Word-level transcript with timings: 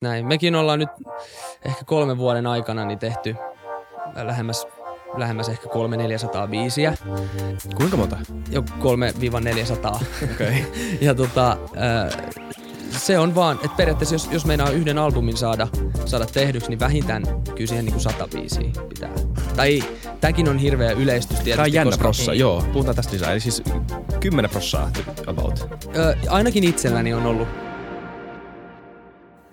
näin. 0.00 0.26
Mekin 0.26 0.54
ollaan 0.54 0.78
nyt 0.78 0.88
ehkä 1.64 1.84
kolmen 1.84 2.18
vuoden 2.18 2.46
aikana 2.46 2.84
niin 2.84 2.98
tehty 2.98 3.36
lähemmäs, 4.14 4.66
lähemmäs 5.16 5.48
ehkä 5.48 5.68
kolme 5.68 5.96
400 5.96 6.46
biisiä. 6.46 6.94
Kuinka 7.76 7.96
monta? 7.96 8.16
Jo 8.50 8.60
3-400. 8.60 8.64
Okei. 9.94 10.32
Okay. 10.32 10.52
ja 11.06 11.14
tota, 11.14 11.50
äh, 11.50 12.32
se 12.90 13.18
on 13.18 13.34
vaan, 13.34 13.56
että 13.56 13.76
periaatteessa 13.76 14.14
jos, 14.14 14.28
jos 14.32 14.46
meinaa 14.46 14.70
yhden 14.70 14.98
albumin 14.98 15.36
saada, 15.36 15.68
saada 16.04 16.26
tehdyksi, 16.26 16.68
niin 16.68 16.80
vähintään 16.80 17.22
kyllä 17.54 17.68
siihen 17.68 17.84
niin 17.84 17.92
kuin 17.92 18.02
sata 18.02 18.28
biisiä 18.28 18.70
pitää. 18.88 19.10
Tai 19.56 19.82
tämäkin 20.20 20.48
on 20.48 20.58
hirveä 20.58 20.90
yleistys 20.90 21.36
tietysti. 21.36 21.50
Tämä 21.50 21.64
on 21.64 21.72
jännä 21.72 21.90
koska, 21.90 22.02
prossa, 22.02 22.34
joo. 22.34 22.64
Puhutaan 22.72 22.96
tästä 22.96 23.12
lisää. 23.12 23.32
Eli 23.32 23.40
siis 23.40 23.62
10 24.20 24.50
prossaa 24.50 24.90
about. 25.26 25.68
Ö, 25.96 26.16
ainakin 26.28 26.64
itselläni 26.64 27.14
on 27.14 27.26
ollut. 27.26 27.69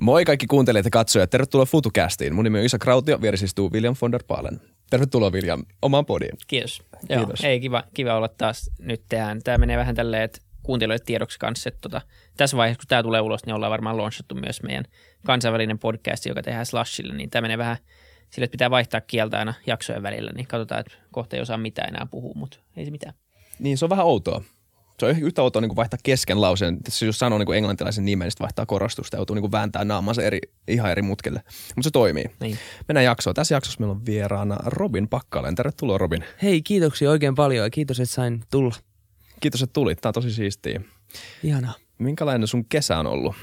Moi 0.00 0.24
kaikki 0.24 0.46
kuuntelijat 0.46 0.84
ja 0.84 0.90
katsojat. 0.90 1.30
Tervetuloa 1.30 1.66
FutuCastiin. 1.66 2.34
Mun 2.34 2.44
nimi 2.44 2.58
on 2.58 2.64
Isa 2.64 2.78
Krautio, 2.78 3.20
vieressä 3.20 3.44
istuu 3.44 3.72
William 3.72 3.94
von 4.02 4.12
der 4.12 4.22
Paalen. 4.26 4.60
Tervetuloa 4.90 5.30
William 5.30 5.64
omaan 5.82 6.06
podiin. 6.06 6.36
Kiitos. 6.46 6.82
Kiitos. 7.08 7.42
Joo, 7.42 7.50
ei 7.50 7.60
kiva, 7.60 7.84
kiva 7.94 8.14
olla 8.14 8.28
taas 8.28 8.70
nyt 8.78 9.02
tehdään. 9.08 9.42
Tämä 9.44 9.58
menee 9.58 9.76
vähän 9.76 9.94
tälleen, 9.94 10.22
että 10.22 10.38
kuuntelijoille 10.62 11.04
tiedoksi 11.06 11.38
kanssa, 11.38 11.68
että 11.68 11.80
tota, 11.80 12.00
tässä 12.36 12.56
vaiheessa, 12.56 12.78
kun 12.78 12.88
tämä 12.88 13.02
tulee 13.02 13.20
ulos, 13.20 13.46
niin 13.46 13.54
ollaan 13.54 13.70
varmaan 13.70 13.96
launchattu 13.96 14.34
myös 14.34 14.62
meidän 14.62 14.84
kansainvälinen 15.26 15.78
podcast, 15.78 16.26
joka 16.26 16.42
tehdään 16.42 16.66
Slashille, 16.66 17.14
niin 17.14 17.30
tämä 17.30 17.42
menee 17.42 17.58
vähän 17.58 17.76
sille, 18.30 18.44
että 18.44 18.52
pitää 18.52 18.70
vaihtaa 18.70 19.00
kieltä 19.00 19.38
aina 19.38 19.54
jaksojen 19.66 20.02
välillä, 20.02 20.30
niin 20.34 20.46
katsotaan, 20.46 20.80
että 20.80 20.92
kohta 21.12 21.36
ei 21.36 21.42
osaa 21.42 21.58
mitään 21.58 21.88
enää 21.88 22.06
puhua, 22.10 22.32
mutta 22.36 22.58
ei 22.76 22.84
se 22.84 22.90
mitään. 22.90 23.14
Niin, 23.58 23.78
se 23.78 23.84
on 23.84 23.90
vähän 23.90 24.06
outoa. 24.06 24.42
Se 24.98 25.06
on 25.06 25.18
yhtä 25.20 25.42
outoa 25.42 25.62
niin 25.62 25.76
vaihtaa 25.76 25.98
kesken 26.02 26.40
lauseen. 26.40 26.82
Tässä 26.82 27.06
jos 27.06 27.18
sanoo 27.18 27.38
niin 27.38 27.54
englantilaisen 27.54 28.04
nimen, 28.04 28.26
niin 28.26 28.32
vaihtaa 28.40 28.66
korostusta. 28.66 29.16
Joutuu 29.16 29.36
niin 29.36 29.52
vääntää 29.52 29.84
naamansa 29.84 30.22
eri, 30.22 30.38
ihan 30.68 30.90
eri 30.90 31.02
mutkille. 31.02 31.42
Mutta 31.46 31.82
se 31.82 31.90
toimii. 31.90 32.24
Niin. 32.40 32.58
Mennään 32.88 33.04
jaksoon. 33.04 33.34
Tässä 33.34 33.54
jaksossa 33.54 33.80
meillä 33.80 33.92
on 33.92 34.06
vieraana 34.06 34.56
Robin 34.66 35.08
Pakkalen. 35.08 35.54
Tervetuloa 35.54 35.98
Robin. 35.98 36.24
Hei, 36.42 36.62
kiitoksia 36.62 37.10
oikein 37.10 37.34
paljon 37.34 37.64
ja 37.64 37.70
kiitos, 37.70 38.00
että 38.00 38.14
sain 38.14 38.44
tulla. 38.50 38.74
Kiitos, 39.40 39.62
että 39.62 39.72
tulit. 39.72 40.00
Tämä 40.00 40.08
on 40.08 40.14
tosi 40.14 40.32
siistiä. 40.32 40.80
Ihanaa. 41.42 41.74
Minkälainen 41.98 42.48
sun 42.48 42.64
kesä 42.64 42.98
on 42.98 43.06
ollut? 43.06 43.34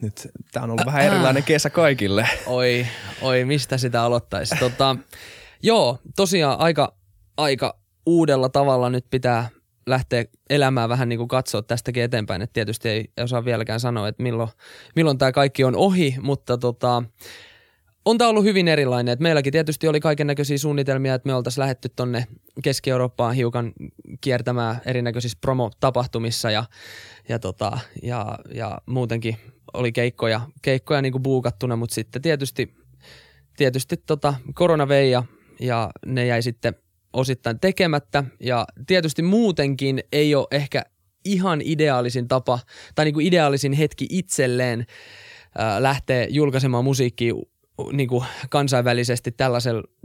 Nyt 0.00 0.28
tämä 0.52 0.64
on 0.64 0.70
ollut 0.70 0.86
vähän 0.86 1.04
erilainen 1.04 1.42
kesä 1.42 1.70
kaikille. 1.70 2.28
Oi, 2.46 2.86
oi, 3.22 3.44
mistä 3.44 3.78
sitä 3.78 4.02
aloittaisi. 4.02 4.54
Tota, 4.60 4.96
joo, 5.62 5.98
tosiaan 6.16 6.58
aika, 6.58 6.96
aika 7.36 7.78
uudella 8.06 8.48
tavalla 8.48 8.90
nyt 8.90 9.06
pitää 9.10 9.48
lähteä 9.86 10.24
elämään 10.50 10.88
vähän 10.88 11.08
niin 11.08 11.18
kuin 11.18 11.28
katsoa 11.28 11.62
tästäkin 11.62 12.02
eteenpäin. 12.02 12.42
Et 12.42 12.52
tietysti 12.52 12.88
ei 12.88 13.10
osaa 13.20 13.44
vieläkään 13.44 13.80
sanoa, 13.80 14.08
että 14.08 14.22
milloin, 14.22 14.48
milloin 14.96 15.18
tämä 15.18 15.32
kaikki 15.32 15.64
on 15.64 15.76
ohi, 15.76 16.16
mutta 16.22 16.58
tota, 16.58 17.02
on 18.04 18.18
tämä 18.18 18.30
ollut 18.30 18.44
hyvin 18.44 18.68
erilainen. 18.68 19.12
Et 19.12 19.20
meilläkin 19.20 19.52
tietysti 19.52 19.88
oli 19.88 20.00
kaiken 20.00 20.26
näköisiä 20.26 20.58
suunnitelmia, 20.58 21.14
että 21.14 21.26
me 21.26 21.34
oltaisiin 21.34 21.62
lähetty 21.62 21.88
tonne 21.96 22.26
Keski-Eurooppaan 22.62 23.34
hiukan 23.34 23.72
kiertämään 24.20 24.80
erinäköisissä 24.86 25.38
promo-tapahtumissa 25.40 26.50
ja, 26.50 26.64
ja, 27.28 27.38
tota, 27.38 27.78
ja, 28.02 28.38
ja 28.54 28.78
muutenkin 28.86 29.36
oli 29.72 29.92
keikkoja, 29.92 30.40
keikkoja 30.62 31.02
niin 31.02 31.12
kuin 31.12 31.22
buukattuna, 31.22 31.76
mutta 31.76 31.94
sitten 31.94 32.22
tietysti, 32.22 32.74
tietysti 33.56 33.96
tota, 33.96 34.34
korona 34.54 34.88
vei 34.88 35.10
ja, 35.10 35.24
ja 35.60 35.90
ne 36.06 36.26
jäi 36.26 36.42
sitten 36.42 36.74
osittain 37.14 37.60
tekemättä. 37.60 38.24
Ja 38.40 38.66
tietysti 38.86 39.22
muutenkin 39.22 40.02
ei 40.12 40.34
ole 40.34 40.46
ehkä 40.50 40.82
ihan 41.24 41.60
ideaalisin 41.64 42.28
tapa 42.28 42.58
tai 42.94 43.04
niin 43.04 43.14
kuin 43.14 43.26
ideaalisin 43.26 43.72
hetki 43.72 44.06
itselleen 44.10 44.86
ää, 45.58 45.82
lähteä 45.82 46.26
julkaisemaan 46.30 46.84
musiikkia 46.84 47.34
niin 47.92 48.08
kuin 48.08 48.24
kansainvälisesti 48.50 49.34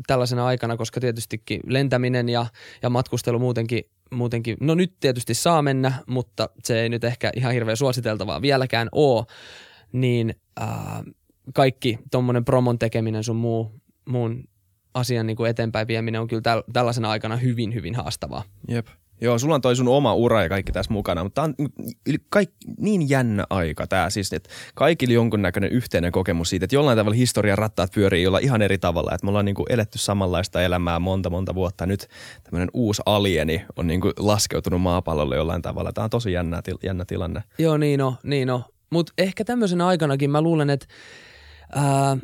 tällaisena 0.07 0.45
aikana, 0.45 0.77
koska 0.77 0.99
tietystikin 0.99 1.59
lentäminen 1.67 2.29
ja, 2.29 2.45
ja 2.81 2.89
matkustelu 2.89 3.39
muutenkin, 3.39 3.83
muutenkin, 4.11 4.57
no 4.59 4.75
nyt 4.75 4.93
tietysti 4.99 5.33
saa 5.33 5.61
mennä, 5.61 5.93
mutta 6.07 6.49
se 6.63 6.81
ei 6.81 6.89
nyt 6.89 7.03
ehkä 7.03 7.31
ihan 7.35 7.53
hirveän 7.53 7.77
suositeltavaa 7.77 8.41
vieläkään 8.41 8.89
ole, 8.91 9.25
niin 9.91 10.35
ää, 10.59 11.03
kaikki 11.53 11.99
tuommoinen 12.11 12.45
promon 12.45 12.79
tekeminen 12.79 13.23
sun 13.23 13.35
muu, 13.35 13.81
muun 14.05 14.43
asian 14.93 15.27
niin 15.27 15.37
kuin 15.37 15.49
eteenpäin 15.49 15.87
vieminen 15.87 16.21
on 16.21 16.27
kyllä 16.27 16.41
täl, 16.41 16.63
tällaisena 16.73 17.09
aikana 17.09 17.35
hyvin, 17.35 17.73
hyvin 17.73 17.95
haastavaa. 17.95 18.43
Jep. 18.67 18.87
Joo, 19.21 19.39
sulla 19.39 19.55
on 19.55 19.61
toi 19.61 19.75
sun 19.75 19.87
oma 19.87 20.13
ura 20.13 20.43
ja 20.43 20.49
kaikki 20.49 20.71
tässä 20.71 20.93
mukana, 20.93 21.23
mutta 21.23 21.41
tämä 21.41 21.53
on 21.59 21.69
kaik, 22.29 22.49
niin 22.77 23.09
jännä 23.09 23.45
aika 23.49 23.87
tämä 23.87 24.09
siis, 24.09 24.33
että 24.33 24.49
kaikilla 24.75 25.13
jonkunnäköinen 25.13 25.71
yhteinen 25.71 26.11
kokemus 26.11 26.49
siitä, 26.49 26.63
että 26.63 26.75
jollain 26.75 26.97
tavalla 26.97 27.15
historian 27.15 27.57
rattaat 27.57 27.91
pyörii 27.95 28.23
jolla 28.23 28.39
ihan 28.39 28.61
eri 28.61 28.77
tavalla, 28.77 29.11
että 29.13 29.25
me 29.25 29.29
ollaan 29.29 29.45
niinku 29.45 29.65
eletty 29.69 29.97
samanlaista 29.97 30.61
elämää 30.61 30.99
monta 30.99 31.29
monta 31.29 31.55
vuotta. 31.55 31.85
Nyt 31.85 32.07
tämmöinen 32.43 32.69
uusi 32.73 33.01
alieni 33.05 33.65
on 33.75 33.87
niinku 33.87 34.11
laskeutunut 34.19 34.81
maapallolle 34.81 35.35
jollain 35.35 35.61
tavalla. 35.61 35.93
Tämä 35.93 36.03
on 36.03 36.09
tosi 36.09 36.31
jännä, 36.31 36.61
jännä 36.83 37.05
tilanne. 37.05 37.43
Joo, 37.57 37.77
niin 37.77 38.01
on, 38.01 38.15
niin 38.23 38.49
on. 38.49 38.63
Mutta 38.89 39.13
ehkä 39.17 39.45
tämmöisenä 39.45 39.87
aikanakin 39.87 40.31
mä 40.31 40.41
luulen, 40.41 40.69
että 40.69 40.87
ää, 41.75 42.17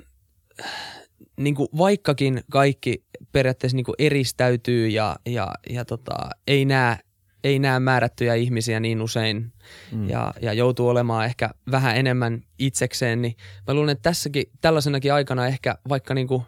niin 1.37 1.55
kuin 1.55 1.69
vaikkakin 1.77 2.43
kaikki 2.51 3.03
periaatteessa 3.31 3.75
niin 3.75 3.85
kuin 3.85 3.95
eristäytyy 3.99 4.87
ja, 4.87 5.15
ja, 5.25 5.47
ja 5.69 5.85
tota, 5.85 6.29
ei 6.47 6.65
näe 6.65 6.97
ei 7.45 7.59
näe 7.59 7.79
määrättyjä 7.79 8.35
ihmisiä 8.35 8.79
niin 8.79 9.01
usein 9.01 9.53
mm. 9.91 10.09
ja, 10.09 10.33
ja 10.41 10.53
joutuu 10.53 10.87
olemaan 10.87 11.25
ehkä 11.25 11.49
vähän 11.71 11.97
enemmän 11.97 12.43
itsekseen, 12.59 13.21
niin 13.21 13.35
mä 13.67 13.73
luulen, 13.73 13.91
että 13.91 14.09
tässäkin, 14.09 14.43
tällaisenakin 14.61 15.13
aikana 15.13 15.47
ehkä 15.47 15.77
vaikka 15.89 16.13
niinku, 16.13 16.43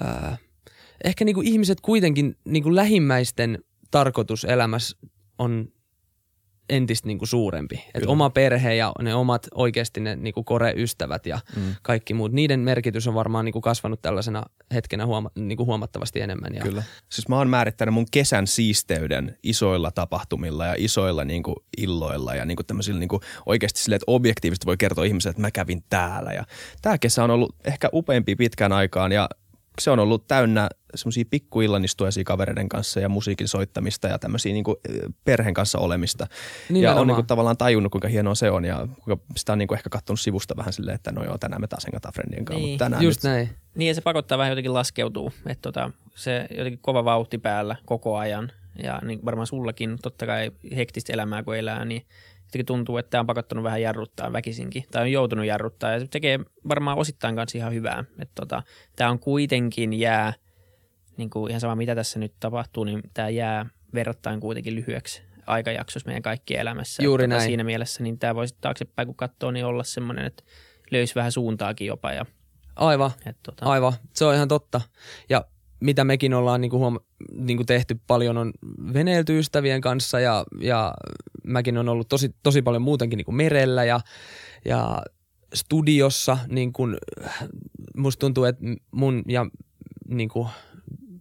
ää, 0.00 0.36
ehkä 1.04 1.24
niinku 1.24 1.40
ihmiset 1.44 1.80
kuitenkin 1.80 2.36
niinku 2.44 2.74
lähimmäisten 2.74 3.58
tarkoitus 3.90 4.44
elämässä 4.44 4.96
on 5.38 5.72
entistä 6.68 7.06
niin 7.06 7.18
kuin 7.18 7.28
suurempi. 7.28 7.84
Et 7.94 8.06
oma 8.06 8.30
perhe 8.30 8.74
ja 8.74 8.92
ne 9.02 9.14
omat 9.14 9.46
oikeasti 9.54 10.00
ne 10.00 10.16
niin 10.16 10.34
kuin 10.34 10.44
koreystävät 10.44 11.26
ja 11.26 11.38
mm. 11.56 11.74
kaikki 11.82 12.14
muut, 12.14 12.32
niiden 12.32 12.60
merkitys 12.60 13.06
on 13.06 13.14
varmaan 13.14 13.44
niin 13.44 13.52
kuin 13.52 13.62
kasvanut 13.62 14.02
tällaisena 14.02 14.42
hetkenä 14.74 15.04
huoma- 15.06 15.30
niin 15.34 15.56
kuin 15.56 15.66
huomattavasti 15.66 16.20
enemmän. 16.20 16.54
Ja... 16.54 16.62
Kyllä. 16.62 16.82
Siis 17.08 17.28
mä 17.28 17.36
oon 17.36 17.50
määrittänyt 17.50 17.94
mun 17.94 18.06
kesän 18.10 18.46
siisteyden 18.46 19.38
isoilla 19.42 19.90
tapahtumilla 19.90 20.66
ja 20.66 20.74
isoilla 20.78 21.24
niin 21.24 21.42
kuin 21.42 21.56
illoilla 21.76 22.34
ja 22.34 22.44
niin 22.44 22.56
kuin 22.56 22.66
tämmöisillä 22.66 23.00
niin 23.00 23.08
kuin 23.08 23.22
oikeasti 23.46 23.80
silleen, 23.80 23.96
että 23.96 24.12
objektiivisesti 24.12 24.66
voi 24.66 24.76
kertoa 24.76 25.04
ihmiselle, 25.04 25.30
että 25.30 25.42
mä 25.42 25.50
kävin 25.50 25.84
täällä. 25.90 26.32
Ja 26.32 26.44
tää 26.82 26.98
kesä 26.98 27.24
on 27.24 27.30
ollut 27.30 27.54
ehkä 27.64 27.88
upeampi 27.92 28.36
pitkään 28.36 28.72
aikaan 28.72 29.12
ja 29.12 29.28
se 29.80 29.90
on 29.90 29.98
ollut 29.98 30.26
täynnä 30.26 30.68
semmoisia 30.94 31.24
pikkuillanistujaisia 31.30 32.24
kavereiden 32.24 32.68
kanssa 32.68 33.00
ja 33.00 33.08
musiikin 33.08 33.48
soittamista 33.48 34.08
ja 34.08 34.18
tämmöisiä 34.18 34.52
niin 34.52 34.64
perheen 35.24 35.54
kanssa 35.54 35.78
olemista. 35.78 36.26
Nimenomaan. 36.68 36.96
Ja 36.96 37.00
on 37.00 37.06
niin 37.06 37.14
kuin, 37.14 37.26
tavallaan 37.26 37.56
tajunnut, 37.56 37.92
kuinka 37.92 38.08
hienoa 38.08 38.34
se 38.34 38.50
on 38.50 38.64
ja 38.64 38.88
kuinka 39.04 39.24
sitä 39.36 39.52
on 39.52 39.58
niin 39.58 39.68
kuin 39.68 39.78
ehkä 39.78 39.90
katsonut 39.90 40.20
sivusta 40.20 40.56
vähän 40.56 40.72
silleen, 40.72 40.94
että 40.94 41.12
no 41.12 41.24
joo, 41.24 41.38
tänään 41.38 41.60
me 41.60 41.66
taas 41.66 41.86
hengataan 41.86 42.14
friendien 42.14 42.44
kanssa. 42.44 42.60
Niin, 42.60 42.70
mutta 42.72 42.84
tänään 42.84 43.02
just 43.02 43.24
nyt... 43.24 43.32
näin. 43.32 43.50
Niin 43.74 43.88
ja 43.88 43.94
se 43.94 44.00
pakottaa 44.00 44.38
vähän 44.38 44.50
jotenkin 44.50 44.74
laskeutuu, 44.74 45.32
että 45.46 45.62
tota, 45.62 45.90
se 46.14 46.46
jotenkin 46.50 46.80
kova 46.82 47.04
vauhti 47.04 47.38
päällä 47.38 47.76
koko 47.86 48.16
ajan 48.16 48.52
ja 48.82 49.00
niin 49.04 49.24
varmaan 49.24 49.46
sullakin 49.46 49.98
totta 50.02 50.26
kai 50.26 50.50
hektistä 50.76 51.12
elämää 51.12 51.42
kun 51.42 51.56
elää, 51.56 51.84
niin 51.84 52.06
jotenkin 52.44 52.66
tuntuu, 52.66 52.96
että 52.96 53.10
tämä 53.10 53.20
on 53.20 53.26
pakottanut 53.26 53.64
vähän 53.64 53.82
jarruttaa 53.82 54.32
väkisinkin, 54.32 54.84
tai 54.90 55.02
on 55.02 55.12
joutunut 55.12 55.44
jarruttaa, 55.44 55.92
ja 55.92 56.00
se 56.00 56.06
tekee 56.06 56.38
varmaan 56.68 56.98
osittain 56.98 57.36
kanssa 57.36 57.58
ihan 57.58 57.74
hyvää. 57.74 58.04
Että 58.18 58.32
tota, 58.34 58.62
tämä 58.96 59.10
on 59.10 59.18
kuitenkin 59.18 59.92
jää, 59.92 60.32
niin 61.18 61.30
kuin 61.30 61.50
ihan 61.50 61.60
sama 61.60 61.76
mitä 61.76 61.94
tässä 61.94 62.18
nyt 62.18 62.32
tapahtuu, 62.40 62.84
niin 62.84 63.00
tämä 63.14 63.28
jää 63.28 63.66
verrattain 63.94 64.40
kuitenkin 64.40 64.74
lyhyeksi 64.74 65.22
aikajaksossa 65.46 66.06
meidän 66.06 66.22
kaikkien 66.22 66.60
elämässä. 66.60 67.02
Juuri 67.02 67.24
että 67.24 67.36
näin. 67.36 67.48
Siinä 67.48 67.64
mielessä 67.64 68.02
niin 68.02 68.18
tämä 68.18 68.34
voisi 68.34 68.56
taaksepäin, 68.60 69.06
kun 69.06 69.14
katsoo, 69.14 69.50
niin 69.50 69.64
olla 69.64 69.84
semmoinen, 69.84 70.24
että 70.24 70.42
löysi 70.90 71.14
vähän 71.14 71.32
suuntaakin 71.32 71.86
jopa. 71.86 72.12
Ja, 72.12 72.26
Aivan, 72.76 73.10
että 73.26 73.40
tota, 73.42 73.66
aivan. 73.66 73.92
Se 74.14 74.24
on 74.24 74.34
ihan 74.34 74.48
totta. 74.48 74.80
Ja 75.28 75.44
mitä 75.80 76.04
mekin 76.04 76.34
ollaan 76.34 76.60
niin 76.60 76.70
kuin 76.70 76.80
huoma- 76.80 77.04
niin 77.32 77.56
kuin 77.56 77.66
tehty 77.66 78.00
paljon 78.06 78.36
on 78.36 78.52
veneilty 78.94 79.38
ystävien 79.38 79.80
kanssa 79.80 80.20
ja, 80.20 80.44
ja 80.60 80.94
mäkin 81.44 81.78
on 81.78 81.88
ollut 81.88 82.08
tosi, 82.08 82.34
tosi 82.42 82.62
paljon 82.62 82.82
muutenkin 82.82 83.16
niin 83.16 83.24
kuin 83.24 83.34
merellä 83.34 83.84
ja, 83.84 84.00
ja 84.64 85.02
studiossa 85.54 86.38
niin 86.48 86.72
kuin, 86.72 86.96
musta 87.96 88.20
tuntuu, 88.20 88.44
että 88.44 88.64
mun 88.90 89.22
ja 89.28 89.46
niin 90.08 90.28
kuin 90.28 90.48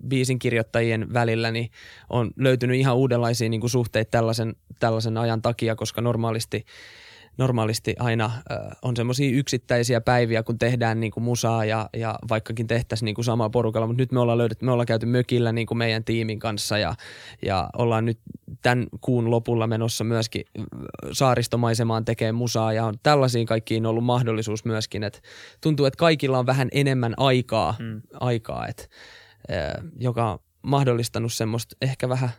biisin 0.07 0.39
kirjoittajien 0.39 1.13
välillä, 1.13 1.51
niin 1.51 1.69
on 2.09 2.31
löytynyt 2.38 2.77
ihan 2.77 2.95
uudenlaisia 2.95 3.50
niin 3.50 3.62
kuin 3.62 3.71
suhteita 3.71 4.12
tällaisen, 4.12 4.56
tällaisen 4.80 5.18
ajan 5.18 5.42
takia, 5.42 5.75
koska 5.75 6.01
normaalisti 6.01 6.65
normaalisti 7.38 7.95
aina 8.00 8.25
äh, 8.25 8.57
on 8.81 8.95
semmoisia 8.95 9.38
yksittäisiä 9.38 10.01
päiviä, 10.01 10.44
kun 10.44 10.59
tehdään 10.59 11.00
niin 11.00 11.12
kuin 11.12 11.24
musaa 11.24 11.65
ja, 11.65 11.89
ja 11.94 12.15
vaikkakin 12.30 12.68
tehtäisiin 12.68 13.06
niin 13.06 13.15
kuin 13.15 13.25
samaa 13.25 13.50
porukalla, 13.50 13.88
mutta 13.88 14.01
nyt 14.01 14.12
me 14.12 14.19
ollaan, 14.19 14.38
löydetty, 14.38 14.65
me 14.65 14.71
ollaan 14.71 14.86
käyty 14.86 15.06
mökillä 15.06 15.51
niin 15.51 15.68
kuin 15.68 15.77
meidän 15.77 16.04
tiimin 16.04 16.39
kanssa 16.39 16.77
ja, 16.77 16.95
ja 17.45 17.69
ollaan 17.77 18.06
nyt 18.06 18.19
tämän 18.62 18.88
kuun 19.01 19.31
lopulla 19.31 19.68
menossa 19.68 20.03
myöskin 20.03 20.45
saaristomaisemaan 21.12 22.06
tekemään 22.06 22.36
musaa 22.36 22.74
ja 22.74 22.86
on 22.86 22.94
tällaisiin 23.03 23.45
kaikkiin 23.45 23.86
ollut 23.86 24.03
mahdollisuus 24.03 24.65
myöskin, 24.65 25.03
että 25.03 25.19
tuntuu, 25.62 25.86
että 25.86 25.98
kaikilla 25.98 26.39
on 26.39 26.45
vähän 26.45 26.68
enemmän 26.71 27.13
aikaa, 27.18 27.75
mm. 27.80 28.01
aikaa 28.13 28.68
että, 28.68 28.83
äh, 28.83 28.89
joka 30.00 30.32
on 30.32 30.40
mahdollistanut 30.62 31.34
semmoista 31.34 31.76
ehkä 31.82 32.10
vähän 32.10 32.30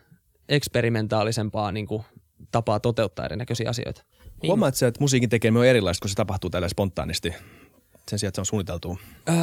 eksperimentaalisempaa 0.49 1.71
niin 1.71 1.87
kuin 1.87 2.03
tapaa 2.51 2.79
toteuttaa 2.79 3.25
erinäköisiä 3.25 3.69
asioita. 3.69 4.03
Niin. 4.41 4.47
Huomaat 4.47 4.75
sä, 4.75 4.87
että 4.87 5.01
musiikin 5.01 5.29
tekeminen 5.29 5.59
on 5.61 5.67
erilaista, 5.67 6.03
kun 6.03 6.09
se 6.09 6.15
tapahtuu 6.15 6.49
tällä 6.49 6.69
spontaanisti 6.69 7.33
sen 8.09 8.19
sijaan, 8.19 8.29
että 8.29 8.35
se 8.35 8.41
on 8.41 8.45
suunniteltu? 8.45 8.99
Öö, 9.29 9.35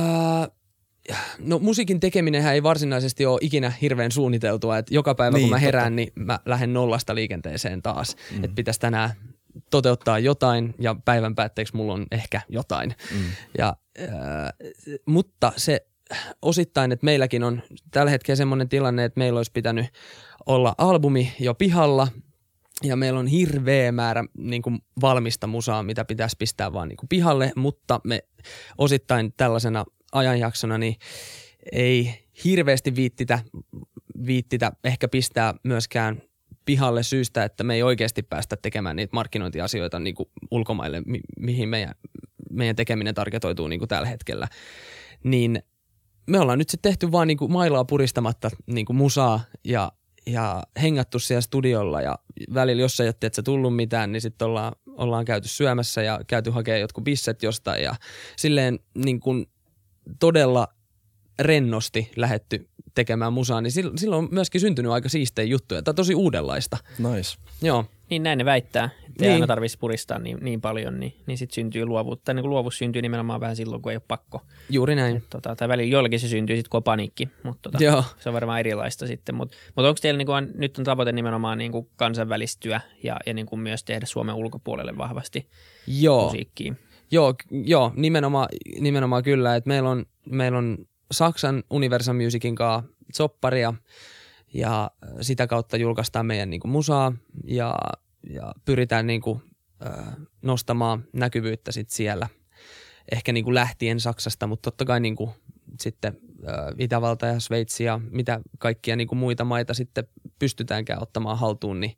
no 1.38 1.58
musiikin 1.58 2.00
tekeminen 2.00 2.46
ei 2.46 2.62
varsinaisesti 2.62 3.26
ole 3.26 3.38
ikinä 3.42 3.72
hirveän 3.80 4.12
suunniteltua. 4.12 4.78
Että 4.78 4.94
joka 4.94 5.14
päivä 5.14 5.36
niin, 5.36 5.44
kun 5.44 5.50
mä 5.50 5.58
herään, 5.58 5.84
totta. 5.84 5.96
niin 5.96 6.12
mä 6.14 6.40
lähden 6.46 6.72
nollasta 6.72 7.14
liikenteeseen 7.14 7.82
taas. 7.82 8.16
Mm. 8.30 8.44
Että 8.44 8.54
pitäisi 8.54 8.80
tänään 8.80 9.10
toteuttaa 9.70 10.18
jotain 10.18 10.74
ja 10.78 10.96
päivän 11.04 11.34
päätteeksi 11.34 11.76
mulla 11.76 11.92
on 11.92 12.06
ehkä 12.10 12.40
jotain. 12.48 12.94
Mm. 13.14 13.24
Ja, 13.58 13.76
äh, 14.00 14.08
mutta 15.06 15.52
se 15.56 15.86
osittain, 16.42 16.92
että 16.92 17.04
meilläkin 17.04 17.44
on 17.44 17.62
tällä 17.90 18.10
hetkellä 18.10 18.36
semmoinen 18.36 18.68
tilanne, 18.68 19.04
että 19.04 19.18
meillä 19.18 19.38
olisi 19.38 19.52
pitänyt 19.52 19.86
olla 20.46 20.74
albumi 20.78 21.32
jo 21.40 21.54
pihalla– 21.54 22.08
ja 22.82 22.96
meillä 22.96 23.20
on 23.20 23.26
hirveä 23.26 23.92
määrä 23.92 24.24
niin 24.38 24.62
kuin 24.62 24.78
valmista 25.00 25.46
musaa, 25.46 25.82
mitä 25.82 26.04
pitäisi 26.04 26.36
pistää 26.38 26.72
vaan 26.72 26.88
niin 26.88 26.96
kuin 26.96 27.08
pihalle, 27.08 27.52
mutta 27.56 28.00
me 28.04 28.24
osittain 28.78 29.32
tällaisena 29.36 29.84
ajanjaksona 30.12 30.78
niin 30.78 30.96
ei 31.72 32.14
hirveästi 32.44 32.96
viittitä, 32.96 33.38
viittitä 34.26 34.72
ehkä 34.84 35.08
pistää 35.08 35.54
myöskään 35.62 36.22
pihalle 36.64 37.02
syystä, 37.02 37.44
että 37.44 37.64
me 37.64 37.74
ei 37.74 37.82
oikeasti 37.82 38.22
päästä 38.22 38.56
tekemään 38.56 38.96
niitä 38.96 39.14
markkinointiasioita 39.14 39.98
niin 39.98 40.14
kuin 40.14 40.28
ulkomaille, 40.50 41.02
mi- 41.06 41.20
mihin 41.38 41.68
meidän, 41.68 41.94
meidän 42.50 42.76
tekeminen 42.76 43.14
targetoituu 43.14 43.68
niin 43.68 43.78
kuin 43.78 43.88
tällä 43.88 44.08
hetkellä. 44.08 44.48
Niin 45.24 45.62
me 46.26 46.40
ollaan 46.40 46.58
nyt 46.58 46.68
sitten 46.68 46.90
tehty 46.90 47.12
vaan 47.12 47.28
niin 47.28 47.38
kuin 47.38 47.52
mailaa 47.52 47.84
puristamatta 47.84 48.50
niin 48.66 48.86
kuin 48.86 48.96
musaa 48.96 49.40
ja 49.64 49.92
ja 50.26 50.62
hengattu 50.82 51.18
siellä 51.18 51.40
studiolla 51.40 52.02
ja 52.02 52.18
välillä, 52.54 52.82
jos 52.82 53.00
ei 53.00 53.08
ole 53.08 53.42
tullut 53.44 53.76
mitään, 53.76 54.12
niin 54.12 54.20
sitten 54.22 54.48
ollaan, 54.48 54.72
ollaan 54.86 55.24
käyty 55.24 55.48
syömässä 55.48 56.02
ja 56.02 56.20
käyty 56.26 56.50
hakemaan 56.50 56.80
jotkut 56.80 57.04
bisset 57.04 57.42
jostain 57.42 57.82
ja 57.82 57.94
silleen 58.36 58.78
niin 58.94 59.20
kuin 59.20 59.46
todella 60.20 60.68
rennosti 61.38 62.10
lähetty 62.16 62.68
tekemään 62.94 63.32
musaa, 63.32 63.60
niin 63.60 63.72
silloin 63.72 64.24
on 64.24 64.28
myöskin 64.32 64.60
syntynyt 64.60 64.92
aika 64.92 65.08
siistejä 65.08 65.46
juttuja. 65.46 65.82
On 65.88 65.94
tosi 65.94 66.14
uudenlaista. 66.14 66.76
Nice. 66.98 67.36
Joo. 67.62 67.84
Niin 68.10 68.22
näin 68.22 68.38
ne 68.38 68.44
väittää, 68.44 68.84
että 68.84 69.12
niin. 69.20 69.28
ei 69.28 69.34
aina 69.34 69.46
tarvitsisi 69.46 69.78
puristaa 69.78 70.18
niin, 70.18 70.38
niin 70.40 70.60
paljon, 70.60 71.00
niin, 71.00 71.14
niin 71.26 71.38
sitten 71.38 71.54
syntyy 71.54 71.86
luovuutta. 71.86 72.34
Niin 72.34 72.50
luovuus 72.50 72.78
syntyy 72.78 73.02
nimenomaan 73.02 73.40
vähän 73.40 73.56
silloin, 73.56 73.82
kun 73.82 73.92
ei 73.92 73.96
ole 73.96 74.02
pakko. 74.08 74.42
Juuri 74.70 74.94
näin. 74.94 75.16
Et, 75.16 75.24
tota, 75.30 75.56
tai 75.56 75.68
välillä 75.68 75.92
joillakin 75.92 76.20
se 76.20 76.28
syntyy 76.28 76.56
sitten, 76.56 76.70
kun 76.70 76.78
on 76.78 76.82
paniikki, 76.82 77.28
mutta 77.42 77.70
tota, 77.70 77.84
Joo. 77.84 78.04
se 78.18 78.28
on 78.28 78.32
varmaan 78.32 78.60
erilaista 78.60 79.06
sitten. 79.06 79.34
Mutta 79.34 79.56
mut 79.76 79.86
onko 79.86 79.98
teillä 80.02 80.18
niin 80.18 80.26
kuin, 80.26 80.50
nyt 80.54 80.78
on 80.78 80.84
tavoite 80.84 81.12
nimenomaan 81.12 81.58
niin 81.58 81.72
kuin 81.72 81.88
kansainvälistyä 81.96 82.80
ja, 83.02 83.16
ja 83.26 83.34
niin 83.34 83.46
kuin 83.46 83.60
myös 83.60 83.84
tehdä 83.84 84.06
Suomen 84.06 84.34
ulkopuolelle 84.34 84.98
vahvasti 84.98 85.48
Joo. 85.86 86.24
musiikkiin? 86.24 86.78
Joo, 87.10 87.34
joo 87.50 87.92
nimenomaan, 87.96 88.48
nimenomaan 88.80 89.22
kyllä. 89.22 89.56
että 89.56 89.68
meillä, 89.68 89.90
on, 89.90 90.06
meillä 90.30 90.58
on 90.58 90.78
Saksan 91.12 91.62
Universal 91.70 92.14
Musicin 92.14 92.54
kanssa 92.54 92.90
sopparia– 93.12 93.74
ja 94.54 94.90
sitä 95.20 95.46
kautta 95.46 95.76
julkaistaan 95.76 96.26
meidän 96.26 96.50
niin 96.50 96.60
kuin 96.60 96.72
musaa 96.72 97.12
ja, 97.44 97.74
ja 98.30 98.54
pyritään 98.64 99.06
niin 99.06 99.20
kuin, 99.20 99.42
äh, 99.86 100.16
nostamaan 100.42 101.04
näkyvyyttä 101.12 101.72
sit 101.72 101.90
siellä. 101.90 102.28
Ehkä 103.12 103.32
niin 103.32 103.44
kuin 103.44 103.54
lähtien 103.54 104.00
Saksasta, 104.00 104.46
mutta 104.46 104.70
totta 104.70 104.84
kai 104.84 105.00
niin 105.00 105.16
kuin 105.16 105.30
sitten 105.80 106.18
äh, 106.48 106.74
Itävalta 106.78 107.26
ja 107.26 107.40
Sveitsi 107.40 107.84
ja 107.84 108.00
mitä 108.10 108.40
kaikkia 108.58 108.96
niin 108.96 109.08
kuin 109.08 109.18
muita 109.18 109.44
maita 109.44 109.74
sitten 109.74 110.04
pystytäänkään 110.38 111.02
ottamaan 111.02 111.38
haltuun, 111.38 111.80
niin 111.80 111.96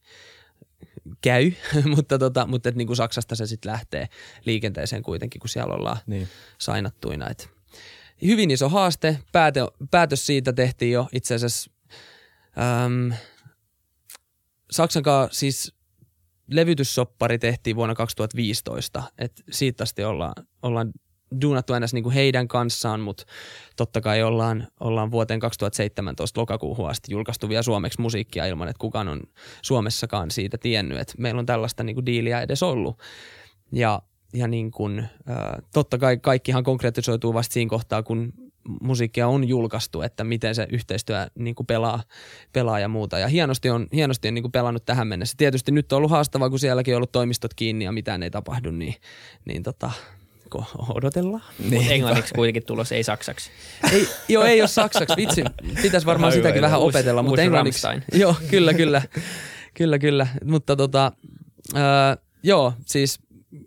käy, 1.20 1.52
mutta, 1.96 2.18
tota, 2.18 2.46
mutta 2.46 2.68
et 2.68 2.74
niin 2.74 2.86
kuin 2.86 2.96
Saksasta 2.96 3.36
se 3.36 3.46
sitten 3.46 3.72
lähtee 3.72 4.08
liikenteeseen 4.44 5.02
kuitenkin, 5.02 5.40
kun 5.40 5.48
siellä 5.48 5.74
ollaan 5.74 5.98
niin. 6.06 6.28
sainattuina. 6.58 7.30
Et 7.30 7.48
hyvin 8.22 8.50
iso 8.50 8.68
haaste. 8.68 9.18
Päätö, 9.32 9.66
päätös 9.90 10.26
siitä 10.26 10.52
tehtiin 10.52 10.92
jo 10.92 11.08
itse 11.12 11.34
asiassa 11.34 11.70
Ähm, 12.58 13.12
Saksan 14.70 15.02
kanssa 15.02 15.40
siis 15.40 15.74
levytyssoppari 16.50 17.38
tehtiin 17.38 17.76
vuonna 17.76 17.94
2015, 17.94 19.02
että 19.18 19.42
siitä 19.50 19.82
asti 19.82 20.04
ollaan, 20.04 20.32
ollaan 20.62 20.92
duunattu 21.40 21.72
aina 21.72 21.86
niin 21.92 22.02
kuin 22.02 22.14
heidän 22.14 22.48
kanssaan, 22.48 23.00
mutta 23.00 23.24
totta 23.76 24.00
kai 24.00 24.22
ollaan, 24.22 24.68
ollaan 24.80 25.10
vuoteen 25.10 25.40
2017 25.40 26.40
lokakuuhun 26.40 26.90
asti 26.90 27.12
julkaistu 27.12 27.48
vielä 27.48 27.62
suomeksi 27.62 28.00
musiikkia 28.00 28.46
ilman, 28.46 28.68
että 28.68 28.80
kukaan 28.80 29.08
on 29.08 29.22
Suomessakaan 29.62 30.30
siitä 30.30 30.58
tiennyt, 30.58 30.98
että 30.98 31.14
meillä 31.18 31.38
on 31.38 31.46
tällaista 31.46 31.84
niin 31.84 31.96
kuin 31.96 32.06
diiliä 32.06 32.40
edes 32.40 32.62
ollut. 32.62 32.98
Ja, 33.72 34.02
ja 34.34 34.48
niin 34.48 34.70
kuin, 34.70 34.98
äh, 34.98 35.36
totta 35.72 35.98
kai 35.98 36.16
kaikkihan 36.16 36.64
konkretisoituu 36.64 37.34
vasta 37.34 37.52
siinä 37.52 37.70
kohtaa, 37.70 38.02
kun 38.02 38.32
musiikkia 38.82 39.28
on 39.28 39.48
julkaistu, 39.48 40.02
että 40.02 40.24
miten 40.24 40.54
se 40.54 40.66
yhteistyö 40.72 41.26
niin 41.34 41.54
kuin 41.54 41.66
pelaa, 41.66 42.02
pelaa 42.52 42.80
ja 42.80 42.88
muuta. 42.88 43.18
Ja 43.18 43.28
hienosti 43.28 43.70
on, 43.70 43.86
hienosti 43.92 44.28
on 44.28 44.34
niin 44.34 44.42
kuin 44.42 44.52
pelannut 44.52 44.84
tähän 44.84 45.06
mennessä. 45.06 45.34
Tietysti 45.36 45.72
nyt 45.72 45.92
on 45.92 45.96
ollut 45.96 46.10
haastavaa, 46.10 46.50
kun 46.50 46.58
sielläkin 46.58 46.94
on 46.94 46.96
ollut 46.96 47.12
toimistot 47.12 47.54
kiinni 47.54 47.84
ja 47.84 47.92
mitään 47.92 48.22
ei 48.22 48.30
tapahdu, 48.30 48.70
niin, 48.70 48.94
niin 49.44 49.62
tota, 49.62 49.90
odotellaan. 50.94 51.42
Niin. 51.70 51.92
englanniksi 51.92 52.34
kuitenkin 52.34 52.66
tulos, 52.66 52.92
ei 52.92 53.04
saksaksi. 53.04 53.50
Ei, 53.92 54.08
joo, 54.28 54.44
ei 54.44 54.60
ole 54.60 54.68
saksaksi. 54.68 55.16
Vitsi, 55.16 55.44
pitäisi 55.82 56.06
varmaan 56.06 56.32
sitäkin 56.32 56.56
hyvä, 56.56 56.66
vähän 56.66 56.80
uusi, 56.80 56.98
opetella, 56.98 57.20
uusi 57.20 57.28
mutta 57.28 57.42
englanniksi. 57.42 57.86
Joo, 58.12 58.36
kyllä, 58.50 58.74
kyllä. 58.74 59.02
kyllä, 59.74 59.98
kyllä. 59.98 60.26
Mutta 60.44 60.76
tota, 60.76 61.12
äh, 61.76 62.18
joo, 62.42 62.72
siis 62.86 63.20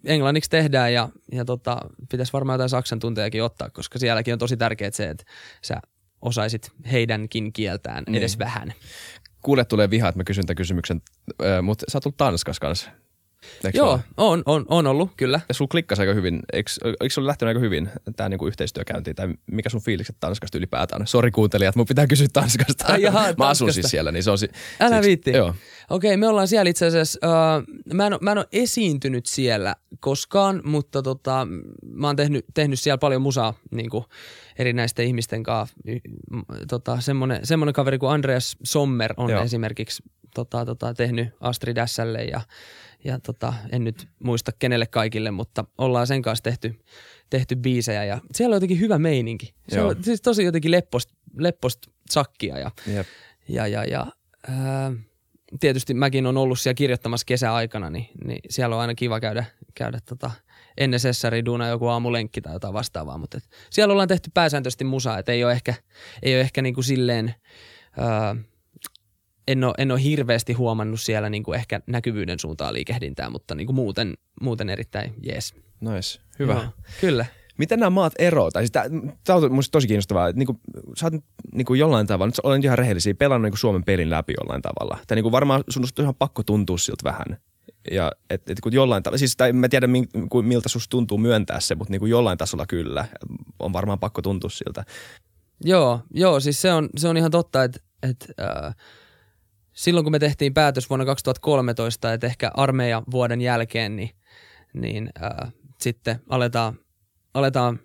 englanniksi 0.05 0.49
tehdään 0.49 0.93
ja, 0.93 1.09
ja 1.31 1.45
tota, 1.45 1.77
pitäisi 2.11 2.33
varmaan 2.33 2.55
jotain 2.55 2.69
saksan 2.69 2.99
tuntejakin 2.99 3.43
ottaa, 3.43 3.69
koska 3.69 3.99
sielläkin 3.99 4.33
on 4.33 4.39
tosi 4.39 4.57
tärkeää 4.57 4.91
se, 4.91 5.09
että 5.09 5.23
sä 5.61 5.81
osaisit 6.21 6.71
heidänkin 6.91 7.53
kieltään 7.53 8.03
niin. 8.07 8.15
edes 8.15 8.39
vähän. 8.39 8.73
Kuule 9.41 9.65
tulee 9.65 9.89
viha, 9.89 10.09
että 10.09 10.19
mä 10.19 10.23
kysyn 10.23 10.45
tämän 10.45 10.55
kysymyksen, 10.55 11.01
mutta 11.61 11.85
sä 11.89 11.97
oot 11.97 12.03
tullut 12.03 12.17
Tanskas 12.17 12.59
kanssa. 12.59 12.91
Eikö 13.65 13.77
Joo, 13.77 13.99
on, 14.17 14.43
on, 14.45 14.65
on 14.67 14.87
ollut, 14.87 15.11
kyllä. 15.17 15.39
Ja 15.49 15.53
sulla 15.53 15.69
klikkasi 15.69 16.01
aika 16.01 16.13
hyvin. 16.13 16.39
Eikö, 16.53 16.71
eikö 16.85 17.09
sulla 17.13 17.27
lähtenyt 17.27 17.49
aika 17.49 17.59
hyvin 17.59 17.89
tämä 18.15 18.29
niinku 18.29 18.47
yhteistyökäynti? 18.47 19.13
Tai 19.13 19.27
mikä 19.51 19.69
sun 19.69 19.81
fiilikset 19.81 20.15
Tanskasta 20.19 20.57
ylipäätään? 20.57 21.07
Sori 21.07 21.31
kuuntelijat, 21.31 21.75
mun 21.75 21.85
pitää 21.85 22.07
kysyä 22.07 22.27
Tanskasta. 22.33 22.85
Ai 22.87 23.01
jaha, 23.01 23.19
Mä 23.19 23.23
Tanskasta. 23.25 23.49
asun 23.49 23.73
siis 23.73 23.85
siellä, 23.85 24.11
niin 24.11 24.23
se 24.23 24.31
on 24.31 24.37
si- 24.37 24.49
Älä 24.79 24.95
siksi, 24.95 25.07
viitti. 25.07 25.31
Joo. 25.31 25.55
Okei, 25.89 26.17
me 26.17 26.27
ollaan 26.27 26.47
siellä 26.47 26.69
itse 26.69 26.85
asiassa, 26.85 27.19
uh, 27.23 27.93
mä, 27.93 28.07
en, 28.07 28.13
mä 28.21 28.31
en 28.31 28.37
ole 28.37 28.47
esiintynyt 28.51 29.25
siellä 29.25 29.75
koskaan, 29.99 30.61
mutta 30.65 31.01
tota, 31.01 31.47
mä 31.93 32.07
oon 32.07 32.15
tehnyt, 32.15 32.45
tehnyt 32.53 32.79
siellä 32.79 32.97
paljon 32.97 33.21
musaa 33.21 33.53
niin 33.71 33.89
kuin 33.89 34.03
erinäisten 34.57 35.05
ihmisten 35.05 35.43
kanssa. 35.43 35.75
Tota, 36.69 36.97
semmonen 37.43 37.73
kaveri 37.73 37.97
kuin 37.97 38.11
Andreas 38.11 38.57
Sommer 38.63 39.13
on 39.17 39.29
Joo. 39.29 39.43
esimerkiksi 39.43 40.03
tota, 40.35 40.65
tota, 40.65 40.93
tehnyt 40.93 41.29
Astrid 41.39 41.77
Ässälle 41.77 42.23
ja 42.23 42.41
ja 43.03 43.19
tota, 43.19 43.53
en 43.71 43.83
nyt 43.83 44.07
muista 44.23 44.51
kenelle 44.59 44.87
kaikille, 44.87 45.31
mutta 45.31 45.65
ollaan 45.77 46.07
sen 46.07 46.21
kanssa 46.21 46.43
tehty, 46.43 46.79
tehty 47.29 47.55
biisejä 47.55 48.05
ja 48.05 48.21
siellä 48.35 48.53
on 48.53 48.55
jotenkin 48.55 48.79
hyvä 48.79 48.99
meininki. 48.99 49.53
Se 49.69 49.81
on 49.81 50.03
siis 50.03 50.21
tosi 50.21 50.43
jotenkin 50.43 50.71
leppost, 50.71 51.09
leppost 51.37 51.79
sakkia 52.09 52.59
ja, 52.59 52.71
Jep. 52.87 53.07
ja, 53.47 53.67
ja, 53.67 53.85
ja 53.85 54.07
ää, 54.47 54.91
tietysti 55.59 55.93
mäkin 55.93 56.25
on 56.25 56.37
ollut 56.37 56.59
siellä 56.59 56.75
kirjoittamassa 56.75 57.25
kesäaikana, 57.25 57.89
niin, 57.89 58.07
niin 58.23 58.39
siellä 58.49 58.75
on 58.75 58.81
aina 58.81 58.95
kiva 58.95 59.19
käydä, 59.19 59.45
käydä 59.75 59.99
tota, 60.05 60.31
ennen 60.77 60.99
sessariduuna 60.99 61.67
joku 61.67 61.87
aamulenkki 61.87 62.41
tai 62.41 62.53
jotain 62.53 62.73
vastaavaa, 62.73 63.17
mutta 63.17 63.37
et 63.37 63.43
siellä 63.69 63.91
ollaan 63.91 64.07
tehty 64.07 64.31
pääsääntöisesti 64.33 64.83
musaa, 64.83 65.19
että 65.19 65.31
ei 65.31 65.43
ole 65.43 65.51
ehkä, 65.51 65.73
ei 66.23 66.35
ole 66.35 66.41
ehkä 66.41 66.61
niinku 66.61 66.81
silleen, 66.81 67.35
ää, 67.97 68.35
en 69.47 69.63
ole, 69.63 69.73
en 69.77 69.91
ole 69.91 70.03
hirveästi 70.03 70.53
huomannut 70.53 71.01
siellä 71.01 71.29
niin 71.29 71.43
kuin 71.43 71.55
ehkä 71.55 71.81
näkyvyyden 71.87 72.39
suuntaan 72.39 72.73
liikehdintää, 72.73 73.29
mutta 73.29 73.55
niin 73.55 73.67
kuin 73.67 73.75
muuten, 73.75 74.13
muuten 74.41 74.69
erittäin 74.69 75.13
jees. 75.23 75.53
Nice, 75.79 76.19
hyvä. 76.39 76.53
Joo, 76.53 76.63
kyllä. 77.01 77.25
Miten 77.57 77.79
nämä 77.79 77.89
maat 77.89 78.13
eroavat? 78.19 78.53
Tai 78.53 78.61
siis 78.61 78.71
tämä 79.23 79.37
on 79.37 79.53
musta 79.53 79.71
tosi 79.71 79.87
kiinnostavaa, 79.87 80.27
että 80.27 80.37
niinku, 80.37 80.59
sä 80.97 81.05
oot 81.05 81.13
niinku 81.53 81.73
jollain 81.73 82.07
tavalla, 82.07 82.27
nyt 82.27 82.39
olen 82.43 82.63
ihan 82.63 82.77
rehellisiä, 82.77 83.13
pelannut 83.13 83.43
niinku 83.43 83.57
Suomen 83.57 83.83
pelin 83.83 84.09
läpi 84.09 84.33
jollain 84.41 84.61
tavalla. 84.61 84.97
Tai 85.07 85.15
niinku 85.15 85.31
varmaan 85.31 85.63
sun 85.69 85.83
on 85.83 86.03
ihan 86.03 86.15
pakko 86.15 86.43
tuntua 86.43 86.77
siltä 86.77 87.03
vähän. 87.03 87.37
Ja 87.91 88.11
et, 88.29 88.49
et 88.49 88.59
kun 88.59 88.73
jollain 88.73 89.03
tavalla, 89.03 89.17
siis 89.17 89.35
tai 89.35 89.53
mä 89.53 89.69
tiedän 89.69 89.89
miltä 90.43 90.69
susta 90.69 90.89
tuntuu 90.89 91.17
myöntää 91.17 91.59
se, 91.59 91.75
mutta 91.75 91.91
niinku 91.91 92.05
jollain 92.05 92.37
tasolla 92.37 92.65
kyllä 92.65 93.05
on 93.59 93.73
varmaan 93.73 93.99
pakko 93.99 94.21
tuntua 94.21 94.49
siltä. 94.49 94.85
Joo, 95.63 95.99
joo 96.13 96.39
siis 96.39 96.61
se 96.61 96.73
on, 96.73 96.89
se 96.97 97.07
on 97.07 97.17
ihan 97.17 97.31
totta, 97.31 97.63
että, 97.63 97.79
että 98.03 98.25
äh, 98.41 98.75
silloin 99.73 100.05
kun 100.05 100.11
me 100.11 100.19
tehtiin 100.19 100.53
päätös 100.53 100.89
vuonna 100.89 101.05
2013, 101.05 102.13
että 102.13 102.27
ehkä 102.27 102.51
armeijan 102.53 103.03
vuoden 103.11 103.41
jälkeen, 103.41 103.95
niin, 103.95 104.09
niin 104.73 105.09
äh, 105.23 105.53
sitten 105.81 106.19
aletaan, 106.29 106.79
aletaan 107.33 107.79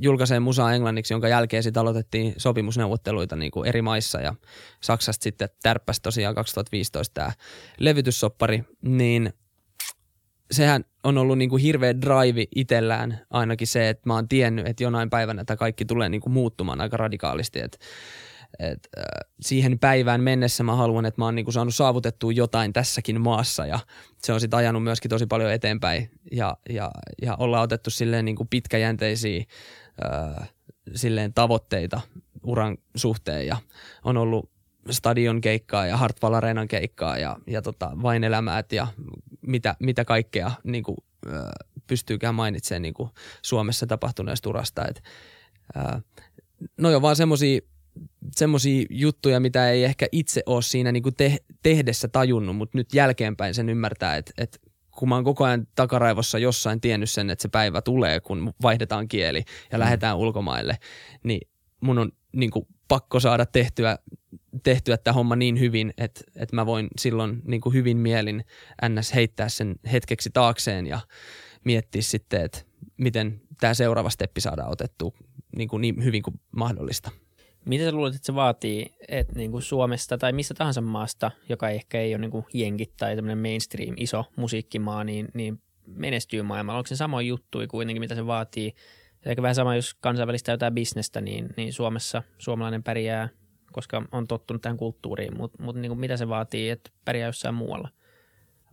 julkaiseen 0.00 0.42
musaa 0.42 0.74
englanniksi, 0.74 1.14
jonka 1.14 1.28
jälkeen 1.28 1.62
sitten 1.62 1.80
aloitettiin 1.80 2.34
sopimusneuvotteluita 2.36 3.36
niin 3.36 3.50
kuin 3.50 3.68
eri 3.68 3.82
maissa. 3.82 4.20
Ja 4.20 4.34
Saksasta 4.80 5.22
sitten 5.22 5.48
tärppäsi 5.62 6.02
tosiaan 6.02 6.34
2015 6.34 7.14
tämä 7.14 7.32
levytyssoppari, 7.78 8.64
niin 8.82 9.32
sehän 10.50 10.84
on 11.04 11.18
ollut 11.18 11.38
niin 11.38 11.50
kuin 11.50 11.62
hirveä 11.62 12.00
drive 12.00 12.44
itsellään 12.56 13.20
ainakin 13.30 13.66
se, 13.66 13.88
että 13.88 14.02
mä 14.06 14.14
oon 14.14 14.28
tiennyt, 14.28 14.66
että 14.66 14.82
jonain 14.82 15.10
päivänä 15.10 15.44
tämä 15.44 15.56
kaikki 15.56 15.84
tulee 15.84 16.08
niin 16.08 16.20
kuin 16.20 16.32
muuttumaan 16.32 16.80
aika 16.80 16.96
radikaalisti, 16.96 17.60
että 17.60 17.78
et, 18.58 18.88
äh, 18.98 19.04
siihen 19.40 19.78
päivään 19.78 20.20
mennessä 20.20 20.64
mä 20.64 20.76
haluan, 20.76 21.06
että 21.06 21.20
mä 21.20 21.24
oon 21.24 21.34
niinku 21.34 21.52
saanut 21.52 21.74
saavutettua 21.74 22.32
jotain 22.32 22.72
tässäkin 22.72 23.20
maassa 23.20 23.66
ja 23.66 23.78
se 24.18 24.32
on 24.32 24.40
sitten 24.40 24.58
ajanut 24.58 24.82
myöskin 24.82 25.08
tosi 25.08 25.26
paljon 25.26 25.52
eteenpäin 25.52 26.10
ja, 26.32 26.56
ja, 26.68 26.90
ja 27.22 27.36
ollaan 27.38 27.62
otettu 27.62 27.90
silleen 27.90 28.24
niinku 28.24 28.44
pitkäjänteisiä 28.44 29.44
äh, 30.04 30.48
silleen 30.94 31.34
tavoitteita 31.34 32.00
uran 32.42 32.78
suhteen 32.96 33.46
ja 33.46 33.56
on 34.04 34.16
ollut 34.16 34.50
stadion 34.90 35.40
keikkaa 35.40 35.86
ja 35.86 35.96
Hartwall 35.96 36.34
Areenan 36.34 36.68
keikkaa 36.68 37.18
ja, 37.18 37.36
ja 37.46 37.62
tota, 37.62 37.90
vain 38.02 38.24
elämäät 38.24 38.72
ja 38.72 38.86
mitä, 39.40 39.76
mitä 39.80 40.04
kaikkea 40.04 40.50
niin 40.64 40.84
kuin, 40.84 40.96
äh, 41.26 41.42
pystyykään 41.86 42.34
mainitsemaan 42.34 42.82
niin 42.82 42.94
kuin 42.94 43.10
Suomessa 43.42 43.86
tapahtuneesta 43.86 44.48
urasta. 44.48 44.88
Et, 44.88 45.02
äh, 45.76 46.02
no 46.76 46.90
jo 46.90 47.02
vaan 47.02 47.16
semmoisia 47.16 47.60
semmoisia 48.30 48.86
juttuja, 48.90 49.40
mitä 49.40 49.70
ei 49.70 49.84
ehkä 49.84 50.06
itse 50.12 50.42
ole 50.46 50.62
siinä 50.62 50.92
niin 50.92 51.02
kuin 51.02 51.14
te- 51.14 51.38
tehdessä 51.62 52.08
tajunnut, 52.08 52.56
mutta 52.56 52.78
nyt 52.78 52.94
jälkeenpäin 52.94 53.54
sen 53.54 53.68
ymmärtää, 53.68 54.16
että, 54.16 54.32
että 54.38 54.58
kun 54.90 55.08
mä 55.08 55.14
oon 55.14 55.24
koko 55.24 55.44
ajan 55.44 55.66
takaraivossa 55.74 56.38
jossain 56.38 56.80
tiennyt 56.80 57.10
sen, 57.10 57.30
että 57.30 57.42
se 57.42 57.48
päivä 57.48 57.82
tulee, 57.82 58.20
kun 58.20 58.54
vaihdetaan 58.62 59.08
kieli 59.08 59.44
ja 59.72 59.78
mm. 59.78 59.80
lähdetään 59.80 60.16
ulkomaille, 60.16 60.78
niin 61.22 61.48
mun 61.80 61.98
on 61.98 62.12
niin 62.32 62.50
kuin 62.50 62.66
pakko 62.88 63.20
saada 63.20 63.46
tehtyä, 63.46 63.98
tehtyä 64.62 64.96
tämä 64.96 65.14
homma 65.14 65.36
niin 65.36 65.60
hyvin, 65.60 65.94
että, 65.98 66.20
että 66.36 66.56
mä 66.56 66.66
voin 66.66 66.88
silloin 66.98 67.42
niin 67.44 67.60
kuin 67.60 67.74
hyvin 67.74 67.96
mielin 67.96 68.44
ns. 68.88 69.14
heittää 69.14 69.48
sen 69.48 69.74
hetkeksi 69.92 70.30
taakseen 70.30 70.86
ja 70.86 71.00
miettiä 71.64 72.02
sitten, 72.02 72.44
että 72.44 72.58
miten 72.96 73.40
tämä 73.60 73.74
seuraava 73.74 74.10
steppi 74.10 74.40
saadaan 74.40 74.70
otettua 74.70 75.12
niin, 75.56 75.68
kuin 75.68 75.80
niin 75.80 76.04
hyvin 76.04 76.22
kuin 76.22 76.40
mahdollista. 76.56 77.10
Mitä 77.64 77.84
sä 77.84 77.92
luulet, 77.92 78.14
että 78.14 78.26
se 78.26 78.34
vaatii, 78.34 78.94
että 79.08 79.34
niin 79.34 79.50
kuin 79.50 79.62
Suomesta 79.62 80.18
tai 80.18 80.32
missä 80.32 80.54
tahansa 80.54 80.80
maasta, 80.80 81.30
joka 81.48 81.70
ehkä 81.70 82.00
ei 82.00 82.14
ole 82.14 82.20
niin 82.20 82.30
kuin 82.30 82.44
jenkit 82.54 82.92
tai 82.96 83.16
tämmöinen 83.16 83.38
mainstream 83.38 83.94
iso 83.96 84.24
musiikkimaa, 84.36 85.04
niin, 85.04 85.28
niin 85.34 85.62
menestyy 85.86 86.42
maailmalla? 86.42 86.78
Onko 86.78 86.86
se 86.86 86.96
sama 86.96 87.22
juttu 87.22 87.58
kuitenkin, 87.70 88.00
mitä 88.00 88.14
se 88.14 88.26
vaatii? 88.26 88.74
Ehkä 89.26 89.42
vähän 89.42 89.54
sama, 89.54 89.76
jos 89.76 89.94
kansainvälistä 89.94 90.52
jotain 90.52 90.74
bisnestä, 90.74 91.20
niin, 91.20 91.48
niin 91.56 91.72
Suomessa 91.72 92.22
suomalainen 92.38 92.82
pärjää, 92.82 93.28
koska 93.72 94.02
on 94.12 94.26
tottunut 94.26 94.62
tähän 94.62 94.76
kulttuuriin, 94.76 95.36
mutta 95.36 95.62
mut 95.62 95.76
niin 95.76 95.98
mitä 95.98 96.16
se 96.16 96.28
vaatii, 96.28 96.70
että 96.70 96.90
pärjää 97.04 97.28
jossain 97.28 97.54
muualla? 97.54 97.88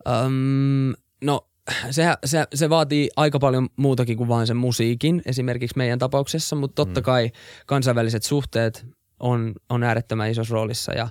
Um, 0.08 0.94
no 1.24 1.49
se, 1.90 2.04
se, 2.24 2.46
se 2.54 2.70
vaatii 2.70 3.10
aika 3.16 3.38
paljon 3.38 3.68
muutakin 3.76 4.16
kuin 4.16 4.28
vain 4.28 4.46
sen 4.46 4.56
musiikin, 4.56 5.22
esimerkiksi 5.26 5.78
meidän 5.78 5.98
tapauksessa, 5.98 6.56
mutta 6.56 6.74
totta 6.74 7.00
mm. 7.00 7.04
kai 7.04 7.30
kansainväliset 7.66 8.22
suhteet 8.22 8.86
on, 9.20 9.52
on 9.68 9.82
äärettömän 9.82 10.30
isossa 10.30 10.54
roolissa 10.54 10.92
ja, 10.92 11.08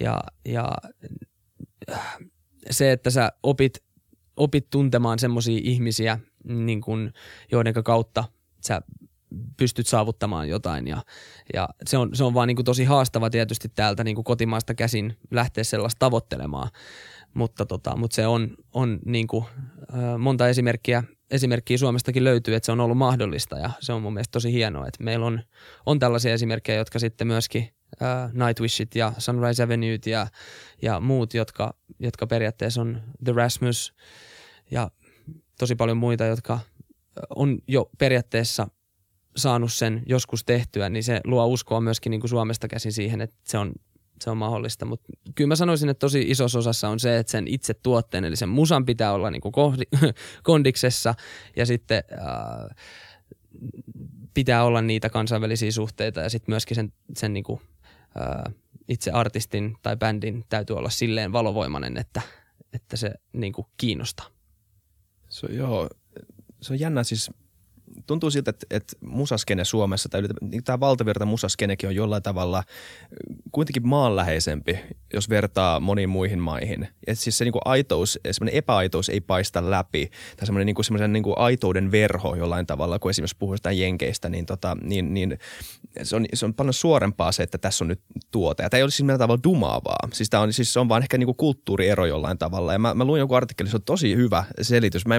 ja, 0.00 0.20
ja 0.44 0.68
se, 2.70 2.92
että 2.92 3.10
sä 3.10 3.32
opit, 3.42 3.78
opit 4.36 4.70
tuntemaan 4.70 5.18
semmoisia 5.18 5.60
ihmisiä, 5.62 6.18
niin 6.44 6.80
kun, 6.80 7.12
joiden 7.52 7.74
kautta 7.74 8.24
sä 8.60 8.80
pystyt 9.56 9.86
saavuttamaan 9.86 10.48
jotain 10.48 10.86
ja, 10.86 11.02
ja 11.54 11.68
se, 11.86 11.98
on, 11.98 12.10
se 12.14 12.24
on 12.24 12.34
vaan 12.34 12.48
niin 12.48 12.56
kuin 12.56 12.64
tosi 12.64 12.84
haastava 12.84 13.30
tietysti 13.30 13.68
täältä 13.68 14.04
niin 14.04 14.14
kuin 14.14 14.24
kotimaasta 14.24 14.74
käsin 14.74 15.16
lähteä 15.30 15.64
sellaista 15.64 15.98
tavoittelemaan 15.98 16.70
mutta, 17.34 17.66
tota, 17.66 17.96
mutta 17.96 18.14
se 18.14 18.26
on, 18.26 18.56
on 18.72 18.98
niin 19.04 19.26
kuin, 19.26 19.44
monta 20.18 20.48
esimerkkiä, 20.48 21.04
esimerkkiä 21.30 21.78
Suomestakin 21.78 22.24
löytyy, 22.24 22.54
että 22.54 22.66
se 22.66 22.72
on 22.72 22.80
ollut 22.80 22.98
mahdollista. 22.98 23.58
Ja 23.58 23.70
se 23.80 23.92
on 23.92 24.02
mun 24.02 24.12
mielestä 24.12 24.32
tosi 24.32 24.52
hienoa, 24.52 24.86
että 24.86 25.04
meillä 25.04 25.26
on, 25.26 25.40
on 25.86 25.98
tällaisia 25.98 26.34
esimerkkejä, 26.34 26.78
jotka 26.78 26.98
sitten 26.98 27.26
myöskin 27.26 27.68
äh, 28.02 28.32
Nightwishit 28.32 28.94
ja 28.94 29.12
Sunrise 29.18 29.62
Avenuet 29.62 30.06
ja, 30.06 30.26
ja 30.82 31.00
muut, 31.00 31.34
jotka, 31.34 31.74
jotka 32.00 32.26
periaatteessa 32.26 32.80
on 32.80 33.02
The 33.24 33.32
Rasmus 33.32 33.94
ja 34.70 34.90
tosi 35.58 35.74
paljon 35.74 35.96
muita, 35.96 36.24
jotka 36.24 36.60
on 37.36 37.58
jo 37.68 37.90
periaatteessa 37.98 38.68
saanut 39.36 39.72
sen 39.72 40.02
joskus 40.06 40.44
tehtyä, 40.44 40.88
niin 40.88 41.04
se 41.04 41.20
luo 41.24 41.46
uskoa 41.46 41.80
myöskin 41.80 42.10
niin 42.10 42.20
kuin 42.20 42.30
Suomesta 42.30 42.68
käsin 42.68 42.92
siihen, 42.92 43.20
että 43.20 43.36
se 43.44 43.58
on 43.58 43.72
se 44.20 44.30
on 44.30 44.36
mahdollista. 44.36 44.84
Mutta 44.84 45.12
kyllä 45.34 45.48
mä 45.48 45.56
sanoisin, 45.56 45.88
että 45.88 46.00
tosi 46.00 46.24
isossa 46.30 46.58
osassa 46.58 46.88
on 46.88 47.00
se, 47.00 47.18
että 47.18 47.30
sen 47.30 47.48
itse 47.48 47.74
tuotteen, 47.74 48.24
eli 48.24 48.36
sen 48.36 48.48
musan 48.48 48.84
pitää 48.84 49.12
olla 49.12 49.30
niinku 49.30 49.52
kondiksessa 50.42 51.14
ja 51.56 51.66
sitten 51.66 52.02
äh, 52.12 52.76
pitää 54.34 54.64
olla 54.64 54.82
niitä 54.82 55.10
kansainvälisiä 55.10 55.72
suhteita 55.72 56.20
ja 56.20 56.30
sitten 56.30 56.52
myöskin 56.52 56.74
sen, 56.74 56.92
sen 57.16 57.32
niinku, 57.32 57.62
äh, 58.20 58.54
itse 58.88 59.10
artistin 59.10 59.76
tai 59.82 59.96
bändin 59.96 60.44
täytyy 60.48 60.76
olla 60.76 60.90
silleen 60.90 61.32
valovoimainen, 61.32 61.96
että, 61.96 62.22
että 62.72 62.96
se 62.96 63.14
niinku 63.32 63.66
kiinnostaa. 63.76 64.26
So, 65.28 65.46
joo, 65.46 65.88
se 66.60 66.72
on 66.72 66.80
jännä 66.80 67.04
siis 67.04 67.30
tuntuu 68.06 68.30
siltä, 68.30 68.50
että, 68.50 68.66
että 68.70 68.96
musaskene 69.00 69.64
Suomessa 69.64 70.08
tai 70.08 70.22
niin 70.40 70.64
tämä 70.64 70.80
valtavirta 70.80 71.26
musaskenekin 71.26 71.88
on 71.88 71.94
jollain 71.94 72.22
tavalla 72.22 72.62
kuitenkin 73.52 73.88
maanläheisempi, 73.88 74.78
jos 75.14 75.28
vertaa 75.28 75.80
moniin 75.80 76.08
muihin 76.08 76.38
maihin. 76.38 76.88
Et 77.06 77.18
siis 77.18 77.38
se 77.38 77.44
niin 77.44 77.52
kuin 77.52 77.62
aitous, 77.64 78.18
semmoinen 78.30 78.58
epäaitous 78.58 79.08
ei 79.08 79.20
paista 79.20 79.70
läpi 79.70 80.10
tai 80.36 80.46
semmoinen, 80.46 80.66
niin 80.66 80.74
kuin, 80.74 80.84
semmoinen 80.84 81.12
niin 81.12 81.22
kuin 81.22 81.38
aitouden 81.38 81.90
verho 81.90 82.34
jollain 82.34 82.66
tavalla, 82.66 82.98
kun 82.98 83.10
esimerkiksi 83.10 83.36
sitä 83.56 83.72
jenkeistä, 83.72 84.28
niin, 84.28 84.46
tota, 84.46 84.76
niin, 84.82 85.14
niin 85.14 85.38
se, 86.02 86.16
on, 86.16 86.26
se 86.34 86.46
on 86.46 86.54
paljon 86.54 86.74
suorempaa 86.74 87.32
se, 87.32 87.42
että 87.42 87.58
tässä 87.58 87.84
on 87.84 87.88
nyt 87.88 88.00
tuote. 88.30 88.62
Ja 88.62 88.70
tämä 88.70 88.78
ei 88.78 88.82
ole 88.82 88.90
siis 88.90 89.02
millään 89.02 89.18
tavalla 89.18 89.42
dumaavaa. 89.44 90.08
Siis, 90.12 90.30
tämä 90.30 90.42
on, 90.42 90.52
siis 90.52 90.72
se 90.72 90.80
on 90.80 90.88
vaan 90.88 91.02
ehkä 91.02 91.18
niin 91.18 91.26
kuin 91.26 91.36
kulttuuriero 91.36 92.06
jollain 92.06 92.38
tavalla. 92.38 92.72
Ja 92.72 92.78
mä, 92.78 92.94
mä 92.94 93.04
luin 93.04 93.20
joku 93.20 93.34
artikkeli, 93.34 93.70
se 93.70 93.76
on 93.76 93.82
tosi 93.82 94.16
hyvä 94.16 94.44
selitys. 94.60 95.06
Mä 95.06 95.14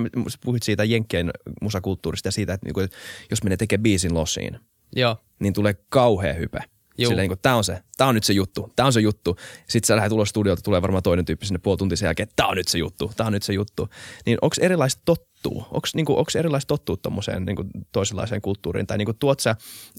puhuit 0.46 0.64
siitä 0.64 0.84
jenkkien 0.84 1.32
musakulttuurista 1.62 2.28
ja 2.28 2.32
siitä, 2.32 2.54
että, 2.54 2.66
niin 2.76 2.90
kuin, 2.90 3.00
jos 3.30 3.44
menee 3.44 3.58
tekemään 3.58 3.84
biisin 3.84 4.14
losiin, 4.14 4.60
Joo. 4.96 5.18
niin 5.40 5.54
tulee 5.54 5.76
kauhea 5.90 6.34
hype– 6.34 6.60
Silleen, 6.98 7.30
niin 7.30 7.40
tämä 7.42 7.56
on 7.56 7.64
se, 7.64 7.82
tämä 7.98 8.08
on 8.08 8.16
nyt 8.16 8.24
se 8.24 8.34
juttu, 8.34 8.74
tämä 8.76 8.86
on 8.88 8.94
se 8.94 9.00
juttu. 9.00 9.36
Sitten 9.70 9.88
sä 9.88 9.96
lähdet 9.96 10.12
ulos 10.12 10.30
studiolta, 10.30 10.62
tulee 10.62 10.82
varmaan 10.82 11.04
toinen 11.04 11.26
tyyppi 11.26 11.46
sinne 11.46 11.60
puoli 11.60 11.78
tuntia 11.78 11.98
sen 11.98 12.08
jälkeen, 12.08 12.30
tämä 12.36 12.50
on 12.50 12.58
nyt 12.58 12.68
se 12.68 12.78
juttu, 12.78 13.12
tämä 13.16 13.28
on 13.28 13.34
nyt 13.34 13.44
se 13.44 13.54
juttu. 13.54 13.90
Niin 14.26 14.38
onko 14.42 14.56
erilaista 14.62 15.02
tottuu? 15.06 15.66
Onko 15.72 15.88
niinku, 15.94 16.26
erilaista 16.38 16.68
tottuu 16.68 16.98
tuommoiseen 16.98 17.46
niinku, 17.46 17.64
toisenlaiseen 17.92 18.42
kulttuuriin? 18.42 18.88
Tai 18.88 18.98
niinku, 18.98 19.14
tuot 19.14 19.40
sä, 19.40 19.56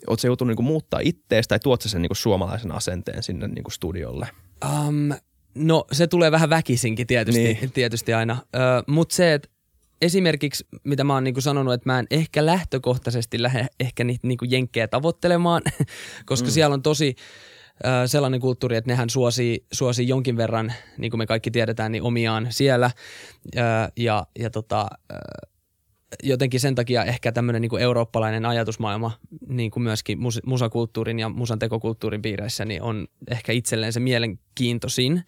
oot 0.06 0.20
sä 0.20 0.28
joutunut 0.28 0.48
niinku, 0.48 0.62
muuttaa 0.62 1.00
itteestä 1.02 1.48
tai 1.48 1.58
tuot 1.58 1.82
sä 1.82 1.88
sen 1.88 2.02
niinku, 2.02 2.14
suomalaisen 2.14 2.72
asenteen 2.72 3.22
sinne 3.22 3.48
niinku, 3.48 3.70
studiolle? 3.70 4.28
Um, 4.64 5.12
no 5.54 5.84
se 5.92 6.06
tulee 6.06 6.30
vähän 6.30 6.50
väkisinkin 6.50 7.06
tietysti, 7.06 7.42
niin. 7.42 7.72
tietysti 7.72 8.14
aina. 8.14 8.32
Uh, 8.42 8.94
Mutta 8.94 9.14
se, 9.14 9.34
että 9.34 9.48
esimerkiksi, 10.02 10.66
mitä 10.84 11.04
mä 11.04 11.14
oon 11.14 11.24
niinku 11.24 11.40
sanonut, 11.40 11.74
että 11.74 11.88
mä 11.88 11.98
en 11.98 12.06
ehkä 12.10 12.46
lähtökohtaisesti 12.46 13.42
lähde 13.42 13.66
ehkä 13.80 14.04
niitä 14.04 14.26
niinku 14.26 14.44
jenkkejä 14.44 14.88
tavoittelemaan, 14.88 15.62
koska 16.26 16.48
mm. 16.48 16.52
siellä 16.52 16.74
on 16.74 16.82
tosi 16.82 17.14
äh, 17.86 17.92
sellainen 18.06 18.40
kulttuuri, 18.40 18.76
että 18.76 18.90
nehän 18.90 19.10
suosii, 19.10 19.66
suosii 19.72 20.08
jonkin 20.08 20.36
verran, 20.36 20.72
niin 20.98 21.10
kuin 21.10 21.18
me 21.18 21.26
kaikki 21.26 21.50
tiedetään, 21.50 21.92
niin 21.92 22.02
omiaan 22.02 22.46
siellä. 22.50 22.90
Äh, 23.56 23.92
ja 23.96 24.26
ja 24.38 24.50
tota, 24.50 24.86
äh, 25.12 25.18
jotenkin 26.22 26.60
sen 26.60 26.74
takia 26.74 27.04
ehkä 27.04 27.32
tämmöinen 27.32 27.62
niin 27.62 27.80
eurooppalainen 27.80 28.46
ajatusmaailma 28.46 29.12
niin 29.48 29.70
kuin 29.70 29.82
myöskin 29.82 30.18
mus, 30.18 30.40
musakulttuurin 30.46 31.18
ja 31.18 31.28
musan 31.28 31.58
tekokulttuurin 31.58 32.22
piireissä 32.22 32.64
niin 32.64 32.82
on 32.82 33.06
ehkä 33.30 33.52
itselleen 33.52 33.92
se 33.92 34.00
mielenkiintoisin. 34.00 35.22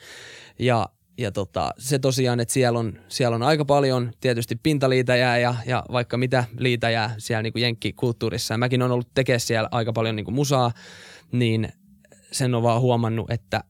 Ja 0.59 0.89
ja 1.19 1.33
tota, 1.33 1.71
se 1.79 1.99
tosiaan, 1.99 2.41
että 2.41 2.55
siellä 2.55 2.79
on, 2.79 2.99
siellä 3.09 3.35
on 3.35 3.43
aika 3.43 3.65
paljon 3.65 4.13
tietysti 4.21 4.57
pintaliitäjää 4.63 5.39
ja, 5.39 5.55
ja 5.67 5.85
vaikka 5.93 6.17
mitä 6.17 6.45
liitäjää 6.59 7.15
siellä 7.19 7.43
niin 7.43 7.53
kuin 7.53 7.63
jenkkikulttuurissa. 7.63 8.55
Ja 8.55 8.59
mäkin 8.59 8.83
on 8.83 8.91
ollut 8.91 9.15
tekemään 9.15 9.41
siellä 9.41 9.69
aika 9.73 9.93
paljon 9.93 10.17
niin 10.17 10.25
kuin 10.25 10.35
musaa, 10.35 10.73
niin 11.33 11.69
sen 12.33 12.55
on 12.55 12.63
vaan 12.63 12.81
huomannut, 12.81 13.31
että 13.31 13.65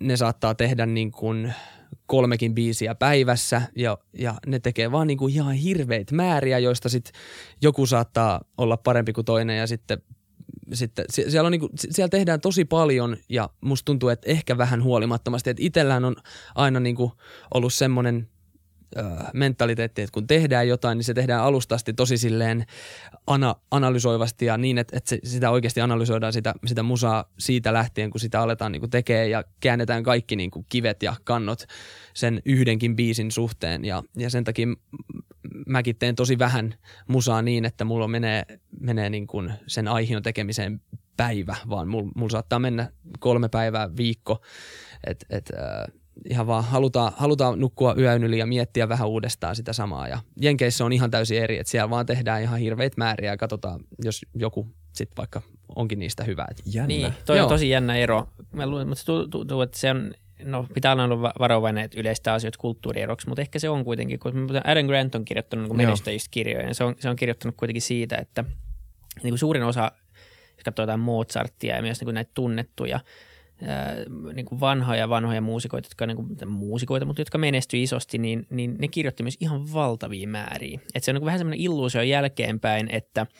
ne 0.00 0.16
saattaa 0.16 0.54
tehdä 0.54 0.86
niin 0.86 1.12
kuin 1.12 1.54
kolmekin 2.06 2.54
biisiä 2.54 2.94
päivässä 2.94 3.62
ja, 3.76 3.98
ja 4.18 4.34
ne 4.46 4.58
tekee 4.58 4.92
vaan 4.92 5.06
niin 5.06 5.18
kuin 5.18 5.34
ihan 5.34 5.54
hirveitä 5.54 6.14
määriä, 6.14 6.58
joista 6.58 6.88
sitten 6.88 7.12
joku 7.62 7.86
saattaa 7.86 8.40
olla 8.58 8.76
parempi 8.76 9.12
kuin 9.12 9.24
toinen 9.24 9.58
ja 9.58 9.66
sitten 9.66 10.02
sitten 10.72 11.04
siellä, 11.08 11.46
on 11.46 11.50
niinku, 11.50 11.70
siellä 11.76 12.08
tehdään 12.08 12.40
tosi 12.40 12.64
paljon 12.64 13.16
ja 13.28 13.50
musta 13.60 13.84
tuntuu, 13.84 14.08
että 14.08 14.30
ehkä 14.30 14.58
vähän 14.58 14.82
huolimattomasti, 14.82 15.50
että 15.50 15.62
itsellään 15.62 16.04
on 16.04 16.16
aina 16.54 16.80
niinku 16.80 17.12
ollut 17.54 17.74
semmoinen 17.74 18.28
mentaliteetti, 19.34 20.02
että 20.02 20.12
kun 20.12 20.26
tehdään 20.26 20.68
jotain, 20.68 20.98
niin 20.98 21.04
se 21.04 21.14
tehdään 21.14 21.42
alustasti 21.42 21.92
tosi 21.92 22.18
silleen 22.18 22.64
ana, 23.26 23.54
analysoivasti 23.70 24.46
ja 24.46 24.56
niin, 24.56 24.78
että, 24.78 24.96
että 24.96 25.10
se, 25.10 25.18
sitä 25.24 25.50
oikeasti 25.50 25.80
analysoidaan 25.80 26.32
sitä, 26.32 26.54
sitä 26.66 26.82
musaa 26.82 27.24
siitä 27.38 27.72
lähtien, 27.72 28.10
kun 28.10 28.20
sitä 28.20 28.40
aletaan 28.40 28.72
niin 28.72 28.90
tekemään 28.90 29.30
ja 29.30 29.44
käännetään 29.60 30.02
kaikki 30.02 30.36
niin 30.36 30.50
kuin 30.50 30.66
kivet 30.68 31.02
ja 31.02 31.16
kannot 31.24 31.64
sen 32.14 32.42
yhdenkin 32.44 32.96
biisin 32.96 33.30
suhteen 33.30 33.84
ja, 33.84 34.02
ja 34.16 34.30
sen 34.30 34.44
takia 34.44 34.66
mäkin 35.66 35.96
teen 35.96 36.14
tosi 36.14 36.38
vähän 36.38 36.74
musaa 37.08 37.42
niin, 37.42 37.64
että 37.64 37.84
mulla 37.84 38.08
menee, 38.08 38.42
menee 38.80 39.10
niin 39.10 39.26
kuin 39.26 39.52
sen 39.66 39.88
aihion 39.88 40.22
tekemiseen 40.22 40.80
päivä, 41.16 41.56
vaan 41.68 41.88
mulla 41.88 42.12
mul 42.14 42.28
saattaa 42.28 42.58
mennä 42.58 42.90
kolme 43.18 43.48
päivää 43.48 43.96
viikko, 43.96 44.42
että 45.06 45.26
et, 45.30 45.50
äh, 45.58 45.94
ihan 46.30 46.46
vaan 46.46 46.64
halutaan, 46.64 47.12
halutaan 47.16 47.60
nukkua 47.60 47.94
yön 47.98 48.24
yli 48.24 48.38
ja 48.38 48.46
miettiä 48.46 48.88
vähän 48.88 49.08
uudestaan 49.08 49.56
sitä 49.56 49.72
samaa. 49.72 50.08
Ja 50.08 50.18
Jenkeissä 50.40 50.84
on 50.84 50.92
ihan 50.92 51.10
täysin 51.10 51.42
eri, 51.42 51.58
että 51.58 51.70
siellä 51.70 51.90
vaan 51.90 52.06
tehdään 52.06 52.42
ihan 52.42 52.58
hirveitä 52.58 52.94
määriä 52.98 53.30
ja 53.30 53.36
katsotaan, 53.36 53.80
jos 54.04 54.26
joku 54.34 54.74
sitten 54.92 55.16
vaikka 55.16 55.42
onkin 55.76 55.98
niistä 55.98 56.24
hyvä. 56.24 56.46
Jännä. 56.66 56.86
Niin, 56.86 57.14
toi 57.26 57.36
Joo. 57.36 57.46
on 57.46 57.52
tosi 57.52 57.68
jännä 57.68 57.96
ero. 57.96 58.28
Mä 58.52 58.66
luulen, 58.66 58.88
mutta 58.88 59.00
se 59.00 59.06
tuntuu, 59.30 59.60
että 59.62 59.78
se 59.78 59.90
on, 59.90 60.14
no 60.42 60.66
pitää 60.74 60.92
olla 60.92 61.32
varovainen, 61.38 61.84
että 61.84 62.00
yleistä 62.00 62.32
asioita 62.32 62.58
kulttuurieroksi, 62.58 63.28
mutta 63.28 63.42
ehkä 63.42 63.58
se 63.58 63.68
on 63.68 63.84
kuitenkin, 63.84 64.18
kun 64.18 64.50
Adam 64.64 64.86
Grant 64.86 65.14
on 65.14 65.24
kirjoittanut 65.24 65.68
niin 65.68 65.76
menestäjistä 65.76 66.28
kirjoja, 66.30 66.68
ja 66.68 66.74
se 66.74 66.84
on, 66.84 66.94
se 66.98 67.08
on 67.08 67.16
kirjoittanut 67.16 67.56
kuitenkin 67.56 67.82
siitä, 67.82 68.16
että 68.16 68.44
niin 69.22 69.30
kuin 69.30 69.38
suurin 69.38 69.62
osa, 69.62 69.92
jos 70.56 70.64
katsotaan 70.64 71.00
Mozartia 71.00 71.76
ja 71.76 71.82
myös 71.82 72.00
niin 72.00 72.06
kuin 72.06 72.14
näitä 72.14 72.30
tunnettuja 72.34 73.00
niin 74.34 74.46
kuin 74.46 74.60
vanhoja 74.60 75.08
vanhoja 75.08 75.40
muusikoita, 75.40 75.86
jotka 75.86 76.06
niin 76.06 76.16
kuin, 76.16 76.48
muusikoita, 76.48 77.06
mutta 77.06 77.20
jotka 77.20 77.38
menestyi 77.38 77.82
isosti, 77.82 78.18
niin, 78.18 78.46
niin 78.50 78.76
ne 78.78 78.88
kirjoitti 78.88 79.22
myös 79.22 79.36
ihan 79.40 79.72
valtavia 79.72 80.28
määriä. 80.28 80.80
Et 80.94 81.04
se 81.04 81.10
on 81.10 81.14
niin 81.14 81.20
kuin 81.20 81.26
vähän 81.26 81.38
semmoinen 81.38 81.60
illuusio 81.60 82.02
jälkeenpäin, 82.02 82.88
että– 82.90 83.26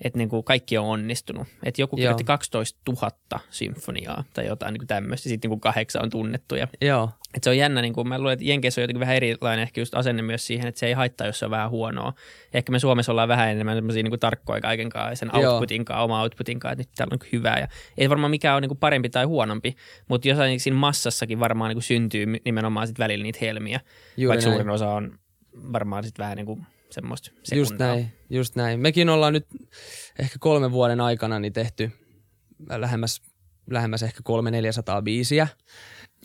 että 0.00 0.18
niin 0.18 0.28
kuin 0.28 0.44
kaikki 0.44 0.78
on 0.78 0.86
onnistunut. 0.86 1.48
Että 1.62 1.82
joku 1.82 1.96
kirjoitti 1.96 2.24
12 2.24 2.80
000 2.88 3.10
symfoniaa 3.50 4.24
tai 4.34 4.46
jotain 4.46 4.74
niin 4.74 4.86
tämmöistä, 4.86 5.28
sitten 5.28 5.48
niin 5.48 5.50
kuin 5.50 5.60
kahdeksan 5.60 6.02
on 6.02 6.10
tunnettuja. 6.10 6.68
Joo. 6.80 7.10
Et 7.34 7.44
se 7.44 7.50
on 7.50 7.58
jännä, 7.58 7.82
niin 7.82 7.94
kuin 7.94 8.08
mä 8.08 8.18
luulen, 8.18 8.32
että 8.32 8.44
Jenkeissä 8.44 8.80
on 8.80 8.82
jotenkin 8.82 9.00
vähän 9.00 9.16
erilainen 9.16 9.62
ehkä 9.62 9.80
just 9.80 9.94
asenne 9.94 10.22
myös 10.22 10.46
siihen, 10.46 10.66
että 10.66 10.78
se 10.78 10.86
ei 10.86 10.92
haittaa, 10.92 11.26
jos 11.26 11.38
se 11.38 11.44
on 11.44 11.50
vähän 11.50 11.70
huonoa. 11.70 12.12
Ehkä 12.54 12.72
me 12.72 12.78
Suomessa 12.78 13.12
ollaan 13.12 13.28
vähän 13.28 13.48
enemmän 13.48 13.76
semmoisia 13.76 14.02
niin 14.02 14.20
tarkkoja 14.20 14.60
kaiken 14.60 14.88
kanssa 14.88 15.10
ja 15.10 15.16
sen 15.16 15.36
outputin 15.36 15.84
kanssa, 15.84 16.02
oma 16.02 16.22
outputin 16.22 16.60
kanssa, 16.60 16.72
että 16.72 16.80
nyt 16.80 16.90
täällä 16.96 17.12
on 17.12 17.18
niin 17.22 17.32
hyvää. 17.32 17.58
Ja 17.58 17.68
ei 17.98 18.10
varmaan 18.10 18.30
mikään 18.30 18.54
ole 18.54 18.60
niin 18.60 18.68
kuin 18.68 18.78
parempi 18.78 19.10
tai 19.10 19.24
huonompi, 19.24 19.76
mutta 20.08 20.28
jossain 20.28 20.60
siinä 20.60 20.78
massassakin 20.78 21.40
varmaan 21.40 21.68
niin 21.68 21.76
kuin 21.76 21.82
syntyy 21.82 22.26
nimenomaan 22.44 22.86
sit 22.86 22.98
välillä 22.98 23.22
niitä 23.22 23.38
helmiä, 23.40 23.80
Juuri 24.16 24.28
vaikka 24.28 24.46
näin. 24.46 24.58
suurin 24.58 24.74
osa 24.74 24.90
on 24.90 25.18
varmaan 25.72 26.04
sitten 26.04 26.22
vähän 26.22 26.36
niin 26.36 26.46
kuin 26.46 26.66
semmoista 26.94 27.30
sekundaa. 27.42 27.58
Just 27.58 27.78
näin, 27.78 28.12
just 28.30 28.56
näin. 28.56 28.80
Mekin 28.80 29.08
ollaan 29.08 29.32
nyt 29.32 29.46
ehkä 30.18 30.36
kolmen 30.40 30.72
vuoden 30.72 31.00
aikana 31.00 31.38
niin 31.38 31.52
tehty 31.52 31.90
lähemmäs, 32.68 33.22
lähemmäs 33.70 34.02
ehkä 34.02 34.20
kolme 34.24 34.50
400 34.50 35.02
biisiä. 35.02 35.48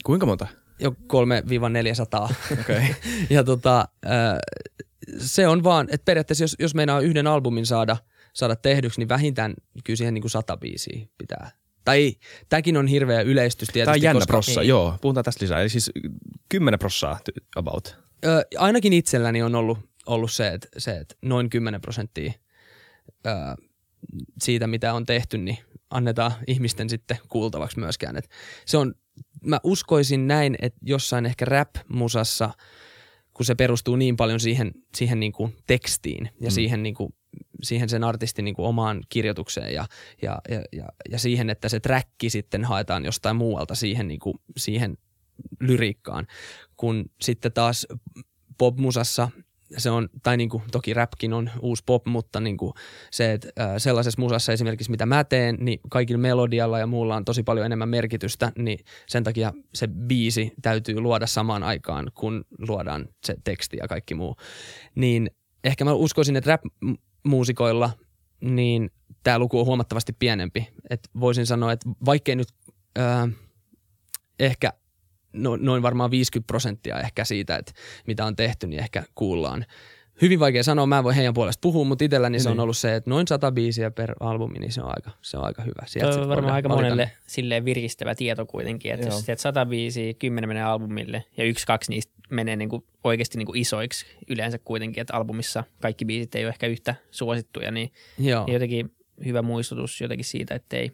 Kuinka 0.06 0.26
monta? 0.26 0.48
Jo 0.80 0.92
3-400. 0.92 2.34
Okay. 2.60 2.84
ja 3.36 3.44
tota, 3.44 3.88
se 5.18 5.48
on 5.48 5.64
vaan, 5.64 5.88
että 5.92 6.06
periaatteessa 6.06 6.44
jos, 6.44 6.56
jos 6.60 6.76
meinaa 6.76 7.00
yhden 7.00 7.28
albumin 7.28 7.66
saada, 7.66 7.98
saada 8.34 8.56
tehdyksi, 8.56 9.00
niin 9.02 9.10
vähintään 9.10 9.54
kyllä 9.84 9.98
siihen 9.98 10.14
niin 10.14 10.22
kuin 10.22 10.32
sata 10.32 10.58
biisiä 10.58 11.08
pitää 11.18 11.52
tai 11.86 12.16
tämäkin 12.50 12.78
on 12.78 12.88
hirveä 12.88 13.22
yleistys 13.22 13.70
tietysti. 13.70 13.86
Tämä 13.86 13.94
on 13.94 14.02
jännä 14.02 14.20
koska, 14.20 14.32
prossa, 14.32 14.62
ei. 14.62 14.68
joo. 14.68 14.98
Puhutaan 15.02 15.24
tästä 15.24 15.44
lisää. 15.44 15.62
Eli 15.62 15.70
siis 15.70 15.92
10 16.50 16.80
prossaa 16.80 17.20
about. 17.56 17.98
Ö, 18.26 18.46
ainakin 18.58 18.94
itselläni 18.94 19.42
on 19.42 19.56
ollut 19.56 19.89
ollut 20.06 20.32
se, 20.32 20.48
että, 20.48 20.68
se, 20.78 20.98
että 20.98 21.16
noin 21.22 21.50
10 21.50 21.82
prosenttia 21.82 22.34
ää, 23.26 23.56
siitä, 24.42 24.68
mitä 24.68 24.94
on 24.94 25.06
tehty, 25.06 25.38
niin 25.38 25.58
annetaan 25.90 26.32
ihmisten 26.48 26.90
sitten 26.90 27.18
kuultavaksi 27.30 27.80
myöskään. 27.80 28.18
Et 28.18 28.30
se 28.66 28.78
on, 28.78 28.96
mä 29.44 29.60
uskoisin 29.64 30.28
näin, 30.28 30.56
että 30.62 30.80
jossain 30.82 31.26
ehkä 31.26 31.46
rap-musassa, 31.46 32.50
kun 33.34 33.46
se 33.46 33.56
perustuu 33.56 33.96
niin 33.96 34.16
paljon 34.16 34.40
siihen, 34.40 34.72
siihen 34.96 35.20
niin 35.20 35.32
kuin 35.32 35.56
tekstiin 35.68 36.30
ja 36.42 36.50
mm. 36.50 36.54
siihen, 36.54 36.84
niin 36.84 36.96
kuin, 36.96 37.14
siihen 37.64 37.90
sen 37.90 38.04
artistin 38.04 38.46
niin 38.46 38.56
kuin 38.56 38.66
omaan 38.66 39.02
kirjoitukseen 39.10 39.74
ja, 39.74 39.86
ja, 40.22 40.42
ja, 40.50 40.62
ja, 40.74 40.88
ja 41.12 41.20
siihen, 41.20 41.50
että 41.50 41.70
se 41.70 41.80
träkki 41.80 42.30
sitten 42.30 42.66
haetaan 42.66 43.06
jostain 43.06 43.36
muualta 43.36 43.76
siihen, 43.76 44.08
niin 44.08 44.20
kuin, 44.20 44.36
siihen 44.58 44.98
lyriikkaan, 45.60 46.28
kun 46.78 47.06
sitten 47.22 47.52
taas 47.52 47.88
popmusassa 48.58 49.30
se 49.78 49.90
on, 49.90 50.10
tai 50.24 50.38
niin 50.38 50.50
kuin, 50.50 50.64
toki 50.72 50.94
rapkin 50.94 51.34
on 51.34 51.50
uusi 51.62 51.84
pop, 51.86 52.06
mutta 52.06 52.40
niin 52.40 52.58
kuin 52.58 52.74
se, 53.12 53.34
että 53.34 53.50
sellaisessa 53.78 54.22
musassa 54.22 54.54
esimerkiksi 54.54 54.92
mitä 54.92 55.06
mä 55.06 55.24
teen, 55.24 55.58
niin 55.60 55.80
kaikilla 55.90 56.22
melodialla 56.22 56.80
ja 56.80 56.88
muulla 56.88 57.16
on 57.16 57.26
tosi 57.26 57.44
paljon 57.44 57.66
enemmän 57.66 57.90
merkitystä, 57.90 58.52
niin 58.58 58.80
sen 59.08 59.24
takia 59.24 59.54
se 59.74 59.88
biisi 59.88 60.52
täytyy 60.62 61.00
luoda 61.00 61.28
samaan 61.28 61.64
aikaan, 61.64 62.12
kun 62.16 62.46
luodaan 62.68 63.08
se 63.26 63.36
teksti 63.44 63.78
ja 63.78 63.88
kaikki 63.88 64.16
muu. 64.16 64.36
Niin 64.96 65.32
ehkä 65.64 65.86
mä 65.86 65.94
uskoisin, 65.94 66.36
että 66.36 66.50
rap-muusikoilla 66.50 67.90
niin 68.42 68.92
tämä 69.24 69.40
luku 69.40 69.60
on 69.60 69.66
huomattavasti 69.66 70.14
pienempi. 70.14 70.68
Et 70.90 71.10
voisin 71.20 71.46
sanoa, 71.46 71.72
että 71.72 71.90
vaikkei 72.06 72.36
nyt 72.36 72.48
ää, 72.96 73.28
ehkä 74.40 74.74
no, 75.34 75.56
noin 75.56 75.82
varmaan 75.82 76.12
50 76.12 76.48
prosenttia 76.48 77.00
ehkä 77.00 77.26
siitä, 77.26 77.56
että 77.56 77.72
mitä 78.08 78.26
on 78.26 78.36
tehty, 78.36 78.68
niin 78.68 78.80
ehkä 78.80 79.04
kuullaan. 79.16 79.66
Hyvin 80.22 80.40
vaikea 80.40 80.64
sanoa, 80.64 80.86
mä 80.86 80.98
en 80.98 81.04
voi 81.04 81.16
heidän 81.16 81.34
puolesta 81.34 81.62
puhua, 81.62 81.86
mutta 81.86 82.06
itselläni 82.06 82.32
niin. 82.32 82.44
se 82.44 82.50
on 82.50 82.54
niin. 82.54 82.62
ollut 82.62 82.78
se, 82.78 82.96
että 82.96 83.10
noin 83.10 83.28
100 83.28 83.52
biisiä 83.52 83.92
per 83.92 84.16
albumi, 84.20 84.60
niin 84.60 84.72
se 84.72 84.82
on 84.82 84.90
aika, 84.90 85.12
se 85.22 85.38
on 85.38 85.44
aika 85.44 85.62
hyvä. 85.62 85.84
Sieltä 85.86 86.22
on 86.22 86.30
varmaan 86.30 86.54
aika 86.54 86.70
valita. 86.70 86.84
monelle 86.84 87.12
silleen 87.28 87.66
viristävä 87.66 88.16
tieto 88.16 88.46
kuitenkin, 88.46 88.94
että 88.94 89.08
Joo. 89.08 89.16
jos 89.16 89.24
teet 89.24 89.40
100 89.40 89.66
biisiä, 89.66 90.14
10 90.14 90.48
menee 90.50 90.64
albumille 90.64 91.24
ja 91.38 91.44
yksi, 91.44 91.68
kaksi 91.68 91.92
niistä 91.92 92.14
menee 92.30 92.56
niin 92.56 92.70
kuin 92.70 92.84
oikeasti 93.04 93.38
niin 93.38 93.46
kuin 93.46 93.62
isoiksi 93.62 94.06
yleensä 94.30 94.58
kuitenkin, 94.58 95.02
että 95.02 95.16
albumissa 95.16 95.64
kaikki 95.82 96.06
biisit 96.06 96.36
ei 96.36 96.44
ole 96.44 96.50
ehkä 96.50 96.68
yhtä 96.68 96.96
suosittuja, 97.12 97.72
niin, 97.72 97.92
Joo. 98.20 98.46
niin 98.46 98.54
jotenkin 98.54 98.92
hyvä 99.26 99.42
muistutus 99.42 100.02
jotenkin 100.02 100.26
siitä, 100.26 100.56
että 100.56 100.78
ei, 100.78 100.92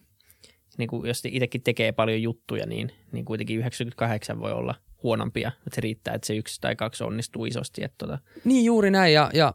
niin 0.77 0.87
kuin 0.87 1.07
jos 1.07 1.21
itsekin 1.25 1.63
tekee 1.63 1.91
paljon 1.91 2.21
juttuja, 2.21 2.65
niin, 2.65 2.91
niin 3.11 3.25
kuitenkin 3.25 3.57
98 3.57 4.39
voi 4.39 4.51
olla 4.51 4.75
huonompia. 5.03 5.47
Että 5.47 5.75
se 5.75 5.81
riittää, 5.81 6.13
että 6.13 6.27
se 6.27 6.35
yksi 6.35 6.61
tai 6.61 6.75
kaksi 6.75 7.03
onnistuu 7.03 7.45
isosti. 7.45 7.83
Että 7.83 7.95
tota. 7.97 8.19
Niin 8.43 8.65
juuri 8.65 8.91
näin 8.91 9.13
ja, 9.13 9.29
ja 9.33 9.53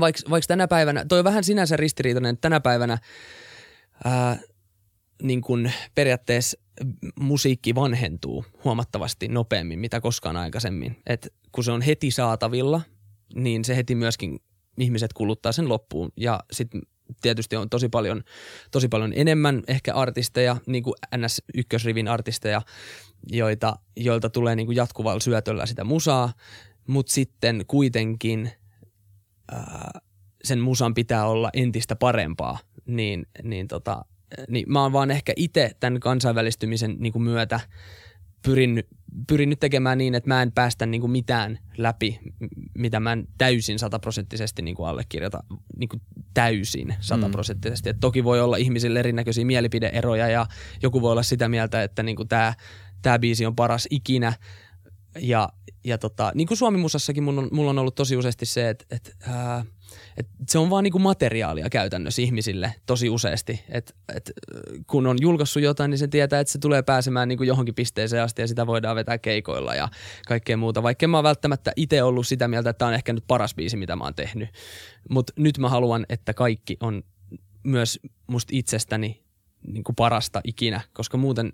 vaikka, 0.00 0.30
vaikka 0.30 0.46
tänä 0.46 0.68
päivänä, 0.68 1.04
toi 1.08 1.18
on 1.18 1.24
vähän 1.24 1.44
sinänsä 1.44 1.76
ristiriitainen, 1.76 2.32
että 2.32 2.40
tänä 2.40 2.60
päivänä 2.60 2.98
ää, 4.04 4.38
niin 5.22 5.40
kuin 5.40 5.72
periaatteessa 5.94 6.58
musiikki 7.20 7.74
vanhentuu 7.74 8.44
huomattavasti 8.64 9.28
nopeammin, 9.28 9.78
mitä 9.78 10.00
koskaan 10.00 10.36
aikaisemmin. 10.36 10.96
Et 11.06 11.34
kun 11.52 11.64
se 11.64 11.72
on 11.72 11.82
heti 11.82 12.10
saatavilla, 12.10 12.80
niin 13.34 13.64
se 13.64 13.76
heti 13.76 13.94
myöskin 13.94 14.38
ihmiset 14.78 15.12
kuluttaa 15.12 15.52
sen 15.52 15.68
loppuun. 15.68 16.12
Ja 16.16 16.40
sitten 16.52 16.82
tietysti 17.22 17.56
on 17.56 17.70
tosi 17.70 17.88
paljon, 17.88 18.22
tosi 18.70 18.88
paljon 18.88 19.12
enemmän 19.16 19.62
ehkä 19.68 19.94
artisteja, 19.94 20.56
niin 20.66 20.82
kuin 20.82 20.94
NS1-rivin 21.16 22.08
artisteja, 22.08 22.62
joita, 23.32 23.76
joilta 23.96 24.30
tulee 24.30 24.56
niin 24.56 24.66
kuin 24.66 24.76
jatkuvalla 24.76 25.20
syötöllä 25.20 25.66
sitä 25.66 25.84
musaa, 25.84 26.32
mutta 26.86 27.12
sitten 27.12 27.64
kuitenkin 27.66 28.50
ää, 29.52 30.00
sen 30.44 30.60
musan 30.60 30.94
pitää 30.94 31.26
olla 31.26 31.50
entistä 31.52 31.96
parempaa, 31.96 32.58
niin, 32.86 33.26
niin, 33.42 33.68
tota, 33.68 34.04
niin 34.48 34.72
mä 34.72 34.82
oon 34.82 34.92
vaan 34.92 35.10
ehkä 35.10 35.32
itse 35.36 35.70
tämän 35.80 36.00
kansainvälistymisen 36.00 36.96
niin 36.98 37.12
kuin 37.12 37.22
myötä 37.22 37.60
pyrin, 38.42 38.84
pyrin 39.26 39.50
nyt 39.50 39.60
tekemään 39.60 39.98
niin, 39.98 40.14
että 40.14 40.28
mä 40.28 40.42
en 40.42 40.52
päästä 40.52 40.86
niin 40.86 41.00
kuin 41.00 41.10
mitään 41.10 41.58
läpi, 41.76 42.20
mitä 42.74 43.00
mä 43.00 43.12
en 43.12 43.28
täysin 43.38 43.78
sataprosenttisesti 43.78 44.62
niin 44.62 44.74
kuin 44.74 44.88
allekirjoita 44.88 45.42
niin 45.76 45.88
kuin 45.88 46.02
täysin 46.34 46.94
sataprosenttisesti. 47.00 47.92
Mm. 47.92 47.98
toki 48.00 48.24
voi 48.24 48.40
olla 48.40 48.56
ihmisille 48.56 48.98
erinäköisiä 48.98 49.44
mielipideeroja 49.44 50.28
ja 50.28 50.46
joku 50.82 51.02
voi 51.02 51.12
olla 51.12 51.22
sitä 51.22 51.48
mieltä, 51.48 51.82
että 51.82 52.02
niin 52.02 52.16
kuin 52.16 52.28
tämä, 52.28 52.54
tämä 53.02 53.18
biisi 53.18 53.46
on 53.46 53.56
paras 53.56 53.86
ikinä, 53.90 54.32
Ja, 55.20 55.48
ja 55.84 55.98
tota, 55.98 56.32
niin 56.34 56.46
kuin 56.46 56.58
Suomi-musassakin 56.58 57.22
mulla 57.22 57.40
on, 57.40 57.48
mulla 57.52 57.70
on 57.70 57.78
ollut 57.78 57.94
tosi 57.94 58.16
useasti 58.16 58.46
se, 58.46 58.68
että, 58.68 58.84
että, 58.90 59.10
ää, 59.20 59.64
että 60.16 60.32
se 60.48 60.58
on 60.58 60.70
vaan 60.70 60.84
niin 60.84 60.92
kuin 60.92 61.02
materiaalia 61.02 61.70
käytännössä 61.70 62.22
ihmisille 62.22 62.74
tosi 62.86 63.10
useasti. 63.10 63.64
Että, 63.68 63.94
että 64.14 64.32
kun 64.86 65.06
on 65.06 65.16
julkaissut 65.20 65.62
jotain, 65.62 65.90
niin 65.90 65.98
se 65.98 66.08
tietää, 66.08 66.40
että 66.40 66.52
se 66.52 66.58
tulee 66.58 66.82
pääsemään 66.82 67.28
niin 67.28 67.36
kuin 67.36 67.48
johonkin 67.48 67.74
pisteeseen 67.74 68.22
asti 68.22 68.42
ja 68.42 68.48
sitä 68.48 68.66
voidaan 68.66 68.96
vetää 68.96 69.18
keikoilla 69.18 69.74
ja 69.74 69.88
kaikkea 70.26 70.56
muuta. 70.56 70.82
Vaikka 70.82 71.08
mä 71.08 71.16
oon 71.16 71.24
välttämättä 71.24 71.72
itse 71.76 72.02
ollut 72.02 72.26
sitä 72.26 72.48
mieltä, 72.48 72.70
että 72.70 72.78
tämä 72.78 72.88
on 72.88 72.94
ehkä 72.94 73.12
nyt 73.12 73.24
paras 73.26 73.54
biisi, 73.54 73.76
mitä 73.76 73.96
mä 73.96 74.04
oon 74.04 74.14
tehnyt. 74.14 74.48
Mutta 75.10 75.32
nyt 75.36 75.58
mä 75.58 75.68
haluan, 75.68 76.06
että 76.08 76.34
kaikki 76.34 76.76
on 76.80 77.02
myös 77.62 78.00
musta 78.26 78.50
itsestäni 78.54 79.23
niin 79.66 79.84
kuin 79.84 79.96
parasta 79.96 80.40
ikinä, 80.44 80.80
koska 80.92 81.16
muuten, 81.16 81.52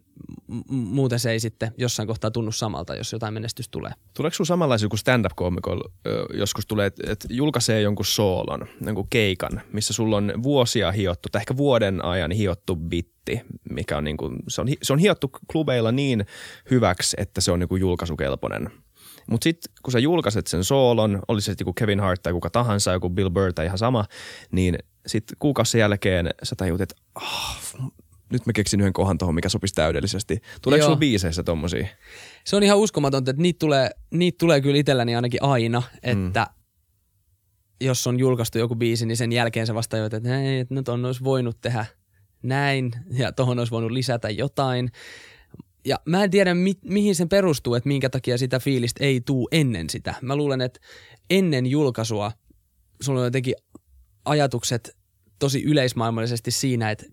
m- 0.48 0.74
muuten 0.74 1.18
se 1.18 1.30
ei 1.30 1.40
sitten 1.40 1.72
jossain 1.78 2.06
kohtaa 2.06 2.30
tunnu 2.30 2.52
samalta, 2.52 2.94
jos 2.94 3.12
jotain 3.12 3.34
menestys 3.34 3.68
tulee. 3.68 3.92
Tuleeko 4.16 4.34
sinulla 4.34 4.48
samanlaisia 4.48 4.88
kuin 4.88 4.98
stand-up-koomikoilla 4.98 5.90
joskus 6.34 6.66
tulee, 6.66 6.86
että 6.86 7.12
et 7.12 7.26
julkaisee 7.28 7.80
jonkun 7.80 8.06
soolon, 8.06 8.66
jonkun 8.86 9.08
keikan, 9.10 9.60
missä 9.72 9.92
sulla 9.92 10.16
on 10.16 10.32
vuosia 10.42 10.92
hiottu, 10.92 11.28
tai 11.32 11.40
ehkä 11.40 11.56
vuoden 11.56 12.04
ajan 12.04 12.30
hiottu 12.30 12.76
bitti, 12.76 13.40
mikä 13.70 13.96
on, 13.96 14.04
niin 14.04 14.16
kuin, 14.16 14.36
se 14.48 14.60
on, 14.60 14.68
se 14.82 14.92
on 14.92 14.98
hiottu 14.98 15.30
klubeilla 15.52 15.92
niin 15.92 16.26
hyväksi, 16.70 17.16
että 17.20 17.40
se 17.40 17.52
on 17.52 17.58
niin 17.58 17.68
kuin 17.68 17.80
julkaisukelpoinen. 17.80 18.70
Mutta 19.30 19.44
sitten 19.44 19.72
kun 19.82 19.92
sä 19.92 19.98
julkaiset 19.98 20.46
sen 20.46 20.64
soolon, 20.64 21.22
oli 21.28 21.40
se 21.40 21.54
joku 21.60 21.72
Kevin 21.72 22.00
Hart 22.00 22.22
tai 22.22 22.32
kuka 22.32 22.50
tahansa, 22.50 22.92
joku 22.92 23.10
Bill 23.10 23.30
Burr 23.30 23.52
tai 23.52 23.66
ihan 23.66 23.78
sama, 23.78 24.04
niin 24.52 24.78
sitten 25.06 25.36
kuukausi 25.38 25.78
jälkeen 25.78 26.30
sä 26.42 26.56
tajut, 26.56 26.80
että 26.80 26.94
oh, 27.14 27.56
nyt 28.30 28.46
mä 28.46 28.52
keksin 28.52 28.80
yhden 28.80 28.92
kohan 28.92 29.18
tuohon, 29.18 29.34
mikä 29.34 29.48
sopisi 29.48 29.74
täydellisesti. 29.74 30.40
Tuleeko 30.62 30.84
sulla 30.84 30.96
biiseissä 30.96 31.42
tommosia? 31.42 31.86
Se 32.44 32.56
on 32.56 32.62
ihan 32.62 32.78
uskomatonta, 32.78 33.30
että 33.30 33.42
niitä 33.42 33.58
tulee, 33.58 33.90
niitä 34.10 34.36
tulee 34.38 34.60
kyllä 34.60 34.78
itselläni 34.78 35.16
ainakin 35.16 35.42
aina, 35.42 35.82
että 36.02 36.46
mm. 36.50 37.86
jos 37.86 38.06
on 38.06 38.18
julkaistu 38.18 38.58
joku 38.58 38.76
biisi, 38.76 39.06
niin 39.06 39.16
sen 39.16 39.32
jälkeen 39.32 39.66
sä 39.66 39.74
vasta 39.74 40.04
että 40.04 40.28
hei, 40.28 40.58
että 40.58 40.74
nyt 40.74 40.88
on 40.88 41.04
olisi 41.04 41.24
voinut 41.24 41.60
tehdä 41.60 41.86
näin 42.42 42.92
ja 43.10 43.32
tuohon 43.32 43.58
olisi 43.58 43.70
voinut 43.70 43.90
lisätä 43.90 44.30
jotain. 44.30 44.90
Ja 45.84 46.00
mä 46.04 46.24
en 46.24 46.30
tiedä, 46.30 46.54
mi- 46.54 46.80
mihin 46.84 47.14
sen 47.14 47.28
perustuu, 47.28 47.74
että 47.74 47.88
minkä 47.88 48.10
takia 48.10 48.38
sitä 48.38 48.58
fiilistä 48.58 49.04
ei 49.04 49.20
tuu 49.20 49.48
ennen 49.52 49.90
sitä. 49.90 50.14
Mä 50.22 50.36
luulen, 50.36 50.60
että 50.60 50.80
ennen 51.30 51.66
julkaisua 51.66 52.32
sulla 53.00 53.20
on 53.20 53.26
jotenkin 53.26 53.54
ajatukset 54.24 54.96
tosi 55.38 55.62
yleismaailmallisesti 55.62 56.50
siinä, 56.50 56.90
että 56.90 57.06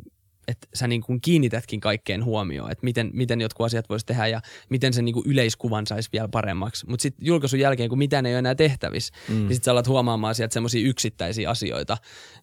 että 0.47 0.67
sä 0.73 0.88
niin 0.88 1.01
kuin 1.01 1.21
kiinnitätkin 1.21 1.79
kaikkeen 1.79 2.25
huomioon, 2.25 2.71
että 2.71 2.83
miten, 2.83 3.10
miten 3.13 3.41
jotkut 3.41 3.65
asiat 3.65 3.89
voisi 3.89 4.05
tehdä 4.05 4.27
ja 4.27 4.41
miten 4.69 4.93
sen 4.93 5.05
niin 5.05 5.13
kuin 5.13 5.25
yleiskuvan 5.27 5.88
saisi 5.88 6.10
vielä 6.13 6.27
paremmaksi. 6.27 6.86
Mutta 6.89 7.01
sitten 7.01 7.25
julkaisun 7.25 7.60
jälkeen, 7.60 7.89
kun 7.89 7.97
mitään 7.97 8.25
ei 8.25 8.33
ole 8.33 8.39
enää 8.39 8.55
tehtävissä, 8.55 9.13
mm. 9.29 9.36
niin 9.36 9.53
sitten 9.53 9.65
sä 9.65 9.71
alat 9.71 9.88
huomaamaan 9.88 10.36
sieltä 10.36 10.53
semmoisia 10.53 10.88
yksittäisiä 10.88 11.49
asioita, 11.49 11.97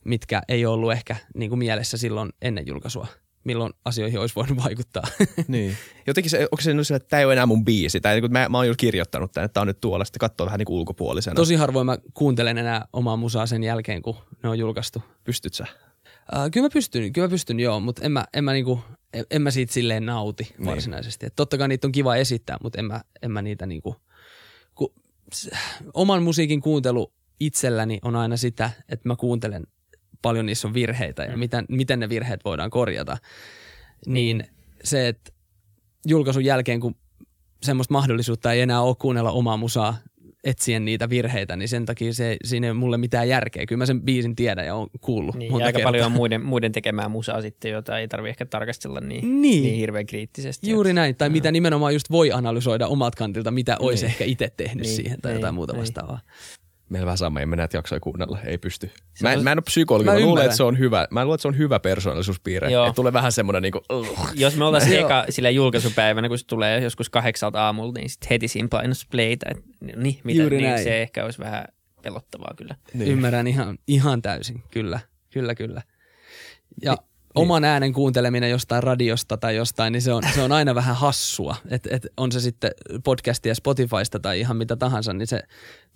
mitkä 0.04 0.42
ei 0.48 0.66
ollut 0.66 0.92
ehkä 0.92 1.16
niin 1.34 1.48
kuin 1.48 1.58
mielessä 1.58 1.96
silloin 1.96 2.32
ennen 2.42 2.66
julkaisua 2.66 3.06
milloin 3.44 3.72
asioihin 3.84 4.20
olisi 4.20 4.34
voinut 4.34 4.64
vaikuttaa. 4.64 5.02
niin. 5.48 5.76
Jotenkin 6.06 6.30
se, 6.30 6.38
onko 6.42 6.60
se 6.60 6.74
nyt 6.74 6.86
sillä, 6.86 6.96
että 6.96 7.08
tämä 7.08 7.20
ei 7.20 7.24
ole 7.24 7.32
enää 7.32 7.46
mun 7.46 7.64
biisi, 7.64 8.00
tai 8.00 8.20
niin 8.20 8.32
mä, 8.32 8.48
mä 8.48 8.58
oon 8.58 8.68
jo 8.68 8.74
kirjoittanut 8.76 9.32
tämän, 9.32 9.44
että 9.44 9.54
tämä 9.54 9.62
on 9.62 9.66
nyt 9.66 9.80
tuolla, 9.80 10.04
sitten 10.04 10.18
katsoo 10.18 10.46
vähän 10.46 10.58
niin 10.58 10.66
kuin 10.66 10.76
ulkopuolisena. 10.76 11.34
Tosi 11.34 11.54
harvoin 11.54 11.86
mä 11.86 11.98
kuuntelen 12.14 12.58
enää 12.58 12.84
omaa 12.92 13.16
musaa 13.16 13.46
sen 13.46 13.64
jälkeen, 13.64 14.02
kun 14.02 14.16
ne 14.42 14.48
on 14.48 14.58
julkaistu. 14.58 15.02
Pystyt 15.24 15.54
sä? 15.54 15.66
Uh, 16.32 16.50
kyllä 16.52 16.64
mä 16.64 16.70
pystyn, 16.72 17.12
kyllä 17.12 17.26
mä 17.26 17.30
pystyn 17.30 17.60
joo, 17.60 17.80
mutta 17.80 18.04
en 18.04 18.12
mä, 18.12 18.24
en 18.34 18.44
mä, 18.44 18.52
niinku, 18.52 18.80
en, 19.12 19.24
en 19.30 19.42
mä 19.42 19.50
siitä 19.50 19.72
silleen 19.72 20.06
nauti 20.06 20.54
niin. 20.58 20.66
varsinaisesti. 20.66 21.26
Et 21.26 21.36
totta 21.36 21.58
kai 21.58 21.68
niitä 21.68 21.86
on 21.86 21.92
kiva 21.92 22.16
esittää, 22.16 22.56
mutta 22.62 22.78
en 22.78 22.84
mä, 22.84 23.00
en 23.22 23.30
mä 23.30 23.42
niitä 23.42 23.66
niinku, 23.66 23.96
ku, 24.74 24.94
oman 25.94 26.22
musiikin 26.22 26.60
kuuntelu 26.60 27.12
itselläni 27.40 27.98
on 28.02 28.16
aina 28.16 28.36
sitä, 28.36 28.70
että 28.88 29.08
mä 29.08 29.16
kuuntelen 29.16 29.66
paljon 30.22 30.46
niissä 30.46 30.68
on 30.68 30.74
virheitä 30.74 31.22
ja 31.22 31.32
mm. 31.32 31.38
miten, 31.38 31.64
miten 31.68 32.00
ne 32.00 32.08
virheet 32.08 32.44
voidaan 32.44 32.70
korjata. 32.70 33.16
Niin 34.06 34.46
se, 34.84 35.08
että 35.08 35.32
julkaisun 36.06 36.44
jälkeen, 36.44 36.80
kun 36.80 36.96
semmoista 37.62 37.92
mahdollisuutta 37.92 38.52
ei 38.52 38.60
enää 38.60 38.80
ole 38.80 38.96
kuunnella 39.00 39.30
omaa 39.30 39.56
musaa, 39.56 39.96
etsien 40.44 40.84
niitä 40.84 41.10
virheitä, 41.10 41.56
niin 41.56 41.68
sen 41.68 41.86
takia 41.86 42.14
se, 42.14 42.36
siinä 42.44 42.66
ei 42.66 42.70
ole 42.70 42.78
mulle 42.78 42.98
mitään 42.98 43.28
järkeä. 43.28 43.66
Kyllä 43.66 43.78
mä 43.78 43.86
sen 43.86 44.02
biisin 44.02 44.36
tiedän 44.36 44.66
ja 44.66 44.74
on 44.74 44.86
kuullut 45.00 45.34
niin, 45.34 45.52
monta 45.52 45.66
aika 45.66 45.76
kertaa. 45.76 45.88
paljon 45.88 46.06
on 46.06 46.12
muiden, 46.20 46.44
muiden 46.44 46.72
tekemään 46.72 47.10
musaa 47.10 47.42
sitten, 47.42 47.70
jota 47.70 47.98
ei 47.98 48.08
tarvi 48.08 48.28
ehkä 48.28 48.46
tarkastella 48.46 49.00
niin, 49.00 49.42
niin. 49.42 49.62
niin 49.62 49.76
hirveän 49.76 50.06
kriittisesti. 50.06 50.70
Juuri 50.70 50.92
näin, 50.92 51.16
tai 51.16 51.28
no. 51.28 51.32
mitä 51.32 51.52
nimenomaan 51.52 51.92
just 51.92 52.10
voi 52.10 52.32
analysoida 52.32 52.86
omat 52.86 53.14
kantilta, 53.14 53.50
mitä 53.50 53.72
niin. 53.72 53.88
olisi 53.88 54.06
ehkä 54.06 54.24
itse 54.24 54.52
tehnyt 54.56 54.86
niin. 54.86 54.96
siihen 54.96 55.20
tai 55.20 55.32
niin. 55.32 55.40
jotain 55.40 55.54
muuta 55.54 55.72
niin. 55.72 55.80
vastaavaa 55.80 56.20
meillä 56.88 57.06
vähän 57.06 57.18
sama, 57.18 57.40
emme 57.40 57.56
näitä 57.56 57.76
jaksoja 57.76 58.00
kuunnella, 58.00 58.38
ei 58.44 58.58
pysty. 58.58 58.90
Mä 59.22 59.32
en, 59.32 59.44
mä 59.44 59.52
en 59.52 59.58
ole 59.58 59.62
psykologi, 59.62 60.04
mä, 60.04 60.12
mä 60.12 60.20
luulen, 60.20 60.44
että 60.44 60.56
se 60.56 60.62
on 60.62 60.78
hyvä, 60.78 61.08
mä 61.10 61.24
luulen, 61.24 61.34
että 61.34 61.42
se 61.42 61.48
on 61.48 61.58
hyvä 61.58 61.80
persoonallisuuspiirre. 61.80 62.70
Joo. 62.70 62.86
Että 62.86 62.96
tulee 62.96 63.12
vähän 63.12 63.32
semmoinen 63.32 63.62
niin 63.62 63.72
kuin, 63.72 63.82
uh. 63.92 64.28
Jos 64.34 64.56
me 64.56 64.64
oltaisiin 64.64 64.98
eka 65.04 65.24
sillä 65.30 65.50
julkaisupäivänä, 65.50 66.28
kun 66.28 66.38
se 66.38 66.46
tulee 66.46 66.80
joskus 66.80 67.10
kahdeksalta 67.10 67.64
aamulla, 67.64 67.92
niin 67.92 68.10
sitten 68.10 68.28
heti 68.30 68.48
siinä 68.48 68.68
painossa 68.68 69.06
playtä. 69.10 69.46
Niin, 69.96 70.20
mitä, 70.24 70.42
Juuri 70.42 70.56
niin 70.56 70.70
näin. 70.70 70.84
se 70.84 71.02
ehkä 71.02 71.24
olisi 71.24 71.38
vähän 71.38 71.64
pelottavaa 72.02 72.54
kyllä. 72.56 72.74
Niin. 72.94 73.12
Ymmärrän 73.12 73.46
ihan, 73.46 73.78
ihan 73.86 74.22
täysin, 74.22 74.62
kyllä, 74.70 75.00
kyllä, 75.30 75.54
kyllä. 75.54 75.82
Ja 76.82 76.92
niin 76.92 77.13
oman 77.34 77.64
äänen 77.64 77.92
kuunteleminen 77.92 78.50
jostain 78.50 78.82
radiosta 78.82 79.36
tai 79.36 79.56
jostain, 79.56 79.92
niin 79.92 80.02
se 80.02 80.12
on, 80.12 80.22
se 80.34 80.42
on 80.42 80.52
aina 80.52 80.74
vähän 80.74 80.96
hassua. 80.96 81.56
Et, 81.70 81.86
et 81.90 82.06
on 82.16 82.32
se 82.32 82.40
sitten 82.40 82.70
podcastia 83.04 83.54
Spotifysta 83.54 84.20
tai 84.20 84.40
ihan 84.40 84.56
mitä 84.56 84.76
tahansa, 84.76 85.12
niin 85.12 85.26
se 85.26 85.42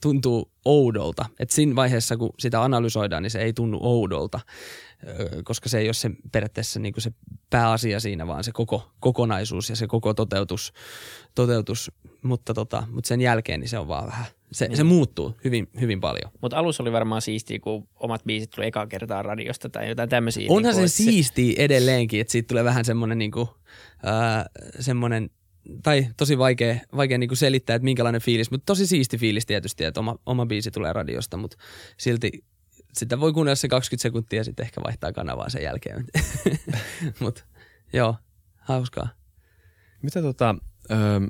tuntuu 0.02 0.50
oudolta. 0.64 1.24
Et 1.38 1.50
siinä 1.50 1.76
vaiheessa, 1.76 2.16
kun 2.16 2.30
sitä 2.38 2.62
analysoidaan, 2.62 3.22
niin 3.22 3.30
se 3.30 3.40
ei 3.40 3.52
tunnu 3.52 3.78
oudolta, 3.82 4.40
koska 5.44 5.68
se 5.68 5.78
ei 5.78 5.86
ole 5.88 5.94
se 5.94 6.10
periaatteessa 6.32 6.80
niin 6.80 6.94
se 6.98 7.12
pääasia 7.50 8.00
siinä, 8.00 8.26
vaan 8.26 8.44
se 8.44 8.52
koko 8.52 8.90
kokonaisuus 9.00 9.70
ja 9.70 9.76
se 9.76 9.86
koko 9.86 10.14
toteutus. 10.14 10.72
toteutus. 11.34 11.92
Mutta, 12.22 12.54
tota, 12.54 12.86
mutta 12.90 13.08
sen 13.08 13.20
jälkeen 13.20 13.60
niin 13.60 13.68
se 13.68 13.78
on 13.78 13.88
vaan 13.88 14.06
vähän 14.06 14.26
se, 14.52 14.68
niin. 14.68 14.76
se 14.76 14.84
muuttuu 14.84 15.36
hyvin, 15.44 15.68
hyvin 15.80 16.00
paljon. 16.00 16.32
Mutta 16.42 16.56
alussa 16.56 16.82
oli 16.82 16.92
varmaan 16.92 17.22
siistiä, 17.22 17.58
kun 17.58 17.88
omat 17.94 18.24
biisit 18.24 18.50
tuli 18.50 18.66
ekaa 18.66 18.86
kertaa 18.86 19.22
radiosta 19.22 19.68
tai 19.68 19.88
jotain 19.88 20.08
tämmöisiä. 20.08 20.46
Onhan 20.48 20.76
niin 20.76 20.88
se 20.88 20.94
siistiä 20.94 21.52
se... 21.56 21.64
edelleenkin, 21.64 22.20
että 22.20 22.32
siitä 22.32 22.48
tulee 22.48 22.64
vähän 22.64 22.84
semmoinen 22.84 23.18
niin 23.18 23.30
kuin, 23.30 23.48
äh, 24.06 24.44
semmoinen 24.80 25.30
tai 25.82 26.06
tosi 26.16 26.38
vaikea, 26.38 26.76
vaikea 26.96 27.18
niin 27.18 27.28
kuin 27.28 27.38
selittää, 27.38 27.76
että 27.76 27.84
minkälainen 27.84 28.20
fiilis, 28.20 28.50
mutta 28.50 28.66
tosi 28.66 28.86
siisti 28.86 29.18
fiilis 29.18 29.46
tietysti, 29.46 29.84
että 29.84 30.00
oma, 30.00 30.16
oma 30.26 30.46
biisi 30.46 30.70
tulee 30.70 30.92
radiosta, 30.92 31.36
mutta 31.36 31.56
silti 31.96 32.44
sitä 32.92 33.20
voi 33.20 33.32
kuunnella 33.32 33.56
se 33.56 33.68
20 33.68 34.02
sekuntia 34.02 34.40
ja 34.40 34.44
sitten 34.44 34.64
ehkä 34.64 34.80
vaihtaa 34.84 35.12
kanavaa 35.12 35.48
sen 35.48 35.62
jälkeen. 35.62 36.04
mutta 37.20 37.44
joo, 37.92 38.16
hauskaa. 38.56 39.08
Mitä 40.02 40.22
tota, 40.22 40.54
öö, 40.90 41.20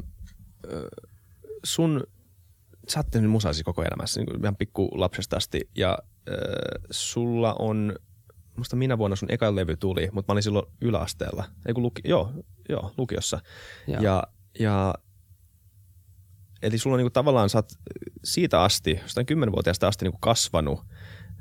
sun 1.64 2.06
sä 2.90 2.98
oot 2.98 3.10
tehnyt 3.10 3.30
musasi 3.30 3.64
koko 3.64 3.82
elämässä, 3.82 4.20
niin 4.20 4.40
ihan 4.40 4.56
pikku 4.56 4.88
lapsesta 4.94 5.36
asti, 5.36 5.60
ja 5.76 5.98
äh, 6.30 6.36
sulla 6.90 7.56
on, 7.58 7.94
musta 8.56 8.76
minä 8.76 8.98
vuonna 8.98 9.16
sun 9.16 9.30
eka 9.30 9.56
levy 9.56 9.76
tuli, 9.76 10.08
mutta 10.12 10.32
mä 10.32 10.34
olin 10.34 10.42
silloin 10.42 10.66
yläasteella, 10.80 11.44
ei 11.66 11.74
kun 11.74 11.82
luki, 11.82 12.02
joo, 12.04 12.32
joo, 12.68 12.92
lukiossa. 12.98 13.40
Ja, 13.86 14.02
ja, 14.02 14.24
ja 14.58 14.94
eli 16.62 16.78
sulla 16.78 16.94
on 16.94 17.02
niin 17.02 17.12
tavallaan, 17.12 17.50
sä 17.50 17.58
oot 17.58 17.72
siitä 18.24 18.62
asti, 18.62 18.98
jostain 19.02 19.26
kymmenvuotiaasta 19.26 19.88
asti 19.88 20.04
niin 20.04 20.20
kasvanut 20.20 20.80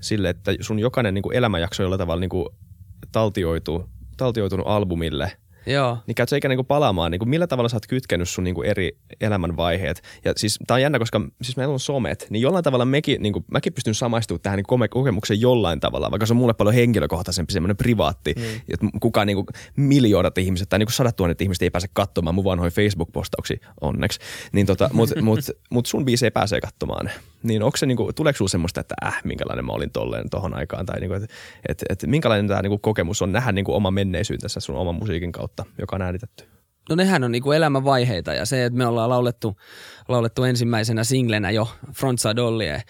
sille, 0.02 0.30
että 0.30 0.52
sun 0.62 0.80
jokainen 0.80 1.14
niin 1.14 1.34
elämänjakso 1.34 1.84
jollain 1.84 2.00
tavalla 2.00 2.20
niin 2.20 2.46
taltioitu, 3.12 3.90
taltioitunut 4.18 4.68
albumille– 4.68 5.32
Joo. 5.68 5.98
Niin 6.08 6.16
käytkö 6.16 6.38
ikinä 6.38 6.50
niinku 6.50 6.64
palaamaan, 6.64 7.12
niinku 7.12 7.26
millä 7.26 7.48
tavalla 7.48 7.70
sä 7.70 7.76
oot 7.76 7.88
kytkenyt 7.88 8.30
sun 8.30 8.44
niinku 8.44 8.62
eri 8.62 8.98
elämänvaiheet. 9.22 10.02
Ja 10.26 10.34
siis 10.36 10.60
tää 10.68 10.76
on 10.76 10.82
jännä, 10.82 11.00
koska 11.00 11.22
siis 11.42 11.58
meillä 11.58 11.74
on 11.74 11.80
somet, 11.80 12.28
niin 12.30 12.42
jollain 12.42 12.64
tavalla 12.64 12.86
mekin, 12.86 13.22
niinku, 13.22 13.46
mäkin 13.52 13.74
pystyn 13.74 13.96
samaistumaan 13.96 14.42
tähän 14.42 14.58
niinku 14.58 14.88
kokemukseen 14.90 15.42
jollain 15.42 15.80
tavalla, 15.80 16.12
vaikka 16.12 16.26
se 16.26 16.34
on 16.34 16.38
mulle 16.38 16.54
paljon 16.54 16.76
henkilökohtaisempi, 16.76 17.54
semmoinen 17.54 17.78
privaatti, 17.78 18.34
mm. 18.38 18.44
että 18.74 18.88
kukaan 19.02 19.28
niinku, 19.28 19.46
miljoonat 19.76 20.38
ihmiset 20.38 20.70
tai 20.70 20.80
niinku 20.80 20.92
sadat 20.92 21.16
tuhannet 21.16 21.42
ihmiset 21.42 21.62
ei 21.62 21.70
pääse 21.70 21.88
katsomaan 21.94 22.36
mun 22.36 22.44
vanhoja 22.44 22.72
Facebook-postauksia 22.72 23.68
onneksi. 23.82 24.20
Niin 24.52 24.66
tota, 24.66 24.90
mut, 24.94 25.10
mut, 25.22 25.40
mut 25.70 25.86
sun 25.86 26.06
ei 26.24 26.32
pääse 26.32 26.62
katsomaan. 26.62 27.10
Niin 27.44 27.64
onko 27.64 27.78
se 27.78 27.86
niinku, 27.86 28.14
tuleeko 28.14 28.38
sulla 28.38 28.50
semmoista, 28.50 28.82
että 28.82 28.96
äh, 29.06 29.22
minkälainen 29.24 29.66
mä 29.66 29.72
olin 29.72 29.92
tolleen 29.92 30.30
tohon 30.30 30.54
aikaan, 30.54 30.86
tai 30.86 31.00
niinku, 31.00 31.16
että 31.16 31.28
et, 31.70 31.84
et, 31.90 32.04
minkälainen 32.06 32.48
tämä 32.48 32.62
niinku 32.62 32.78
kokemus 32.78 33.22
on 33.22 33.32
nähdä 33.32 33.52
niinku 33.52 33.76
oma 33.76 33.92
menneisyytensä 33.92 34.60
sun 34.60 34.76
oman 34.76 34.96
musiikin 34.96 35.32
kautta? 35.32 35.48
kautta, 35.48 35.66
joka 35.80 35.96
on 35.96 36.02
äänitetty? 36.02 36.44
No 36.90 36.96
nehän 36.96 37.24
on 37.24 37.32
niinku 37.32 37.52
elämänvaiheita 37.52 38.34
ja 38.34 38.46
se, 38.46 38.66
että 38.66 38.78
me 38.78 38.86
ollaan 38.86 39.10
laulettu, 39.10 39.56
laulettu 40.08 40.44
ensimmäisenä 40.44 41.04
singlenä 41.04 41.52
jo 41.52 41.68
Frontsa 41.94 42.36
Dollie 42.36 42.74
äh, 42.74 42.84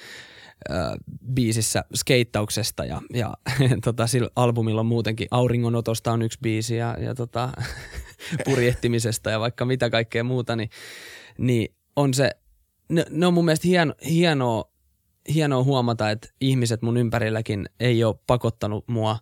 biisissä 1.34 1.84
skeittauksesta 1.96 2.86
ja, 2.86 3.02
ja 3.14 3.34
tota, 3.86 4.08
sillä 4.08 4.30
albumilla 4.36 4.80
on 4.80 4.86
muutenkin 4.86 5.28
Auringonotosta 5.32 6.12
on 6.12 6.22
yksi 6.22 6.40
biisi 6.42 6.76
ja, 6.76 6.98
ja 7.00 7.16
tota, 7.16 7.50
purjehtimisesta 8.46 9.30
ja 9.30 9.40
vaikka 9.40 9.66
mitä 9.66 9.90
kaikkea 9.90 10.24
muuta, 10.24 10.56
niin, 10.56 10.70
niin 11.38 11.76
on 11.96 12.14
se, 12.14 12.32
ne, 12.90 13.06
ne 13.10 13.26
on 13.28 13.34
mun 13.34 13.46
mielestä 13.46 13.68
hieno, 13.68 13.94
hienoa, 14.10 14.72
hienoa 15.34 15.64
huomata, 15.64 16.10
että 16.10 16.30
ihmiset 16.42 16.82
mun 16.82 16.98
ympärilläkin 16.98 17.70
ei 17.80 18.04
ole 18.04 18.16
pakottanut 18.28 18.88
mua 18.88 19.18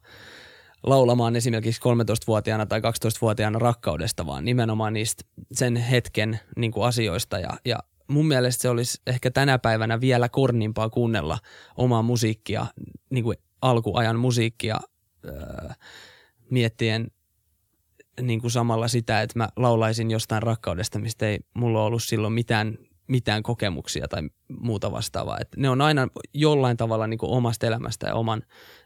laulamaan 0.83 1.35
esimerkiksi 1.35 1.81
13-vuotiaana 1.81 2.65
tai 2.65 2.79
12-vuotiaana 2.79 3.59
rakkaudesta, 3.59 4.25
vaan 4.25 4.45
nimenomaan 4.45 4.93
niistä 4.93 5.23
sen 5.51 5.75
hetken 5.75 6.39
niin 6.57 6.71
kuin 6.71 6.87
asioista. 6.87 7.39
Ja, 7.39 7.49
ja 7.65 7.79
mun 8.07 8.27
mielestä 8.27 8.61
se 8.61 8.69
olisi 8.69 9.01
ehkä 9.07 9.31
tänä 9.31 9.59
päivänä 9.59 10.01
vielä 10.01 10.29
kornimpaa 10.29 10.89
kuunnella 10.89 11.37
omaa 11.77 12.01
musiikkia, 12.01 12.65
niin 13.09 13.23
kuin 13.23 13.37
alkuajan 13.61 14.19
musiikkia, 14.19 14.79
öö, 15.25 15.69
miettien 16.49 17.11
niin 18.21 18.41
kuin 18.41 18.51
samalla 18.51 18.87
sitä, 18.87 19.21
että 19.21 19.39
mä 19.39 19.49
laulaisin 19.55 20.11
jostain 20.11 20.43
rakkaudesta, 20.43 20.99
mistä 20.99 21.27
ei 21.27 21.39
mulla 21.53 21.83
ollut 21.83 22.03
silloin 22.03 22.33
mitään, 22.33 22.77
mitään 23.07 23.43
kokemuksia 23.43 24.07
tai 24.07 24.21
muuta 24.47 24.91
vastaavaa. 24.91 25.37
Et 25.41 25.47
ne 25.57 25.69
on 25.69 25.81
aina 25.81 26.07
jollain 26.33 26.77
tavalla 26.77 27.07
niin 27.07 27.17
kuin 27.17 27.31
omasta 27.31 27.67
elämästä 27.67 28.07
ja 28.07 28.15
oman 28.15 28.43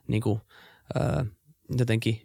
niin 0.07 0.21
kuin, 0.21 0.41
öö, 0.95 1.25
jotenkin 1.77 2.21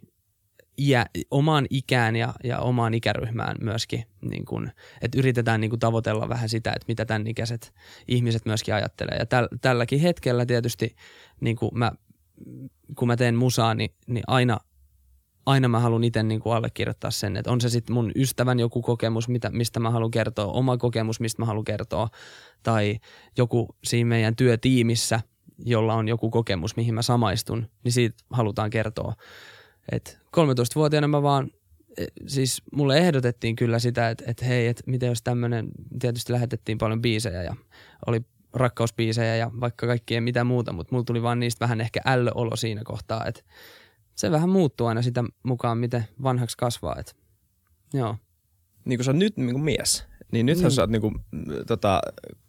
iä, 0.79 1.05
omaan 1.31 1.65
ikään 1.69 2.15
ja, 2.15 2.33
ja 2.43 2.59
omaan 2.59 2.93
ikäryhmään 2.93 3.55
myöskin, 3.61 4.03
niin 4.21 4.45
kun, 4.45 4.71
että 5.01 5.19
yritetään 5.19 5.61
niin 5.61 5.69
kun 5.69 5.79
tavoitella 5.79 6.29
vähän 6.29 6.49
sitä, 6.49 6.69
että 6.69 6.85
mitä 6.87 7.05
tämän 7.05 7.27
ikäiset 7.27 7.73
ihmiset 8.07 8.45
myöskin 8.45 8.73
ajattelee. 8.73 9.17
Ja 9.17 9.25
täl, 9.25 9.47
tälläkin 9.61 9.99
hetkellä 9.99 10.45
tietysti, 10.45 10.95
niin 11.41 11.55
kun 11.55 11.71
mä, 11.73 11.91
kun 12.95 13.07
mä 13.07 13.17
teen 13.17 13.35
musaa, 13.35 13.73
niin, 13.73 13.89
niin 14.07 14.23
aina, 14.27 14.57
aina 15.45 15.67
mä 15.67 15.79
haluan 15.79 16.03
itse 16.03 16.23
niin 16.23 16.41
allekirjoittaa 16.45 17.11
sen, 17.11 17.37
että 17.37 17.51
on 17.51 17.61
se 17.61 17.69
sitten 17.69 17.93
mun 17.93 18.11
ystävän 18.15 18.59
joku 18.59 18.81
kokemus, 18.81 19.29
mitä, 19.29 19.49
mistä 19.49 19.79
mä 19.79 19.91
haluan 19.91 20.11
kertoa, 20.11 20.53
oma 20.53 20.77
kokemus, 20.77 21.19
mistä 21.19 21.41
mä 21.41 21.45
haluan 21.45 21.65
kertoa, 21.65 22.09
tai 22.63 22.99
joku 23.37 23.75
siinä 23.83 24.07
meidän 24.07 24.35
työtiimissä, 24.35 25.21
jolla 25.65 25.93
on 25.93 26.07
joku 26.07 26.29
kokemus, 26.29 26.75
mihin 26.75 26.93
mä 26.93 27.01
samaistun, 27.01 27.67
niin 27.83 27.91
siitä 27.91 28.17
halutaan 28.29 28.69
kertoa. 28.69 29.13
Et 29.91 30.19
13-vuotiaana 30.37 31.07
mä 31.07 31.21
vaan, 31.21 31.51
e, 31.97 32.05
siis 32.27 32.61
mulle 32.71 32.97
ehdotettiin 32.97 33.55
kyllä 33.55 33.79
sitä, 33.79 34.09
että, 34.09 34.23
että 34.27 34.45
hei, 34.45 34.67
että 34.67 34.83
miten 34.87 35.09
jos 35.09 35.21
tämmöinen, 35.21 35.67
tietysti 35.99 36.33
lähetettiin 36.33 36.77
paljon 36.77 37.01
biisejä 37.01 37.43
ja 37.43 37.55
oli 38.07 38.21
rakkausbiisejä 38.53 39.35
ja 39.35 39.51
vaikka 39.59 39.87
kaikkea 39.87 40.21
mitä 40.21 40.43
muuta, 40.43 40.73
mutta 40.73 40.95
mulla 40.95 41.05
tuli 41.05 41.21
vaan 41.21 41.39
niistä 41.39 41.65
vähän 41.65 41.81
ehkä 41.81 42.01
ällöolo 42.05 42.55
siinä 42.55 42.81
kohtaa, 42.83 43.25
että 43.25 43.41
se 44.15 44.31
vähän 44.31 44.49
muuttuu 44.49 44.87
aina 44.87 45.01
sitä 45.01 45.23
mukaan, 45.43 45.77
miten 45.77 46.07
vanhaksi 46.23 46.57
kasvaa, 46.57 46.95
että 46.99 47.11
joo. 47.93 48.17
Niin 48.85 48.97
kuin 48.97 49.05
sä 49.05 49.11
oot 49.11 49.17
nyt 49.17 49.37
niin 49.37 49.51
kuin 49.51 49.63
mies, 49.63 50.05
niin 50.31 50.45
nythän 50.45 50.71
mm. 50.71 50.75
sä 50.75 50.81
oot 50.81 50.89
niin 50.89 51.01
kuin, 51.01 51.15
tota, 51.67 52.01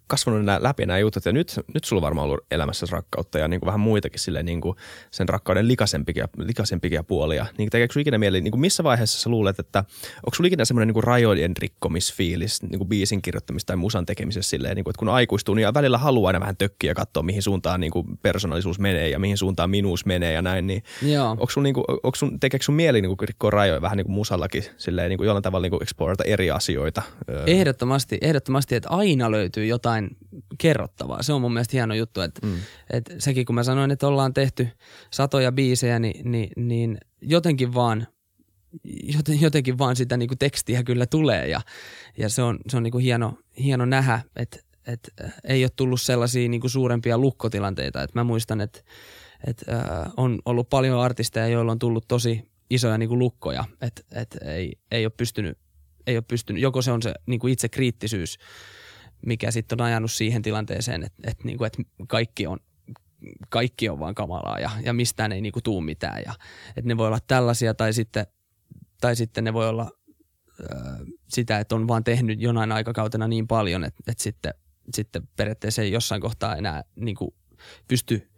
kasvanut 0.07 0.45
nää, 0.45 0.62
läpi 0.62 0.87
nämä 0.87 0.99
jutut 0.99 1.25
ja 1.25 1.33
nyt, 1.33 1.61
nyt 1.75 1.85
sulla 1.85 2.01
on 2.01 2.03
varmaan 2.03 2.25
ollut 2.25 2.47
elämässä 2.51 2.87
rakkautta 2.90 3.38
ja 3.38 3.49
niin 3.49 3.61
kuin 3.61 3.66
vähän 3.66 3.81
muitakin 3.81 4.21
sille 4.21 4.42
niin 4.42 4.61
kuin 4.61 4.77
sen 5.11 5.29
rakkauden 5.29 5.69
likaisempikia, 5.69 6.29
likaisempikia 6.38 7.03
puolia. 7.03 7.47
Niin 7.59 7.71
tekeekö 7.71 7.92
sinulla 7.92 8.03
ikinä 8.03 8.19
mieli, 8.19 8.40
niin 8.40 8.53
kuin 8.53 8.61
missä 8.61 8.85
vaiheessa 8.85 9.21
sä 9.21 9.31
luulet, 9.31 9.59
että 9.59 9.79
onko 10.16 10.35
sulla 10.35 10.49
ikinä 10.49 10.64
semmoinen 10.64 10.88
niin 10.88 10.95
kuin 10.95 11.05
rajojen 11.05 11.53
rikkomisfiilis 11.59 12.62
niin 12.62 12.79
kuin 12.79 12.88
biisin 12.88 13.23
kirjoittamista 13.23 13.66
tai 13.66 13.77
musan 13.77 14.07
tekemisessä 14.07 14.51
silleen, 14.51 14.77
niin 14.77 14.85
kuin, 14.85 14.90
että 14.90 14.99
kun 14.99 15.09
aikuistuu, 15.09 15.55
niin 15.55 15.75
välillä 15.75 15.99
haluaa 15.99 16.29
aina 16.29 16.40
vähän 16.40 16.57
tökkiä 16.57 16.95
katsoa, 16.95 17.23
mihin 17.23 17.42
suuntaan 17.42 17.81
niin 17.81 17.92
kuin 17.92 18.07
persoonallisuus 18.23 18.79
menee 18.79 19.09
ja 19.09 19.19
mihin 19.19 19.38
suuntaan 19.38 19.71
minuus 19.71 20.07
menee 20.07 20.33
ja 20.33 20.42
näin. 20.42 20.66
Niin 20.66 20.83
Joo. 21.03 21.31
Onko 21.31 21.51
sun, 21.51 21.62
niin 21.62 21.75
kuin, 21.75 21.85
onko 21.88 22.16
sun, 22.16 22.40
tekeekö 22.40 22.64
sun 22.64 22.75
mieli 22.75 23.01
niin 23.01 23.16
kuin 23.16 23.29
rikkoa 23.29 23.51
rajoja 23.51 23.83
vähän 23.83 23.97
niin 23.97 24.07
kuin 24.07 24.14
musallakin 24.14 24.64
silleen, 24.77 25.09
niin 25.09 25.19
kuin 25.19 25.27
jollain 25.27 25.42
tavalla 25.42 25.62
niin 25.62 25.71
kuin 25.71 25.83
explorata 25.83 26.25
eri 26.25 26.51
asioita? 26.51 27.03
Ehdottomasti, 27.47 28.19
ehdottomasti, 28.21 28.75
että 28.75 28.88
aina 28.88 29.31
löytyy 29.31 29.66
jotain 29.66 29.95
jotain 29.96 30.16
kerrottavaa. 30.59 31.22
Se 31.22 31.32
on 31.32 31.40
mun 31.40 31.52
mielestä 31.52 31.76
hieno 31.76 31.94
juttu, 31.94 32.20
että, 32.20 32.46
mm. 32.46 32.56
että 32.90 33.14
sekin 33.18 33.46
kun 33.46 33.54
mä 33.54 33.62
sanoin, 33.62 33.90
että 33.90 34.06
ollaan 34.06 34.35
tehty 34.35 34.68
satoja 35.11 35.52
biisejä, 35.52 35.98
niin, 35.98 36.30
niin, 36.30 36.50
niin 36.56 36.98
jotenkin 37.20 37.74
vaan 37.74 38.06
joten, 39.16 39.40
jotenkin 39.40 39.78
vaan 39.78 39.96
sitä 39.96 40.16
niin 40.16 40.28
kuin 40.28 40.38
tekstiä 40.38 40.82
kyllä 40.82 41.06
tulee 41.06 41.48
ja, 41.48 41.61
ja 42.18 42.28
se 42.28 42.42
on, 42.42 42.59
se 42.68 42.76
on 42.76 42.82
niin 42.82 42.92
kuin 42.92 43.04
hieno, 43.04 43.38
hieno 43.59 43.85
nähdä, 43.85 44.20
että, 44.37 44.59
että 44.87 45.32
ei 45.44 45.64
ole 45.64 45.70
tullut 45.76 46.00
sellaisia 46.00 46.48
niin 46.48 46.61
kuin 46.61 46.70
suurempia 46.70 47.18
lukkotilanteita. 47.18 48.02
Että 48.02 48.18
mä 48.18 48.24
muistan, 48.24 48.61
että, 48.61 48.80
että 49.46 49.72
äh, 49.72 50.12
on 50.16 50.38
ollut 50.44 50.70
paljon 50.70 51.00
artisteja, 51.00 51.48
joilla 51.48 51.72
on 51.72 51.78
tullut 51.78 52.09
tosi 52.09 52.48
isoja 52.70 52.98
niin 52.98 53.09
kuin 53.09 53.18
lukkoja, 53.18 53.64
että, 53.80 54.02
että 54.12 54.38
ei, 54.52 54.72
ei 54.90 55.06
ole 55.06 55.12
pystynyt 55.16 55.59
ei 56.06 56.16
ole 56.16 56.24
pystynyt, 56.28 56.62
joko 56.62 56.82
se 56.82 56.92
on 56.92 57.02
se 57.02 57.14
niin 57.26 57.40
kuin 57.40 57.52
itse 57.52 57.68
kriittisyys 57.68 58.38
mikä 59.26 59.50
sitten 59.50 59.80
on 59.80 59.86
ajanut 59.86 60.12
siihen 60.12 60.42
tilanteeseen, 60.42 61.02
että, 61.02 61.30
että, 61.30 61.44
niin 61.44 61.58
kuin, 61.58 61.66
että 61.66 61.82
kaikki 62.08 62.46
on 62.46 62.58
kaikki 63.48 63.88
on 63.88 63.98
vaan 63.98 64.14
kamalaa 64.14 64.60
ja, 64.60 64.70
ja 64.82 64.92
mistään 64.92 65.32
ei 65.32 65.40
niinku 65.40 65.60
tuu 65.60 65.80
mitään. 65.80 66.22
Ja, 66.26 66.34
että 66.68 66.88
ne 66.88 66.96
voi 66.96 67.06
olla 67.06 67.18
tällaisia 67.26 67.74
tai 67.74 67.92
sitten, 67.92 68.26
tai 69.00 69.16
sitten 69.16 69.44
ne 69.44 69.52
voi 69.52 69.68
olla 69.68 69.90
sitä, 71.28 71.58
että 71.58 71.74
on 71.74 71.88
vaan 71.88 72.04
tehnyt 72.04 72.40
jonain 72.40 72.72
aikakautena 72.72 73.28
niin 73.28 73.46
paljon, 73.46 73.84
että, 73.84 74.02
että 74.06 74.22
sitten, 74.22 74.54
sitten 74.94 75.28
periaatteessa 75.36 75.82
ei 75.82 75.92
jossain 75.92 76.20
kohtaa 76.20 76.56
enää 76.56 76.84
niinku 76.96 77.34
pysty 77.88 78.30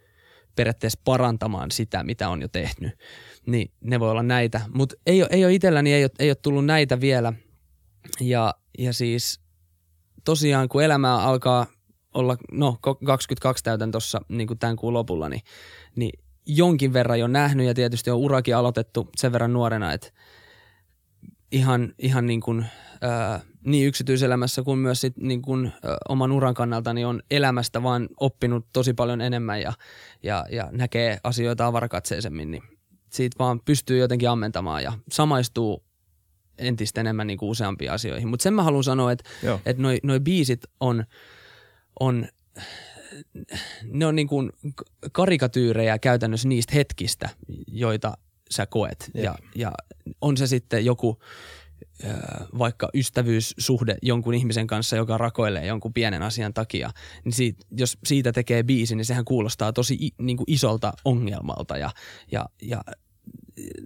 periaatteessa 0.57 1.01
parantamaan 1.05 1.71
sitä, 1.71 2.05
mitä 2.05 2.29
on 2.29 2.43
jo 2.43 2.49
tehnyt. 2.49 2.99
Niin 3.47 3.71
ne 3.81 4.01
voi 4.01 4.11
olla 4.11 4.23
näitä, 4.23 4.61
mutta 4.75 4.97
ei 5.07 5.23
ole, 5.23 5.29
ei 5.33 5.45
ole 5.45 5.55
itselläni, 5.55 5.93
ei 5.93 6.05
ole, 6.05 6.11
ei 6.19 6.31
ole 6.31 6.35
tullut 6.35 6.65
näitä 6.65 7.01
vielä. 7.01 7.33
Ja, 8.21 8.55
ja 8.79 8.93
siis 8.93 9.41
tosiaan 10.29 10.69
kun 10.69 10.83
elämää 10.83 11.17
alkaa 11.17 11.67
olla, 12.15 12.37
no 12.53 12.79
22 13.07 13.65
täytän 13.65 13.91
tuossa 13.91 14.21
niin 14.29 14.59
tämän 14.59 14.77
kuun 14.77 14.95
lopulla, 14.95 15.29
niin, 15.29 15.43
niin 15.97 16.21
jonkin 16.47 16.93
verran 16.93 17.21
jo 17.21 17.27
nähnyt 17.27 17.67
ja 17.67 17.75
tietysti 17.75 18.11
on 18.11 18.19
urakin 18.19 18.57
aloitettu 18.57 19.09
sen 19.17 19.33
verran 19.33 19.53
nuorena, 19.53 19.93
että 19.93 20.11
ihan, 21.53 21.95
ihan 21.99 22.27
niin, 22.27 22.41
kuin, 22.41 22.67
ää, 23.01 23.41
niin 23.65 23.87
yksityiselämässä 23.87 24.63
kuin 24.63 24.79
myös 24.79 25.01
sit 25.01 25.17
niin 25.17 25.43
kuin, 25.43 25.67
ä, 25.67 25.73
oman 26.09 26.33
uran 26.33 26.55
kannalta 26.55 26.95
niin 26.95 27.07
on 27.07 27.23
elämästä 27.31 27.83
vaan 27.83 28.09
oppinut 28.21 28.67
tosi 28.73 28.95
paljon 28.95 29.21
enemmän 29.21 29.61
ja, 29.61 29.73
ja, 30.23 30.47
ja 30.51 30.69
näkee 30.73 31.19
asioita 31.25 31.67
avarakatseisemmin, 31.67 32.51
niin 32.51 32.63
siitä 33.11 33.37
vaan 33.39 33.61
pystyy 33.65 33.99
jotenkin 33.99 34.31
ammentamaan 34.31 34.83
ja 34.83 34.93
samaistuu 35.13 35.88
entistä 36.59 37.01
enemmän 37.01 37.27
niin 37.27 37.39
kuin 37.39 37.51
useampiin 37.51 37.93
asioihin. 37.93 38.29
Mutta 38.29 38.43
sen 38.43 38.55
mä 38.55 38.63
haluan 38.63 38.85
sanoa, 38.85 39.13
että 39.13 39.31
et 39.67 39.79
noi, 39.79 39.99
noi 40.03 40.21
biisit 40.21 40.61
on, 40.81 41.05
on 42.01 42.29
ne 43.83 44.07
on 44.07 44.17
niin 44.17 44.29
kuin 44.29 44.51
karikatyyrejä 45.13 45.99
käytännössä 45.99 46.49
niistä 46.49 46.75
hetkistä, 46.75 47.29
joita 47.67 48.19
sä 48.51 48.67
koet. 48.67 49.11
Ja, 49.15 49.35
ja 49.55 49.73
on 50.21 50.37
se 50.37 50.47
sitten 50.47 50.85
joku 50.85 51.19
vaikka 52.59 52.89
ystävyyssuhde 52.95 53.97
jonkun 54.03 54.35
ihmisen 54.35 54.67
kanssa, 54.67 54.97
joka 54.97 55.19
rakoilee 55.19 55.67
jonkun 55.67 55.93
pienen 55.93 56.23
asian 56.23 56.55
takia, 56.55 56.91
niin 57.25 57.33
siitä, 57.33 57.67
jos 57.71 57.99
siitä 58.05 58.33
tekee 58.33 58.63
biisi, 58.63 58.97
niin 58.97 59.05
sehän 59.05 59.25
kuulostaa 59.25 59.73
tosi 59.73 60.11
niin 60.19 60.37
kuin 60.37 60.45
isolta 60.47 60.93
ongelmalta 61.05 61.79
ja, 61.79 61.91
ja, 62.33 62.47
ja 62.63 62.83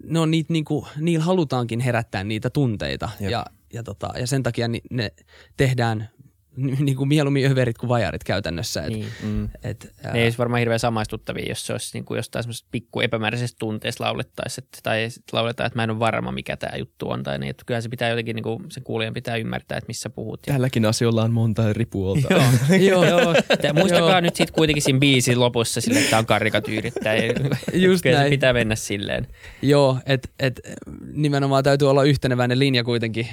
ne 0.04 0.18
on 0.18 0.30
niitä, 0.30 0.52
niinku, 0.52 0.86
niillä 0.96 1.24
halutaankin 1.24 1.80
herättää 1.80 2.24
niitä 2.24 2.50
tunteita 2.50 3.08
ja, 3.20 3.46
ja, 3.72 3.82
tota, 3.82 4.10
ja 4.18 4.26
sen 4.26 4.42
takia 4.42 4.68
ni, 4.68 4.80
ne 4.90 5.12
tehdään 5.56 6.08
niin 6.56 6.96
kuin 6.96 7.08
mieluummin 7.08 7.50
överit 7.50 7.78
kuin 7.78 7.88
vajarit 7.88 8.24
käytännössä. 8.24 8.82
Et, 8.82 8.88
niin. 8.88 9.06
mm. 9.22 9.48
et, 9.62 9.92
ää... 10.04 10.12
Ne 10.12 10.18
ei 10.18 10.26
olisi 10.26 10.38
varmaan 10.38 10.58
hirveän 10.58 10.80
samaistuttavia, 10.80 11.48
jos 11.48 11.66
se 11.66 11.72
olisi 11.72 11.90
niin 11.94 12.04
kuin 12.04 12.16
jostain 12.16 12.42
semmoisesta 12.42 12.68
pikku 12.70 13.00
epämääräisestä 13.00 13.56
tunteesta 13.58 14.04
laulettaisiin, 14.04 14.68
tai 14.82 15.08
lauletaan, 15.32 15.66
että 15.66 15.78
mä 15.78 15.84
en 15.84 15.90
ole 15.90 15.98
varma, 15.98 16.32
mikä 16.32 16.56
tämä 16.56 16.76
juttu 16.76 17.10
on. 17.10 17.22
Tai 17.22 17.38
niin, 17.38 17.50
että 17.50 17.64
kyllähän 17.66 17.82
se 17.82 17.88
pitää 17.88 18.08
jotenkin, 18.08 18.36
niin 18.36 18.42
kuin, 18.42 18.64
sen 18.68 18.82
kuulijan 18.82 19.14
pitää 19.14 19.36
ymmärtää, 19.36 19.78
että 19.78 19.88
missä 19.88 20.10
puhut. 20.10 20.40
Ja... 20.46 20.52
Tälläkin 20.52 20.86
asioilla 20.86 21.22
on 21.22 21.32
monta 21.32 21.70
eri 21.70 21.86
puolta. 21.86 22.28
joo, 22.88 23.04
joo. 23.12 23.34
Muistakaa 23.74 24.20
nyt 24.20 24.36
sitten 24.36 24.54
kuitenkin 24.54 24.82
siinä 24.82 24.98
biisin 24.98 25.40
lopussa 25.40 25.80
sille, 25.80 25.98
että 25.98 26.10
tämä 26.10 26.20
on 26.20 26.26
karikatyyri. 26.26 26.92
Just 27.72 28.04
näin. 28.04 28.16
se 28.16 28.30
pitää 28.30 28.52
mennä 28.52 28.74
silleen. 28.74 29.26
Joo, 29.62 29.98
että 30.06 30.28
et, 30.38 30.60
nimenomaan 31.12 31.64
täytyy 31.64 31.90
olla 31.90 32.04
yhteneväinen 32.04 32.58
linja 32.58 32.84
kuitenkin 32.84 33.28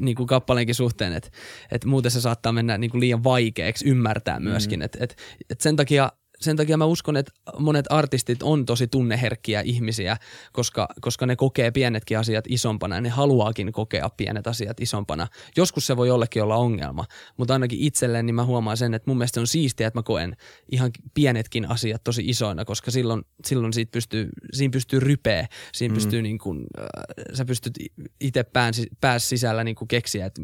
niin 0.00 0.16
kuin 0.16 0.26
kappaleenkin 0.26 0.74
suhteen, 0.74 1.12
että 1.12 1.30
et 1.72 1.84
muuten 1.84 2.10
se 2.10 2.20
saattaa 2.20 2.52
mennä 2.60 2.78
niin 2.78 2.90
kuin 2.90 3.00
liian 3.00 3.24
vaikeaksi 3.24 3.88
ymmärtää 3.88 4.40
myöskin. 4.40 4.80
Mm. 4.80 4.84
Et, 4.84 4.96
et, 5.00 5.16
et 5.50 5.60
sen 5.60 5.76
takia 5.76 6.12
sen 6.40 6.56
takia 6.56 6.76
mä 6.76 6.84
uskon, 6.84 7.16
että 7.16 7.32
monet 7.58 7.86
artistit 7.90 8.42
on 8.42 8.66
tosi 8.66 8.86
tunneherkkiä 8.86 9.60
ihmisiä, 9.60 10.16
koska, 10.52 10.88
koska 11.00 11.26
ne 11.26 11.36
kokee 11.36 11.70
pienetkin 11.70 12.18
asiat 12.18 12.44
isompana 12.48 12.94
ja 12.94 13.00
ne 13.00 13.08
haluaakin 13.08 13.72
kokea 13.72 14.10
pienet 14.16 14.46
asiat 14.46 14.80
isompana. 14.80 15.26
Joskus 15.56 15.86
se 15.86 15.96
voi 15.96 16.08
jollekin 16.08 16.42
olla 16.42 16.56
ongelma, 16.56 17.04
mutta 17.36 17.52
ainakin 17.52 17.78
itselleen 17.80 18.26
niin 18.26 18.34
mä 18.34 18.44
huomaan 18.44 18.76
sen, 18.76 18.94
että 18.94 19.10
mun 19.10 19.18
mielestä 19.18 19.40
on 19.40 19.46
siistiä, 19.46 19.86
että 19.86 19.98
mä 19.98 20.02
koen 20.02 20.36
ihan 20.72 20.90
pienetkin 21.14 21.70
asiat 21.70 22.04
tosi 22.04 22.22
isoina, 22.24 22.64
koska 22.64 22.90
silloin, 22.90 23.22
silloin 23.46 23.72
siitä 23.72 23.90
pystyy, 23.90 24.28
siinä 24.52 24.72
pystyy 24.72 25.00
rypeä, 25.00 25.46
siinä 25.72 25.92
mm. 25.92 25.94
pystyy 25.94 26.22
niin 26.22 26.38
kuin, 26.38 26.66
äh, 26.78 26.86
sä 27.34 27.44
pystyt 27.44 27.74
itse 28.20 28.42
pään, 28.42 28.74
pään 29.00 29.20
sisällä 29.20 29.64
niin 29.64 29.76
kuin 29.76 29.88
keksiä, 29.88 30.26
että 30.26 30.42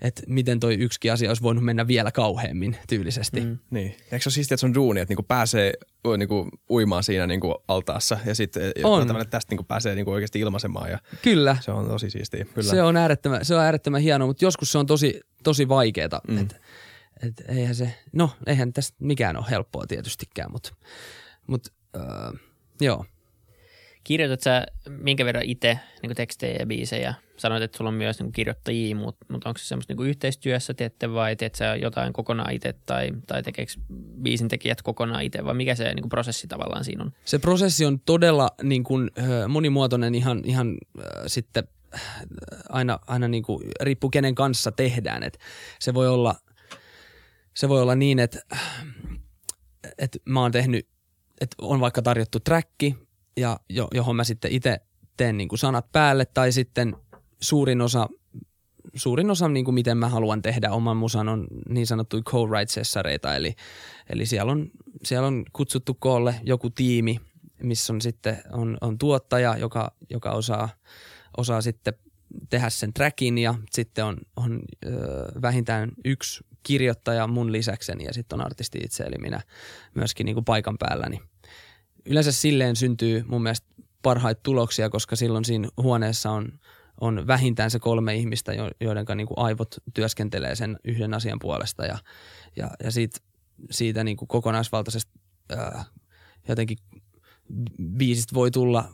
että 0.00 0.22
miten 0.26 0.60
toi 0.60 0.74
yksikin 0.74 1.12
asia 1.12 1.30
olisi 1.30 1.42
voinut 1.42 1.64
mennä 1.64 1.86
vielä 1.86 2.12
kauheammin 2.12 2.76
tyylisesti. 2.88 3.40
Mm. 3.40 3.58
Niin. 3.70 3.86
Eikö 3.86 4.18
se 4.18 4.28
ole 4.28 4.32
siistiä, 4.32 4.54
että 4.54 4.60
se 4.60 4.66
on 4.66 4.74
duuni, 4.74 5.00
että 5.00 5.10
niinku 5.10 5.22
pääsee 5.22 5.72
niinku 6.16 6.48
uimaan 6.70 7.04
siinä 7.04 7.26
niinku 7.26 7.54
altaassa 7.68 8.18
ja 8.26 8.34
sitten 8.34 8.72
On. 8.84 9.06
tästä 9.30 9.52
niinku 9.52 9.64
pääsee 9.64 9.94
niinku 9.94 10.10
oikeasti 10.10 10.40
ilmaisemaan 10.40 10.90
ja 10.90 10.98
Kyllä, 11.22 11.56
se 11.60 11.70
on 11.70 11.88
tosi 11.88 12.10
siistiä. 12.10 12.44
Kyllä. 12.44 12.70
se 12.70 12.82
on 12.82 12.96
äärettömän, 12.96 13.44
se 13.44 13.54
on 13.54 13.60
äärettömän 13.60 14.00
hienoa, 14.00 14.26
mutta 14.26 14.44
joskus 14.44 14.72
se 14.72 14.78
on 14.78 14.86
tosi, 14.86 15.20
tosi 15.44 15.68
vaikeeta. 15.68 16.20
Mm. 16.28 16.38
Et, 16.38 16.56
et 17.22 17.44
eihän 17.48 17.74
se, 17.74 17.94
no 18.12 18.30
eihän 18.46 18.72
tästä 18.72 18.96
mikään 19.00 19.36
ole 19.36 19.46
helppoa 19.50 19.86
tietystikään, 19.86 20.52
mutta 20.52 20.74
mut, 21.46 21.68
äh, 21.96 22.40
joo. 22.80 23.04
Kirjoitat 24.06 24.40
sä 24.40 24.66
minkä 24.88 25.24
verran 25.24 25.44
itse 25.44 25.78
niin 26.02 26.16
tekstejä 26.16 26.56
ja 26.60 26.66
biisejä? 26.66 27.14
Sanoit, 27.36 27.62
että 27.62 27.76
sulla 27.76 27.88
on 27.88 27.94
myös 27.94 28.20
niin 28.20 28.32
kirjoittajia, 28.32 28.96
mutta, 28.96 29.26
mutta 29.28 29.48
onko 29.48 29.58
se 29.58 29.64
semmoista 29.64 29.94
niin 29.94 30.06
yhteistyössä 30.06 30.74
teette 30.74 31.12
vai 31.12 31.36
teet 31.36 31.54
sä 31.54 31.76
jotain 31.76 32.12
kokonaan 32.12 32.52
itse 32.52 32.74
tai, 32.86 33.10
tai 33.26 33.42
tekeekö 33.42 33.72
biisin 34.22 34.48
tekijät 34.48 34.82
kokonaan 34.82 35.22
itse 35.22 35.44
vai 35.44 35.54
mikä 35.54 35.74
se 35.74 35.94
niin 35.94 36.08
prosessi 36.08 36.46
tavallaan 36.46 36.84
siinä 36.84 37.04
on? 37.04 37.12
Se 37.24 37.38
prosessi 37.38 37.84
on 37.84 38.00
todella 38.00 38.48
niin 38.62 38.84
kuin, 38.84 39.10
monimuotoinen 39.48 40.14
ihan, 40.14 40.42
ihan 40.44 40.76
äh, 40.98 41.04
sitten 41.26 41.68
aina, 42.68 42.98
aina 43.06 43.28
niin 43.28 43.42
kuin, 43.42 43.70
riippuu 43.80 44.10
kenen 44.10 44.34
kanssa 44.34 44.72
tehdään. 44.72 45.22
Et 45.22 45.38
se, 45.80 45.94
voi 45.94 46.08
olla, 46.08 46.34
se 47.54 47.68
voi 47.68 47.82
olla 47.82 47.94
niin, 47.94 48.18
että, 48.18 48.40
että 49.98 50.18
mä 50.24 50.40
oon 50.40 50.52
tehnyt, 50.52 50.88
että 51.40 51.56
on 51.60 51.80
vaikka 51.80 52.02
tarjottu 52.02 52.40
träkki, 52.40 53.05
ja 53.36 53.60
jo, 53.70 53.88
johon 53.94 54.16
mä 54.16 54.24
sitten 54.24 54.52
itse 54.52 54.80
teen 55.16 55.36
niin 55.36 55.48
kuin 55.48 55.58
sanat 55.58 55.92
päälle 55.92 56.24
tai 56.24 56.52
sitten 56.52 56.96
suurin 57.40 57.80
osa, 57.80 58.08
suurin 58.94 59.30
osa 59.30 59.48
niin 59.48 59.64
kuin 59.64 59.74
miten 59.74 59.98
mä 59.98 60.08
haluan 60.08 60.42
tehdä 60.42 60.70
oman 60.70 60.96
musan 60.96 61.28
on 61.28 61.46
niin 61.68 61.86
sanottuja 61.86 62.22
co-write-sessareita, 62.22 63.36
eli, 63.36 63.54
eli 64.10 64.26
siellä, 64.26 64.52
on, 64.52 64.70
siellä 65.04 65.26
on 65.26 65.44
kutsuttu 65.52 65.94
koolle 65.94 66.34
joku 66.42 66.70
tiimi, 66.70 67.20
missä 67.62 67.92
on 67.92 68.00
sitten 68.00 68.42
on, 68.52 68.78
on 68.80 68.98
tuottaja, 68.98 69.56
joka, 69.56 69.92
joka 70.10 70.30
osaa, 70.30 70.68
osaa 71.36 71.60
sitten 71.60 71.94
tehdä 72.50 72.70
sen 72.70 72.92
trackin 72.92 73.38
ja 73.38 73.54
sitten 73.70 74.04
on, 74.04 74.16
on 74.36 74.62
ö, 74.86 74.90
vähintään 75.42 75.92
yksi 76.04 76.44
kirjoittaja 76.62 77.26
mun 77.26 77.52
lisäkseni 77.52 78.04
ja 78.04 78.12
sitten 78.12 78.40
on 78.40 78.46
artisti 78.46 78.78
itse, 78.84 79.04
eli 79.04 79.18
minä 79.18 79.40
myöskin 79.94 80.24
niin 80.24 80.34
kuin 80.34 80.44
paikan 80.44 80.78
päällä. 80.78 81.08
Niin 81.08 81.22
yleensä 82.06 82.32
silleen 82.32 82.76
syntyy 82.76 83.24
mun 83.28 83.42
mielestä 83.42 83.66
parhaita 84.02 84.40
tuloksia, 84.42 84.90
koska 84.90 85.16
silloin 85.16 85.44
siinä 85.44 85.68
huoneessa 85.76 86.30
on, 86.30 86.58
on 87.00 87.26
vähintään 87.26 87.70
se 87.70 87.78
kolme 87.78 88.14
ihmistä, 88.14 88.52
joiden 88.80 89.06
niin 89.16 89.26
kuin 89.26 89.38
aivot 89.38 89.76
työskentelee 89.94 90.54
sen 90.54 90.78
yhden 90.84 91.14
asian 91.14 91.38
puolesta. 91.38 91.84
Ja, 91.84 91.98
ja, 92.56 92.70
ja 92.84 92.90
siitä, 92.90 93.18
siitä 93.70 94.04
niin 94.04 94.16
kuin 94.16 94.28
kokonaisvaltaisesta 94.28 95.12
ää, 95.56 95.84
jotenkin 96.48 96.78
biisistä 97.96 98.34
voi 98.34 98.50
tulla, 98.50 98.88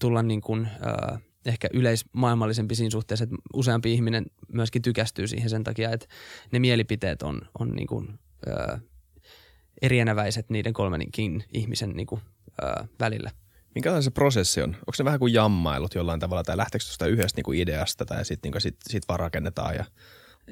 tulla 0.00 0.22
niin 0.22 0.40
kuin, 0.40 0.68
ää, 0.80 1.18
ehkä 1.46 1.68
yleismaailmallisempi 1.72 2.74
siinä 2.74 2.90
suhteessa, 2.90 3.24
että 3.24 3.36
useampi 3.54 3.92
ihminen 3.92 4.26
myöskin 4.52 4.82
tykästyy 4.82 5.26
siihen 5.26 5.50
sen 5.50 5.64
takia, 5.64 5.90
että 5.90 6.06
ne 6.52 6.58
mielipiteet 6.58 7.22
on, 7.22 7.40
on 7.58 7.70
niin 7.70 7.86
kuin, 7.86 8.18
ää, 8.46 8.80
erienäväiset 9.82 10.50
niiden 10.50 10.72
kolmenkin 10.72 11.44
ihmisen 11.52 11.90
niin 11.90 12.06
kuin, 12.06 12.20
ää, 12.62 12.86
välillä. 13.00 13.30
Minkälainen 13.74 14.02
se 14.02 14.10
prosessi 14.10 14.62
on? 14.62 14.68
Onko 14.68 14.92
se 14.94 15.04
vähän 15.04 15.18
kuin 15.18 15.34
jammailut 15.34 15.94
jollain 15.94 16.20
tavalla 16.20 16.42
tai 16.42 16.56
lähteekö 16.56 16.84
tuosta 16.84 17.06
yhdestä 17.06 17.38
niinku 17.38 17.52
ideasta 17.52 18.04
tai 18.04 18.24
sitten 18.24 18.48
niinku 18.48 18.60
sit, 18.60 18.76
sit 18.88 19.08
vaan 19.08 19.20
rakennetaan 19.20 19.74
ja 19.74 19.84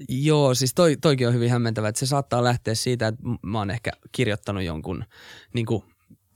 Joo, 0.08 0.54
siis 0.54 0.74
toi, 0.74 0.96
toikin 0.96 1.28
on 1.28 1.34
hyvin 1.34 1.50
hämmentävä, 1.50 1.88
että 1.88 1.98
se 1.98 2.06
saattaa 2.06 2.44
lähteä 2.44 2.74
siitä, 2.74 3.06
että 3.06 3.22
mä 3.42 3.58
oon 3.58 3.70
ehkä 3.70 3.90
kirjoittanut 4.12 4.62
jonkun, 4.62 5.04
niin 5.54 5.66
kuin, 5.66 5.82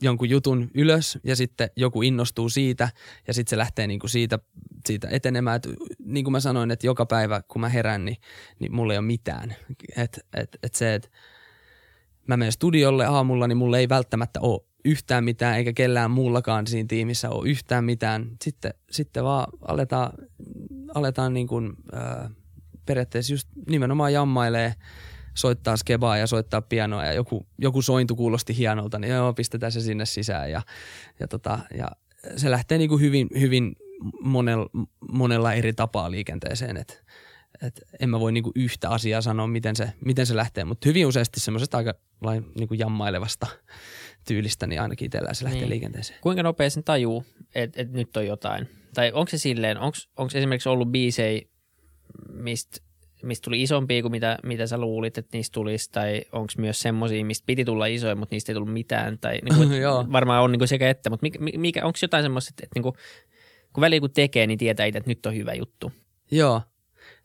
jonkun 0.03 0.31
jutun 0.31 0.71
ylös 0.75 1.19
ja 1.25 1.37
sitten 1.37 1.71
joku 1.77 2.03
innostuu 2.03 2.49
siitä 2.49 2.89
ja 3.27 3.35
sitten 3.35 3.51
se 3.51 3.59
lähtee 3.59 3.87
niin 3.87 4.01
kuin 4.01 4.11
siitä, 4.11 4.39
siitä 4.87 5.09
etenemään. 5.11 5.57
Et, 5.57 5.69
niin 6.05 6.25
kuin 6.25 6.33
mä 6.33 6.41
sanoin, 6.41 6.71
että 6.71 6.87
joka 6.87 7.07
päivä 7.07 7.43
kun 7.49 7.61
mä 7.61 7.69
herään, 7.69 8.05
niin, 8.05 8.17
niin 8.59 8.75
mulla 8.75 8.93
ei 8.93 8.99
ole 8.99 9.07
mitään. 9.07 9.57
Et, 9.97 10.21
et, 10.37 10.59
et 10.63 10.75
se, 10.75 10.95
että 10.95 11.09
mä 12.27 12.37
menen 12.37 12.53
studiolle 12.53 13.07
aamulla, 13.07 13.47
niin 13.47 13.59
mulla 13.59 13.79
ei 13.79 13.89
välttämättä 13.89 14.41
ole 14.41 14.70
yhtään 14.85 15.25
mitään, 15.25 15.57
eikä 15.57 15.73
kellään 15.73 16.11
muullakaan 16.11 16.67
siinä 16.67 16.87
tiimissä 16.89 17.31
ole 17.31 17.49
yhtään 17.49 17.85
mitään. 17.85 18.31
Sitten, 18.45 18.75
sitten 18.91 19.25
vaan 19.25 19.47
aletaan, 19.69 20.13
aletaan 20.95 21.35
niin 21.35 21.47
kuin, 21.47 21.73
ää, 21.93 22.31
periaatteessa 22.87 23.33
just 23.33 23.49
nimenomaan 23.69 24.13
jammailee, 24.13 24.75
soittaa 25.35 25.77
skebaa 25.77 26.17
ja 26.17 26.27
soittaa 26.27 26.63
pianoa 26.63 27.05
ja 27.05 27.13
joku, 27.13 27.47
joku 27.59 27.83
sointu 27.83 28.17
kuulosti 28.17 28.57
hienolta, 28.57 28.99
niin 28.99 29.13
joo, 29.15 29.33
pistetään 29.33 29.73
se 29.73 29.81
sinne 29.81 30.07
sisään 30.07 30.51
ja, 30.51 30.63
ja, 31.21 31.29
tota, 31.29 31.59
ja 31.79 31.91
se 32.37 32.51
lähtee 32.51 32.79
niin 32.79 32.91
kuin 32.91 33.01
hyvin, 33.01 33.29
hyvin 33.41 33.77
monella, 34.21 34.71
monella 35.13 35.53
eri 35.53 35.73
tapaa 35.73 36.11
liikenteeseen, 36.11 36.77
että 36.77 36.95
et 37.63 37.81
en 38.01 38.11
mä 38.11 38.21
voi 38.21 38.33
niinku 38.33 38.53
yhtä 38.55 38.91
asiaa 38.91 39.21
sanoa, 39.21 39.47
miten 39.47 39.77
se, 39.77 39.93
miten 40.05 40.27
se 40.27 40.37
lähtee, 40.37 40.65
mutta 40.65 40.89
hyvin 40.89 41.07
useasti 41.07 41.41
semmoisesta 41.41 41.77
aika 41.77 41.95
lain, 42.21 42.47
niinku 42.59 42.75
jammailevasta 42.75 43.47
tyylistä, 44.27 44.67
niin 44.67 44.81
ainakin 44.81 45.07
itsellään 45.07 45.35
se 45.35 45.45
lähtee 45.45 45.61
niin. 45.61 45.71
liikenteeseen. 45.71 46.19
Kuinka 46.21 46.43
nopea 46.43 46.71
sen 46.71 46.85
tajuu, 46.85 47.25
että 47.55 47.83
et 47.83 47.93
nyt 47.93 48.17
on 48.17 48.27
jotain? 48.27 48.69
Tai 48.95 49.13
onko 49.13 49.31
se 49.31 49.39
silleen, 49.39 49.79
onko 49.79 50.31
esimerkiksi 50.35 50.69
ollut 50.69 50.89
biisei, 50.89 51.51
mistä 52.33 52.81
mistä 53.23 53.45
tuli 53.45 53.63
isompia 53.63 54.03
kuin 54.03 54.13
mitä, 54.13 54.39
mitä 54.43 54.67
sä 54.67 54.79
luulit, 54.79 55.19
että 55.19 55.37
niistä 55.37 55.55
tulisi, 55.55 55.91
tai 55.93 56.23
onko 56.33 56.53
myös 56.59 56.81
semmoisia, 56.81 57.25
mistä 57.25 57.47
piti 57.47 57.65
tulla 57.65 57.87
isoja, 57.87 58.17
mutta 58.17 58.35
niistä 58.35 58.53
ei 58.53 58.55
tullut 58.55 58.73
mitään, 58.73 59.19
tai 59.19 59.39
niin 59.45 59.57
kuin, 59.57 60.13
varmaan 60.13 60.43
on 60.43 60.53
niin 60.53 60.61
kuin 60.61 60.69
sekä 60.69 60.91
että, 60.91 61.11
mutta 61.11 61.25
mikä, 61.25 61.39
mikä, 61.39 61.87
onko 61.87 61.99
jotain 62.03 62.25
semmoista, 62.25 62.51
että, 62.53 62.65
että 62.65 62.77
niin 62.77 62.83
kuin, 62.83 62.95
kun 63.73 63.81
väliin 63.81 64.01
kun 64.01 64.11
tekee, 64.11 64.47
niin 64.47 64.59
tietää 64.59 64.87
itse, 64.87 64.99
että 64.99 65.11
nyt 65.11 65.27
on 65.27 65.35
hyvä 65.35 65.55
juttu. 65.55 65.93
Joo, 66.31 66.63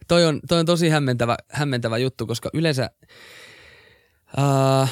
toi 0.08 0.26
on, 0.26 0.40
toi 0.48 0.60
on 0.60 0.66
tosi 0.66 0.90
hämmentävä, 0.90 1.38
hämmentävä 1.52 1.98
juttu, 1.98 2.28
koska 2.28 2.50
yleensä, 2.54 2.90
uh, 4.38 4.90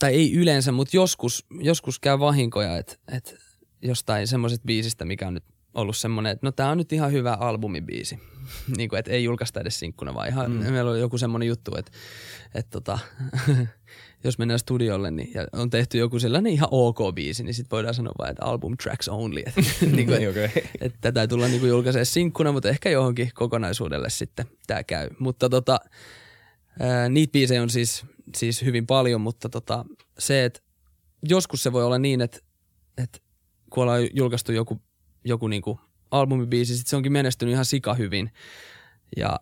tai 0.00 0.14
ei 0.14 0.34
yleensä, 0.34 0.72
mutta 0.72 0.96
joskus, 0.96 1.46
joskus 1.60 1.98
käy 1.98 2.18
vahinkoja, 2.18 2.78
että 2.78 2.96
et 3.12 3.36
jostain 3.82 4.26
semmoisesta 4.26 4.64
biisistä, 4.66 5.04
mikä 5.04 5.28
on 5.28 5.34
nyt 5.34 5.44
ollut 5.74 5.96
semmoinen, 5.96 6.32
että 6.32 6.46
no 6.46 6.52
tää 6.52 6.70
on 6.70 6.78
nyt 6.78 6.92
ihan 6.92 7.12
hyvä 7.12 7.32
albumibiisi. 7.32 8.18
niin 8.76 8.88
kuin, 8.88 8.98
että 8.98 9.10
ei 9.10 9.24
julkaista 9.24 9.60
edes 9.60 9.78
sinkkuna, 9.78 10.14
vaan 10.14 10.28
ihan, 10.28 10.50
mm. 10.50 10.72
meillä 10.72 10.90
on 10.90 11.00
joku 11.00 11.18
semmoinen 11.18 11.48
juttu, 11.48 11.76
että, 11.76 11.92
että 12.54 12.70
tota, 12.70 12.98
jos 14.24 14.38
mennään 14.38 14.58
studiolle 14.58 15.10
niin, 15.10 15.30
ja 15.34 15.46
on 15.52 15.70
tehty 15.70 15.98
joku 15.98 16.18
sellainen 16.18 16.52
ihan 16.52 16.68
ok 16.70 16.98
biisi, 17.14 17.44
niin 17.44 17.54
sitten 17.54 17.76
voidaan 17.76 17.94
sanoa 17.94 18.12
vain, 18.18 18.30
että 18.30 18.44
album 18.44 18.76
tracks 18.76 19.08
only. 19.08 19.42
Että, 19.46 19.60
niin 19.96 20.06
kuin, 20.06 20.28
okay. 20.28 20.48
että 20.80 20.98
tätä 21.00 21.20
ei 21.20 21.28
tulla 21.28 21.48
niin 21.48 21.68
julkaisemaan 21.68 22.06
sinkkuna, 22.06 22.52
mutta 22.52 22.68
ehkä 22.68 22.90
johonkin 22.90 23.30
kokonaisuudelle 23.34 24.10
sitten 24.10 24.46
tämä 24.66 24.84
käy. 24.84 25.10
Mutta 25.18 25.48
tota, 25.48 25.80
ää, 26.80 27.08
niitä 27.08 27.32
biisejä 27.32 27.62
on 27.62 27.70
siis, 27.70 28.06
siis 28.36 28.62
hyvin 28.62 28.86
paljon, 28.86 29.20
mutta 29.20 29.48
tota, 29.48 29.84
se, 30.18 30.44
että 30.44 30.60
joskus 31.28 31.62
se 31.62 31.72
voi 31.72 31.84
olla 31.84 31.98
niin, 31.98 32.20
että, 32.20 32.38
että 32.98 33.18
kun 33.70 33.82
ollaan 33.82 34.08
julkaistu 34.14 34.52
joku, 34.52 34.82
joku 35.24 35.48
niin 35.48 35.62
kuin 35.62 35.78
albumibiisi, 36.10 36.76
sitten 36.76 36.90
se 36.90 36.96
onkin 36.96 37.12
menestynyt 37.12 37.52
ihan 37.52 37.64
sika 37.64 37.94
hyvin. 37.94 38.32
Ja, 39.16 39.40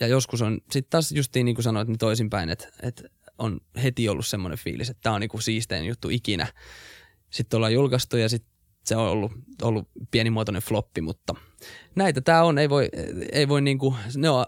ja 0.00 0.06
joskus 0.06 0.42
on 0.42 0.60
sitten 0.70 0.90
taas 0.90 1.12
justiin 1.12 1.44
niin 1.44 1.54
kuin 1.54 1.64
sanoit, 1.64 1.88
niin 1.88 1.98
toisinpäin, 1.98 2.48
että, 2.48 2.68
että 2.82 3.02
on 3.38 3.60
heti 3.82 4.08
ollut 4.08 4.26
semmoinen 4.26 4.58
fiilis, 4.58 4.90
että 4.90 5.00
tämä 5.02 5.14
on 5.14 5.20
niinku 5.20 5.40
siistein 5.40 5.84
juttu 5.84 6.08
ikinä. 6.10 6.46
Sitten 7.30 7.56
ollaan 7.56 7.74
julkaistu 7.74 8.16
ja 8.16 8.28
sitten 8.28 8.52
se 8.84 8.96
on 8.96 9.08
ollut, 9.08 9.32
ollut 9.62 9.88
pienimuotoinen 10.10 10.62
floppi, 10.62 11.00
mutta 11.00 11.34
näitä 11.94 12.20
tämä 12.20 12.42
on, 12.42 12.58
ei 12.58 12.70
voi, 12.70 12.88
ei 13.32 13.48
voi 13.48 13.60
niinku, 13.60 13.94
ne 14.16 14.30
on, 14.30 14.44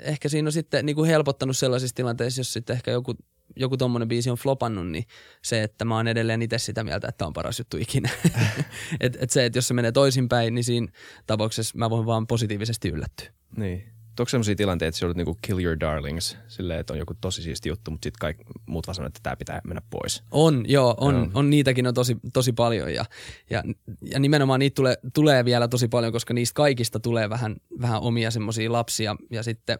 ehkä 0.00 0.28
siinä 0.28 0.48
on 0.48 0.52
sitten 0.52 0.86
niinku 0.86 1.04
helpottanut 1.04 1.56
sellaisissa 1.56 1.94
tilanteissa, 1.94 2.40
jos 2.40 2.52
sitten 2.52 2.76
ehkä 2.76 2.90
joku, 2.90 3.14
joku 3.56 3.76
tommonen 3.76 4.08
biisi 4.08 4.30
on 4.30 4.36
flopannut, 4.36 4.90
niin 4.90 5.04
se, 5.42 5.62
että 5.62 5.84
mä 5.84 5.96
oon 5.96 6.08
edelleen 6.08 6.42
itse 6.42 6.58
sitä 6.58 6.84
mieltä, 6.84 7.08
että 7.08 7.26
on 7.26 7.32
paras 7.32 7.58
juttu 7.58 7.76
ikinä. 7.76 8.10
et, 9.00 9.16
et 9.20 9.30
se, 9.30 9.44
että 9.44 9.58
jos 9.58 9.68
se 9.68 9.74
menee 9.74 9.92
toisinpäin, 9.92 10.54
niin 10.54 10.64
siinä 10.64 10.86
tapauksessa 11.26 11.78
mä 11.78 11.90
voin 11.90 12.06
vaan 12.06 12.26
positiivisesti 12.26 12.88
yllättyä. 12.88 13.32
Niin 13.56 13.99
onko 14.20 14.28
sellaisia 14.28 14.54
tilanteita, 14.54 14.88
että 14.88 14.98
sä 14.98 15.04
joudut 15.04 15.16
niinku 15.16 15.38
kill 15.42 15.58
your 15.58 15.80
darlings, 15.80 16.36
silleen, 16.48 16.80
että 16.80 16.92
on 16.92 16.98
joku 16.98 17.14
tosi 17.20 17.42
siisti 17.42 17.68
juttu, 17.68 17.90
mutta 17.90 18.06
sitten 18.06 18.20
kaikki 18.20 18.44
muut 18.66 18.86
vaan 18.86 18.94
sanoo, 18.94 19.06
että 19.06 19.20
tämä 19.22 19.36
pitää 19.36 19.60
mennä 19.64 19.82
pois? 19.90 20.22
On, 20.30 20.64
joo, 20.68 20.94
on, 21.00 21.14
no. 21.14 21.30
on 21.34 21.50
niitäkin 21.50 21.86
on 21.86 21.94
tosi, 21.94 22.16
tosi 22.32 22.52
paljon 22.52 22.94
ja, 22.94 23.04
ja, 23.50 23.62
ja 24.02 24.20
nimenomaan 24.20 24.60
niitä 24.60 24.74
tulee, 24.74 24.96
tulee 25.14 25.44
vielä 25.44 25.68
tosi 25.68 25.88
paljon, 25.88 26.12
koska 26.12 26.34
niistä 26.34 26.54
kaikista 26.54 27.00
tulee 27.00 27.30
vähän, 27.30 27.56
vähän 27.80 28.00
omia 28.00 28.30
semmoisia 28.30 28.72
lapsia 28.72 29.16
ja 29.30 29.42
sitten 29.42 29.78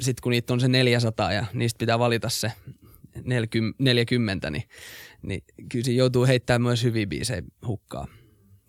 sit 0.00 0.20
kun 0.20 0.30
niitä 0.30 0.52
on 0.52 0.60
se 0.60 0.68
400 0.68 1.32
ja 1.32 1.46
niistä 1.52 1.78
pitää 1.78 1.98
valita 1.98 2.28
se 2.28 2.52
40, 3.78 4.50
niin, 4.50 4.62
niin 5.22 5.44
kyllä 5.68 5.84
siinä 5.84 5.98
joutuu 5.98 6.26
heittämään 6.26 6.62
myös 6.62 6.84
hyviä 6.84 7.06
biisejä 7.06 7.42
hukkaa. 7.66 8.06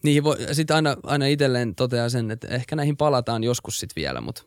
Niihin 0.04 0.24
voi, 0.24 0.38
sit 0.51 0.72
aina, 0.72 0.97
aina 1.04 1.26
itselleen 1.26 1.76
toteaa 1.76 2.10
sen, 2.10 2.32
että 2.32 2.47
ehkä 2.47 2.76
näihin 2.76 2.97
palataan 2.97 3.43
joskus 3.43 3.80
sitten 3.80 3.95
vielä, 3.95 4.22
mutta 4.22 4.43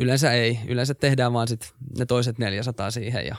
Yleensä 0.00 0.32
ei. 0.32 0.58
Yleensä 0.68 0.94
tehdään 0.94 1.32
vaan 1.32 1.48
sit 1.48 1.74
ne 1.98 2.06
toiset 2.06 2.38
400 2.38 2.90
siihen 2.90 3.26
ja 3.26 3.36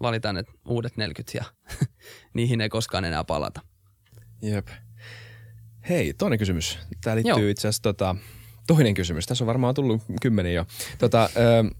valitaan 0.00 0.34
ne 0.34 0.44
uudet 0.68 0.96
40 0.96 1.38
ja 1.38 1.44
niihin 2.34 2.60
ei 2.60 2.68
koskaan 2.68 3.04
enää 3.04 3.24
palata. 3.24 3.60
Jep. 4.42 4.68
Hei, 5.88 6.14
toinen 6.14 6.38
kysymys. 6.38 6.78
Tämä 7.00 7.16
liittyy 7.16 7.42
Joo. 7.42 7.50
itse 7.50 7.68
asiassa 7.68 7.82
tota, 7.82 8.16
toinen 8.66 8.94
kysymys. 8.94 9.26
Tässä 9.26 9.44
on 9.44 9.46
varmaan 9.46 9.74
tullut 9.74 10.02
kymmenen 10.22 10.54
jo. 10.54 10.66
Tota, 10.98 11.28
ö, 11.36 11.74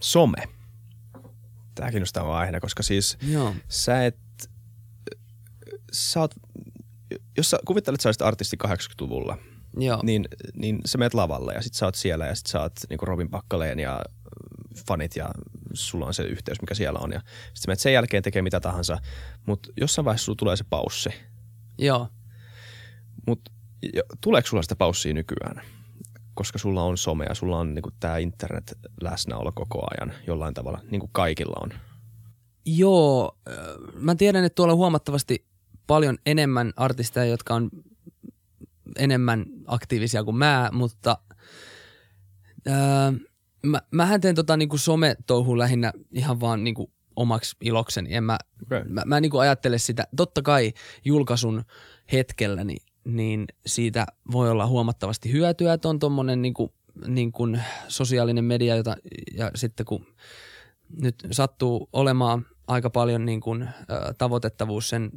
some. 0.00 0.42
Tämä 1.74 1.90
kiinnostaa 1.90 2.38
aiheena, 2.38 2.60
koska 2.60 2.82
siis 2.82 3.18
Joo. 3.22 3.54
sä 3.68 4.06
et, 4.06 4.16
sä 5.92 6.20
oot, 6.20 6.34
jos 7.36 7.50
sä 7.50 7.58
kuvittelet, 7.66 7.96
että 7.96 8.02
sä 8.02 8.08
olisit 8.08 8.22
artisti 8.22 8.56
80-luvulla, 8.66 9.38
Joo. 9.76 10.00
niin, 10.02 10.28
niin 10.54 10.80
sä 10.84 10.98
menet 10.98 11.14
lavalle 11.14 11.54
ja 11.54 11.62
sit 11.62 11.74
sä 11.74 11.86
oot 11.86 11.94
siellä 11.94 12.26
ja 12.26 12.34
sit 12.34 12.46
sä 12.46 12.60
oot 12.60 12.72
niinku 12.88 13.06
Robin 13.06 13.30
Pakkaleen 13.30 13.78
ja 13.78 14.02
fanit 14.88 15.16
ja 15.16 15.30
sulla 15.72 16.06
on 16.06 16.14
se 16.14 16.22
yhteys, 16.22 16.60
mikä 16.60 16.74
siellä 16.74 16.98
on. 16.98 17.12
Ja 17.12 17.20
sit 17.54 17.62
sä 17.62 17.66
menet 17.66 17.80
sen 17.80 17.92
jälkeen 17.92 18.22
tekee 18.22 18.42
mitä 18.42 18.60
tahansa, 18.60 18.98
mutta 19.46 19.68
jossain 19.76 20.04
vaiheessa 20.04 20.24
sulla 20.24 20.36
tulee 20.36 20.56
se 20.56 20.64
paussi. 20.70 21.10
Joo. 21.78 22.08
Mutta 23.26 23.50
tuleeko 24.20 24.48
sulla 24.48 24.62
sitä 24.62 24.76
paussia 24.76 25.14
nykyään? 25.14 25.62
Koska 26.34 26.58
sulla 26.58 26.82
on 26.82 26.98
some 26.98 27.24
ja 27.24 27.34
sulla 27.34 27.58
on 27.58 27.74
niinku 27.74 27.90
tämä 28.00 28.18
internet 28.18 28.78
läsnäolo 29.00 29.52
koko 29.54 29.86
ajan 29.90 30.14
jollain 30.26 30.54
tavalla, 30.54 30.80
niin 30.90 31.00
kuin 31.00 31.10
kaikilla 31.12 31.56
on. 31.62 31.72
Joo, 32.64 33.38
äh, 33.48 33.54
mä 33.94 34.14
tiedän, 34.14 34.44
että 34.44 34.54
tuolla 34.54 34.72
on 34.72 34.78
huomattavasti 34.78 35.49
paljon 35.90 36.18
enemmän 36.26 36.72
artisteja, 36.76 37.26
jotka 37.26 37.54
on 37.54 37.70
enemmän 38.98 39.46
aktiivisia 39.66 40.24
kuin 40.24 40.36
mä, 40.36 40.70
mutta 40.72 41.18
ää, 42.68 43.12
mä, 43.62 43.82
mähän 43.90 44.20
teen 44.20 44.34
tota 44.34 44.56
niinku 44.56 44.76
some-touhua 44.78 45.58
lähinnä 45.58 45.92
ihan 46.12 46.40
vaan 46.40 46.64
niinku 46.64 46.90
omaksi 47.16 47.56
ilokseni. 47.60 48.14
En 48.14 48.24
mä, 48.24 48.38
Okay. 48.62 48.84
mä, 48.88 49.02
mä 49.06 49.16
en 49.16 49.22
niinku 49.22 49.38
ajattele 49.38 49.78
sitä, 49.78 50.06
totta 50.16 50.42
kai 50.42 50.72
julkaisun 51.04 51.62
hetkellä 52.12 52.64
niin, 52.64 52.82
niin 53.04 53.46
siitä 53.66 54.06
voi 54.32 54.50
olla 54.50 54.66
huomattavasti 54.66 55.32
hyötyä, 55.32 55.72
että 55.72 55.88
on 55.88 55.98
tommonen 55.98 56.42
niinku, 56.42 56.74
niinku 57.06 57.48
sosiaalinen 57.88 58.44
media, 58.44 58.76
jota, 58.76 58.96
ja 59.36 59.50
sitten 59.54 59.86
kun 59.86 60.06
nyt 61.02 61.26
sattuu 61.30 61.88
olemaan 61.92 62.46
aika 62.66 62.90
paljon 62.90 63.24
niin 63.24 63.40
kuin, 63.40 63.62
ä, 63.62 63.72
tavoitettavuus 64.18 64.88
sen 64.88 65.10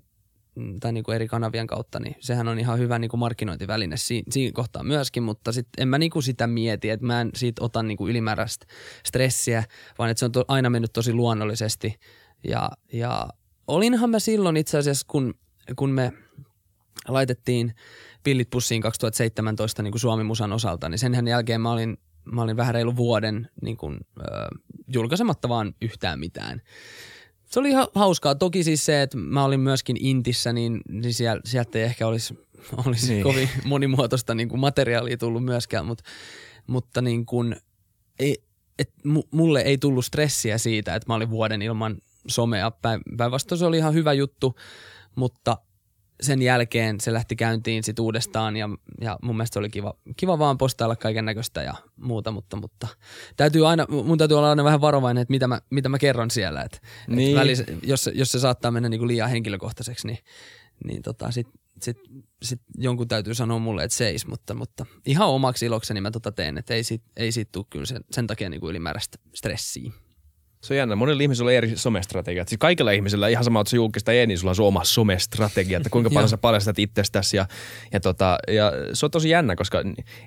tai 0.79 0.93
niin 0.93 1.03
kuin 1.03 1.15
eri 1.15 1.27
kanavien 1.27 1.67
kautta, 1.67 1.99
niin 1.99 2.15
sehän 2.19 2.47
on 2.47 2.59
ihan 2.59 2.79
hyvä 2.79 2.99
niin 2.99 3.09
kuin 3.09 3.19
markkinointiväline 3.19 3.97
si- 3.97 4.23
siinä 4.29 4.51
kohtaa 4.53 4.83
myöskin, 4.83 5.23
mutta 5.23 5.51
sit 5.51 5.67
en 5.77 5.87
mä 5.87 5.97
niin 5.97 6.11
kuin 6.11 6.23
sitä 6.23 6.47
mieti, 6.47 6.89
että 6.89 7.05
mä 7.05 7.21
en 7.21 7.29
siitä 7.35 7.63
ota 7.63 7.83
niin 7.83 7.97
kuin 7.97 8.11
ylimääräistä 8.11 8.65
stressiä, 9.05 9.63
vaan 9.99 10.09
että 10.09 10.19
se 10.19 10.25
on 10.25 10.31
to- 10.31 10.45
aina 10.47 10.69
mennyt 10.69 10.93
tosi 10.93 11.13
luonnollisesti 11.13 11.99
ja, 12.47 12.69
ja 12.93 13.27
olinhan 13.67 14.09
mä 14.09 14.19
silloin 14.19 14.57
itse 14.57 14.77
asiassa, 14.77 15.05
kun, 15.09 15.33
kun 15.75 15.89
me 15.89 16.13
laitettiin 17.07 17.75
pillit 18.23 18.49
pussiin 18.49 18.81
2017 18.81 19.83
niin 19.83 19.91
kuin 19.91 19.99
Suomi 19.99 20.23
Musan 20.23 20.53
osalta, 20.53 20.89
niin 20.89 20.99
senhän 20.99 21.27
jälkeen 21.27 21.61
mä 21.61 21.71
olin, 21.71 21.97
mä 22.25 22.41
olin 22.41 22.57
vähän 22.57 22.73
reilu 22.73 22.95
vuoden 22.95 23.49
niin 23.61 23.77
kuin, 23.77 23.99
ö, 24.19 24.23
julkaisematta 24.93 25.49
vaan 25.49 25.75
yhtään 25.81 26.19
mitään. 26.19 26.61
Se 27.53 27.59
oli 27.59 27.69
ihan 27.69 27.87
hauskaa. 27.95 28.35
Toki 28.35 28.63
siis 28.63 28.85
se, 28.85 29.01
että 29.01 29.17
mä 29.17 29.43
olin 29.45 29.59
myöskin 29.59 29.97
Intissä, 29.99 30.53
niin, 30.53 30.81
niin 30.89 31.13
siel, 31.13 31.39
sieltä 31.45 31.77
ei 31.79 31.83
ehkä 31.83 32.07
olisi, 32.07 32.37
olisi 32.85 33.13
Niin. 33.13 33.23
kovin 33.23 33.49
monimuotoista 33.65 34.35
niin 34.35 34.49
kuin 34.49 34.59
materiaalia 34.59 35.17
tullut 35.17 35.45
myöskään, 35.45 35.85
mutta, 35.85 36.03
mutta 36.67 37.01
niin 37.01 37.25
kuin, 37.25 37.55
ei, 38.19 38.43
et 38.79 38.91
mu- 39.07 39.27
mulle 39.31 39.61
ei 39.61 39.77
tullut 39.77 40.05
stressiä 40.05 40.57
siitä, 40.57 40.95
että 40.95 41.09
mä 41.09 41.15
olin 41.15 41.29
vuoden 41.29 41.61
ilman 41.61 41.97
somea. 42.27 42.71
Päin- 42.71 43.01
Päinvastoin 43.17 43.59
se 43.59 43.65
oli 43.65 43.77
ihan 43.77 43.93
hyvä 43.93 44.13
juttu, 44.13 44.55
mutta 45.15 45.57
sen 46.21 46.41
jälkeen 46.41 46.99
se 46.99 47.13
lähti 47.13 47.35
käyntiin 47.35 47.83
sit 47.83 47.99
uudestaan 47.99 48.57
ja, 48.57 48.69
ja 49.01 49.17
mun 49.21 49.37
mielestä 49.37 49.53
se 49.53 49.59
oli 49.59 49.69
kiva, 49.69 49.93
kiva 50.17 50.39
vaan 50.39 50.57
postailla 50.57 50.95
kaiken 50.95 51.25
näköistä 51.25 51.63
ja 51.63 51.73
muuta, 51.95 52.31
mutta, 52.31 52.57
mutta 52.57 52.87
täytyy 53.37 53.67
aina, 53.67 53.85
mun 53.89 54.17
täytyy 54.17 54.37
olla 54.37 54.49
aina 54.49 54.63
vähän 54.63 54.81
varovainen, 54.81 55.21
että 55.21 55.31
mitä 55.31 55.47
mä, 55.47 55.61
mitä 55.69 55.89
mä 55.89 55.99
kerron 55.99 56.31
siellä. 56.31 56.61
Et, 56.61 56.81
Niin. 57.07 57.29
et 57.29 57.35
välis, 57.35 57.63
jos, 57.83 58.09
jos 58.13 58.31
se 58.31 58.39
saattaa 58.39 58.71
mennä 58.71 58.89
niinku 58.89 59.07
liian 59.07 59.29
henkilökohtaiseksi, 59.29 60.07
niin, 60.07 60.19
niin 60.85 61.01
tota, 61.01 61.31
sit, 61.31 61.47
sit, 61.81 61.97
sit 62.43 62.61
jonkun 62.77 63.07
täytyy 63.07 63.33
sanoa 63.33 63.59
mulle, 63.59 63.83
että 63.83 63.97
seis, 63.97 64.27
mutta, 64.27 64.53
mutta 64.53 64.85
ihan 65.05 65.27
omaksi 65.27 65.65
ilokseni 65.65 66.01
mä 66.01 66.11
tota 66.11 66.31
teen, 66.31 66.57
että 66.57 66.73
ei 66.73 66.83
siitä, 66.83 67.05
ei 67.17 67.31
siitä 67.31 67.49
tule 67.51 67.65
kyllä 67.69 67.85
sen, 67.85 68.01
sen 68.11 68.27
takia 68.27 68.49
niinku 68.49 68.69
ylimääräistä 68.69 69.17
stressiä. 69.35 69.91
Se 70.63 70.73
on 70.73 70.77
jännä. 70.77 70.95
Monilla 70.95 71.21
ihmisillä 71.21 71.49
on 71.49 71.53
eri 71.53 71.77
somestrategiat. 71.77 72.47
Siis 72.47 72.59
kaikilla 72.59 72.91
ihmisillä, 72.91 73.27
ihan 73.27 73.43
sama, 73.43 73.61
että 73.61 73.69
se 73.69 73.75
julkista 73.75 74.11
ei, 74.11 74.27
niin 74.27 74.37
sulla 74.37 74.51
on 74.51 74.55
sun 74.55 74.67
oma 74.67 74.83
somestrategia, 74.83 75.77
että 75.77 75.89
kuinka 75.89 76.09
paljon 76.13 76.29
sä 76.29 76.37
paljastat 76.37 76.79
itsestäsi. 76.79 77.37
Ja, 77.37 77.45
ja, 77.93 77.99
tota, 77.99 78.37
ja 78.47 78.71
se 78.93 79.05
on 79.05 79.11
tosi 79.11 79.29
jännä, 79.29 79.55
koska 79.55 79.83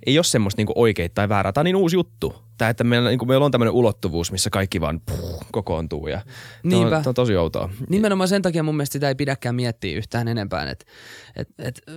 ei 0.06 0.18
ole 0.18 0.24
semmoista 0.24 0.60
niinku 0.60 0.72
oikeita 0.76 1.14
tai 1.14 1.28
väärää. 1.28 1.52
Tämä 1.52 1.62
on 1.62 1.64
niin 1.64 1.76
uusi 1.76 1.96
juttu. 1.96 2.34
Tämä, 2.58 2.68
että 2.68 2.84
meillä, 2.84 3.08
niinku, 3.08 3.24
meillä 3.24 3.44
on 3.44 3.50
tämmöinen 3.50 3.72
ulottuvuus, 3.72 4.32
missä 4.32 4.50
kaikki 4.50 4.80
vaan 4.80 5.00
puh, 5.06 5.46
kokoontuu. 5.52 6.08
Ja 6.08 6.18
Tämä 6.18 6.30
Niinpä. 6.62 6.96
on, 6.96 7.02
tää 7.02 7.10
on 7.10 7.14
tosi 7.14 7.36
outoa. 7.36 7.70
Nimenomaan 7.88 8.28
sen 8.28 8.42
takia 8.42 8.62
mun 8.62 8.76
mielestä 8.76 8.92
sitä 8.92 9.08
ei 9.08 9.14
pidäkään 9.14 9.54
miettiä 9.54 9.96
yhtään 9.96 10.28
enempään. 10.28 10.68
Et, 10.68 10.86
et, 11.36 11.48
et, 11.58 11.80
äh, 11.88 11.94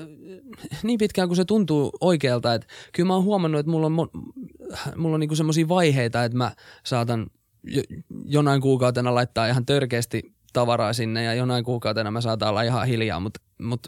niin 0.84 0.98
pitkään 0.98 1.28
kuin 1.28 1.36
se 1.36 1.46
tuntuu 1.46 1.92
oikealta, 2.02 2.54
että 2.54 2.68
kyllä 2.94 3.08
mä 3.08 3.14
oon 3.14 3.24
huomannut, 3.24 3.60
että 3.60 3.72
mulla 3.72 3.86
on, 3.86 3.92
mulla 4.98 5.14
on 5.14 5.20
niinku 5.20 5.36
semmoisia 5.36 5.68
vaiheita, 5.68 6.24
että 6.24 6.38
mä 6.38 6.52
saatan 6.86 7.28
jonain 8.26 8.62
kuukautena 8.62 9.16
laittaa 9.16 9.47
ihan 9.47 9.66
törkeästi 9.66 10.36
tavaraa 10.53 10.93
sinne 10.93 11.24
ja 11.24 11.34
jonain 11.34 11.64
kuukautena 11.64 12.12
mä 12.12 12.22
saatan 12.22 12.49
olla 12.49 12.62
ihan 12.62 12.88
hiljaa, 12.88 13.20
mut, 13.20 13.38
mut, 13.62 13.88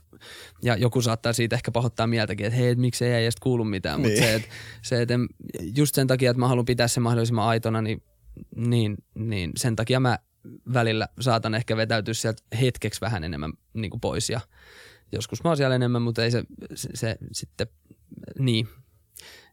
ja 0.63 0.75
joku 0.75 1.01
saattaa 1.01 1.33
siitä 1.33 1.55
ehkä 1.55 1.71
pahoittaa 1.71 2.07
mieltäkin, 2.07 2.45
että 2.45 2.57
hei, 2.57 2.69
et 2.69 2.77
miksi 2.77 3.05
ei 3.05 3.23
edes 3.23 3.35
kuulu 3.41 3.63
mitään, 3.65 3.99
mutta 3.99 4.13
Niin. 4.13 4.23
se, 4.23 4.35
että 4.35 4.47
se, 4.81 5.01
et 5.01 5.11
en, 5.11 5.27
just 5.75 5.95
sen 5.95 6.07
takia, 6.07 6.31
että 6.31 6.39
mä 6.39 6.47
haluan 6.47 6.65
pitää 6.65 6.87
sen 6.87 7.03
mahdollisimman 7.03 7.47
aitona, 7.47 7.81
niin, 7.81 8.03
niin, 8.55 8.97
niin 9.15 9.51
sen 9.57 9.75
takia 9.75 9.99
mä 9.99 10.19
välillä 10.73 11.07
saatan 11.19 11.55
ehkä 11.55 11.77
vetäytyä 11.77 12.13
sieltä 12.13 12.43
hetkeksi 12.61 13.01
vähän 13.01 13.23
enemmän 13.23 13.53
niin 13.73 13.91
kuin 13.91 14.01
pois 14.01 14.29
ja 14.29 14.41
joskus 15.11 15.43
mä 15.43 15.49
oon 15.49 15.57
siellä 15.57 15.75
enemmän, 15.75 16.01
mutta 16.01 16.23
ei 16.23 16.31
se, 16.31 16.43
se, 16.75 16.89
se 16.93 17.17
sitten, 17.31 17.67
niin, 18.39 18.67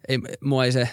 ei, 0.09 0.19
mua 0.41 0.65
ei 0.65 0.73
se, 0.73 0.89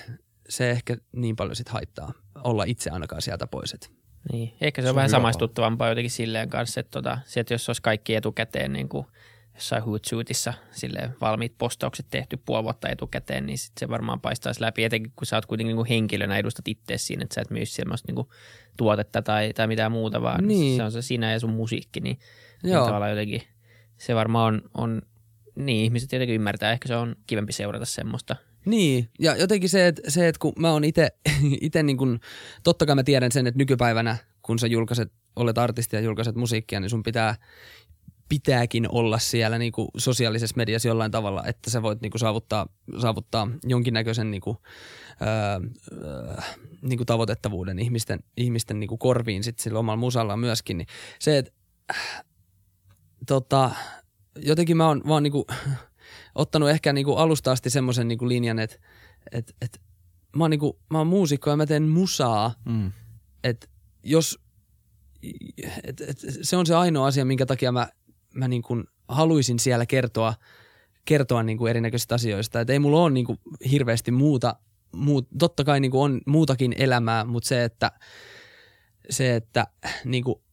se 0.50 0.72
ehkä 0.72 0.98
niin 1.12 1.36
paljon 1.36 1.56
sit 1.56 1.70
haittaa 1.70 2.14
olla 2.44 2.64
itse 2.64 2.90
ainakaan 2.90 3.22
sieltä 3.22 3.48
pois. 3.48 3.74
Et. 3.74 3.92
Niin. 4.32 4.54
Ehkä 4.62 4.82
se 4.82 4.86
Se 4.86 4.90
on, 4.90 4.92
on 4.92 4.96
vähän 4.96 5.10
samaistuttavampaa 5.10 5.90
jotenkin 5.90 6.12
silleen 6.12 6.50
kanssa, 6.50 6.80
että, 6.80 6.92
tota, 6.92 7.18
se, 7.26 7.40
että 7.40 7.54
jos 7.54 7.70
olisi 7.70 7.82
kaikki 7.82 8.16
etukäteen 8.16 8.74
niin 8.74 8.90
kuin 8.90 9.06
jossain 9.54 9.84
Hootsuitissa 9.84 10.54
silleen 10.72 11.16
valmiit 11.22 11.58
postaukset 11.58 12.06
tehty 12.10 12.38
puoli 12.46 12.64
vuotta 12.64 12.90
etukäteen, 12.90 13.46
niin 13.46 13.58
sit 13.58 13.72
se 13.80 13.90
varmaan 13.90 14.22
paistaisi 14.22 14.62
läpi, 14.62 14.84
etenkin 14.84 15.12
kun 15.16 15.26
sä 15.26 15.38
oot 15.38 15.46
kuitenkin 15.46 15.68
niin 15.68 15.76
kuin 15.78 15.88
henkilönä 15.88 16.38
edustat 16.38 16.68
itse 16.68 16.98
siinä, 16.98 17.24
että 17.24 17.36
sä 17.36 17.42
et 17.42 17.50
myy 17.50 17.66
semmoista 17.66 18.08
niin 18.08 18.16
kuin 18.16 18.28
tuotetta 18.78 19.22
tai, 19.22 19.54
tai 19.54 19.68
mitään 19.68 19.92
muuta, 19.92 20.22
vaan 20.22 20.48
Niin. 20.48 20.78
se 20.78 20.84
on 20.84 20.92
se 20.92 21.02
sinä 21.02 21.32
ja 21.32 21.40
sun 21.40 21.50
musiikki, 21.54 22.00
niin, 22.00 22.20
niin 22.64 22.74
Joo. 22.74 22.86
tavallaan 22.86 23.12
jotenkin 23.12 23.42
se 23.98 24.16
varmaan 24.16 24.54
on, 24.54 24.62
on 24.74 25.02
niin 25.56 25.84
ihmiset 25.86 26.12
jotenkin 26.12 26.36
ymmärtää, 26.36 26.72
ehkä 26.72 26.88
se 26.88 26.96
on 26.96 27.16
kivempi 27.28 27.54
seurata 27.54 27.86
semmoista. 27.86 28.36
Niin, 28.66 29.10
ja 29.20 29.36
jotenkin 29.36 29.70
se, 29.70 29.88
että, 29.88 30.02
se, 30.08 30.28
että 30.28 30.40
kun 30.40 30.54
mä 30.60 30.72
oon 30.72 30.84
itse, 30.84 31.08
ite 31.62 31.84
niin 31.84 31.98
kun, 31.98 32.20
totta 32.64 32.86
kai 32.86 32.96
mä 32.96 33.04
tiedän 33.04 33.32
sen, 33.32 33.48
että 33.48 33.58
nykypäivänä, 33.58 34.18
kun 34.42 34.60
sä 34.60 34.68
julkaiset, 34.68 35.12
olet 35.36 35.58
artisti 35.58 35.96
ja 35.96 36.02
julkaiset 36.02 36.36
musiikkia, 36.36 36.80
niin 36.80 36.90
sun 36.90 37.04
pitää, 37.04 37.36
pitääkin 38.30 38.88
olla 38.92 39.20
siellä 39.20 39.58
niin 39.58 39.72
kuin 39.72 39.88
sosiaalisessa 39.98 40.58
mediassa 40.58 40.88
jollain 40.88 41.12
tavalla, 41.12 41.44
että 41.46 41.70
sä 41.70 41.82
voit 41.82 42.02
niin 42.02 42.12
kuin 42.12 42.20
saavuttaa, 42.20 42.68
saavuttaa 43.02 43.48
jonkinnäköisen 43.64 44.32
niin 44.32 44.42
kuin, 44.42 44.58
öö, 45.22 45.70
öö, 46.04 46.42
niin 46.82 46.98
kuin 46.98 47.08
tavoitettavuuden 47.08 47.80
ihmisten, 47.80 48.20
ihmisten 48.38 48.80
niin 48.80 48.88
kuin 48.88 49.00
korviin 49.00 49.44
sit 49.44 49.60
sillä 49.60 49.80
omalla 49.80 50.00
musalla 50.00 50.38
myöskin. 50.38 50.78
Niin 50.78 50.88
se, 51.20 51.38
että 51.38 51.52
äh, 51.92 52.24
tota, 53.28 53.72
jotenkin 54.36 54.78
mä 54.78 54.88
oon 54.88 55.02
vaan 55.08 55.24
niin 55.24 55.32
kuin, 55.32 55.46
ottanut 56.36 56.70
ehkä 56.70 56.94
niin 56.94 57.06
kuin 57.06 57.18
alusta 57.18 57.52
asti 57.52 57.70
semmoisen 57.70 58.08
niin 58.08 58.30
linjan, 58.30 58.60
että 58.60 58.78
et, 59.32 59.56
et, 59.62 59.82
mä, 60.36 60.44
oon 60.44 60.52
niin 60.52 60.60
kuin, 60.60 60.74
mä 60.90 60.98
oon 60.98 61.08
muusikko 61.08 61.50
ja 61.50 61.56
mä 61.56 61.66
teen 61.66 61.84
musaa, 61.84 62.54
Mm. 62.66 62.92
että 63.44 63.68
jos 64.04 64.40
et, 65.84 66.02
et, 66.02 66.18
se 66.42 66.58
on 66.58 66.66
se 66.66 66.76
ainoa 66.76 67.08
asia, 67.08 67.26
minkä 67.26 67.46
takia 67.46 67.72
mä, 67.72 67.88
mä 68.34 68.48
niin 68.48 68.62
kuin 68.62 68.84
haluaisin 69.08 69.60
siellä 69.60 69.86
kertoa, 69.86 70.34
kertoa 71.06 71.44
niin 71.44 71.58
kuin 71.58 71.70
erinäköisistä 71.70 72.16
asioista. 72.16 72.60
Et 72.60 72.70
ei 72.70 72.80
mulla 72.80 73.02
ole 73.02 73.10
niin 73.10 73.26
kuin 73.26 73.40
hirveästi 73.72 74.12
muuta, 74.12 74.56
muut, 74.92 75.28
totta 75.40 75.64
kai 75.64 75.80
niin 75.80 75.92
kuin 75.92 76.02
on 76.02 76.22
muutakin 76.26 76.76
elämää, 76.78 77.26
mutta 77.26 77.48
se, 77.48 77.64
että, 77.64 77.92
se, 79.10 79.36
että 79.36 79.68
niin 80.06 80.24
kuin, 80.24 80.36
et 80.36 80.45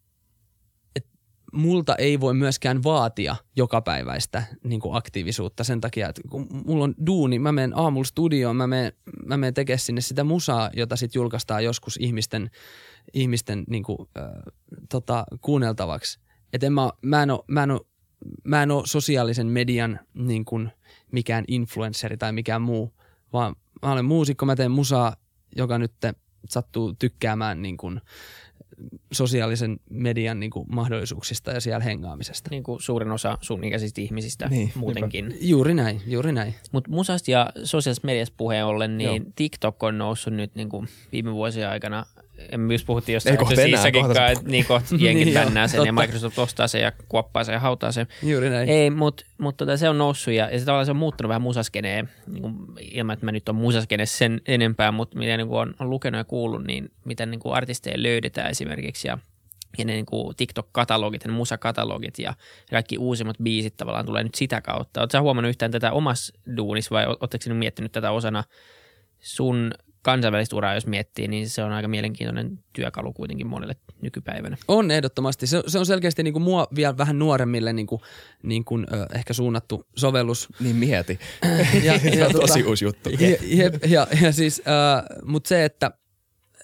multa 1.53 1.96
ei 1.96 2.20
voi 2.20 2.34
myöskään 2.34 2.82
vaatia 2.82 3.36
jokapäiväistä 3.57 4.42
niin 4.64 4.80
kuin 4.80 4.96
aktiivisuutta 4.96 5.64
sen 5.64 5.80
takia, 5.80 6.09
että 6.09 6.22
kun 6.30 6.46
mulla 6.64 6.84
on 6.84 6.94
duuni, 7.07 7.38
mä 7.38 7.53
menen 7.53 7.78
aamulla 7.78 8.05
studioon, 8.05 8.57
mä 8.57 8.66
menen, 8.66 8.92
mä 9.26 9.36
menen 9.36 9.55
tekemään 9.55 9.78
sinne 9.78 10.00
sitä 10.00 10.24
musaa, 10.24 10.70
jota 10.76 10.96
sitten 10.96 11.20
julkaistaan 11.20 11.64
joskus 11.64 11.96
ihmisten, 12.00 12.50
ihmisten 13.14 13.64
niin 13.70 13.82
kuin, 13.82 13.98
äh, 14.18 14.24
tota, 14.90 15.24
kuunneltavaksi. 15.40 16.20
Et 16.53 16.62
en 16.62 16.72
mä, 16.72 16.90
mä, 17.03 17.22
en 17.22 17.30
ole, 17.30 17.40
mä, 17.48 17.62
en 17.62 17.70
mä 18.44 18.66
sosiaalisen 18.84 19.46
median 19.46 20.00
niin 20.14 20.44
kuin 20.44 20.70
mikään 21.12 21.44
influenceri 21.48 22.16
tai 22.16 22.32
mikään 22.32 22.62
muu, 22.62 22.94
vaan 23.32 23.57
mä 23.82 23.92
olen 23.92 24.05
muusikko, 24.05 24.46
mä 24.46 24.57
teen 24.57 24.70
musaa, 24.70 25.16
joka 25.57 25.78
nyt 25.78 25.92
sattuu 26.48 26.94
tykkäämään 26.98 27.62
niin 27.62 27.76
kuin, 27.76 28.00
sosiaalisen 29.12 29.76
median 29.91 30.41
niin 30.41 30.51
kuin, 30.51 30.66
mahdollisuuksista 30.72 31.51
ja 31.51 31.61
siellä 31.61 31.85
hengaamisesta. 31.85 32.51
Niin 32.51 32.62
kuin 32.62 32.83
suurin 32.83 33.12
osa 33.12 33.39
sun 33.41 33.64
ikäisistä 33.64 34.01
ihmisistä 34.01 34.49
niin, 34.49 34.72
muutenkin. 34.74 35.28
Niinpä. 35.28 35.45
Juuri 35.47 35.74
näin, 35.74 36.03
juuri 36.07 36.33
näin. 36.33 36.55
Mutta 36.72 36.91
musasta 36.91 37.30
ja 37.30 37.53
sosiaalisesta 37.64 38.07
mediasta 38.07 38.35
puheen 38.37 38.66
ollen, 38.66 38.99
niin 38.99 39.22
Joo. 39.22 39.33
TikTok 39.37 39.83
on 39.83 39.99
noussut 39.99 40.35
nyt 40.35 40.55
niin 40.55 40.68
kuin 40.68 40.89
viime 41.12 41.33
vuosien 41.33 41.68
aikana 41.68 42.07
myös 42.57 42.84
puhuttiin 42.84 43.14
jostain 43.14 43.38
siissäkin, 43.57 44.07
että 44.07 44.34
niin 44.45 44.64
kohta 44.64 44.88
jenkin 44.99 45.26
niin, 45.26 45.34
bännää 45.34 45.68
sen 45.68 45.84
ja 45.86 45.93
Microsoft 45.93 46.38
ostaa 46.38 46.68
sen 46.68 46.80
ja 46.80 46.93
kuoppaa 47.09 47.45
sen 47.45 47.53
ja 47.53 47.61
hautaa 47.61 47.93
sen. 47.93 48.07
Juuri 48.22 48.51
näin. 48.51 48.68
Ei, 48.68 48.90
mutta 48.90 49.24
mut 49.38 49.57
tota, 49.57 49.76
se 49.76 49.88
on 49.88 49.99
noussut 49.99 50.34
ja, 50.34 50.51
ja 50.51 50.59
se 50.59 50.64
tavallaan 50.64 50.86
se 50.86 50.90
on 50.90 50.97
muuttunut 50.97 51.28
vähän 51.28 51.43
musaskeneen, 51.43 52.11
niin 52.26 52.43
kuin, 52.43 52.55
ilman 52.80 53.14
että 53.14 53.26
mä 53.26 53.32
nyt 53.32 53.49
on 53.49 53.55
musaskene 53.55 54.07
sen 54.07 54.40
enempää, 54.47 54.93
mutta 54.93 55.18
mitä 55.18 55.36
niin 55.36 55.49
kuin 55.49 55.61
on, 55.61 55.74
on 55.78 55.90
lukenut 55.90 56.18
ja 56.18 56.24
kuullut, 56.24 56.64
niin 56.64 56.90
miten 57.05 57.30
niin 57.30 57.40
kuin 57.40 57.55
artisteja 57.55 58.03
löydetään 58.03 58.51
esimerkiksi 58.51 59.09
ja 59.09 59.18
ja 59.78 59.84
ne 59.84 59.93
niin 59.93 60.07
kuin 60.07 60.36
TikTok-katalogit 60.36 61.24
ja 61.24 61.30
ne 61.30 61.36
musakatalogit 61.36 62.18
ja 62.18 62.34
kaikki 62.70 62.99
uusimmat 62.99 63.36
biisit 63.43 63.76
tavallaan 63.76 64.07
tulee 64.07 64.22
nyt 64.22 64.34
sitä 64.34 64.61
kautta. 64.61 65.01
Oletko 65.01 65.20
huomannut 65.20 65.49
yhtään 65.49 65.70
tätä 65.70 65.93
omassa 65.93 66.34
duunissa 66.57 66.95
vai 66.95 67.07
oletteko 67.07 67.55
miettinyt 67.55 67.93
tätä 67.93 68.11
osana 68.11 68.45
sun 69.18 69.74
kansainvälistä 70.03 70.57
uraa, 70.57 70.74
jos 70.74 70.86
miettii, 70.86 71.28
niin 71.28 71.48
se 71.48 71.64
on 71.64 71.72
aika 71.72 71.88
mielenkiintoinen 71.88 72.59
työkalu 72.72 73.12
kuitenkin 73.12 73.46
monelle 73.46 73.76
nykypäivänä. 74.03 74.57
On 74.68 74.90
ehdottomasti. 74.90 75.46
Se, 75.46 75.62
se 75.66 75.78
on 75.78 75.86
selkeästi 75.86 76.22
niin 76.22 76.32
kuin 76.32 76.42
mua 76.42 76.66
vielä 76.74 76.96
vähän 76.96 77.18
nuoremmille 77.18 77.72
niin 77.72 77.86
kuin, 77.86 78.00
niin 78.42 78.64
kuin, 78.64 78.86
ö, 78.92 79.07
ehkä 79.14 79.32
suunnattu 79.32 79.86
sovellus. 79.96 80.48
Niin 80.61 80.76
mieti. 80.76 81.18
ja, 81.84 81.92
ja, 81.92 82.26
tota, 82.26 82.46
tosi 82.46 82.64
uusi 82.64 82.84
juttu. 82.84 83.11
Ja, 83.11 83.28
ja, 83.42 83.70
ja, 83.86 84.07
ja 84.22 84.32
siis, 84.32 84.62
mutta 85.24 85.48
se, 85.48 85.64
että, 85.64 85.90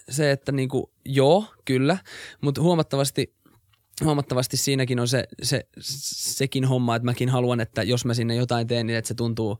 se, 0.09 0.31
että 0.31 0.51
niin 0.51 0.69
kuin, 0.69 0.85
joo, 1.05 1.45
kyllä, 1.65 1.97
mutta 2.41 2.61
huomattavasti 2.61 3.39
huomattavasti 4.03 4.57
siinäkin 4.57 4.99
on 4.99 5.07
se, 5.07 5.27
se, 5.41 5.67
sekin 5.79 6.65
homma, 6.65 6.95
että 6.95 7.05
mäkin 7.05 7.29
haluan, 7.29 7.59
että 7.59 7.83
jos 7.83 8.05
mä 8.05 8.13
sinne 8.13 8.35
jotain 8.35 8.67
teen, 8.67 8.87
niin 8.87 8.97
että 8.97 9.07
se 9.07 9.13
tuntuu, 9.13 9.59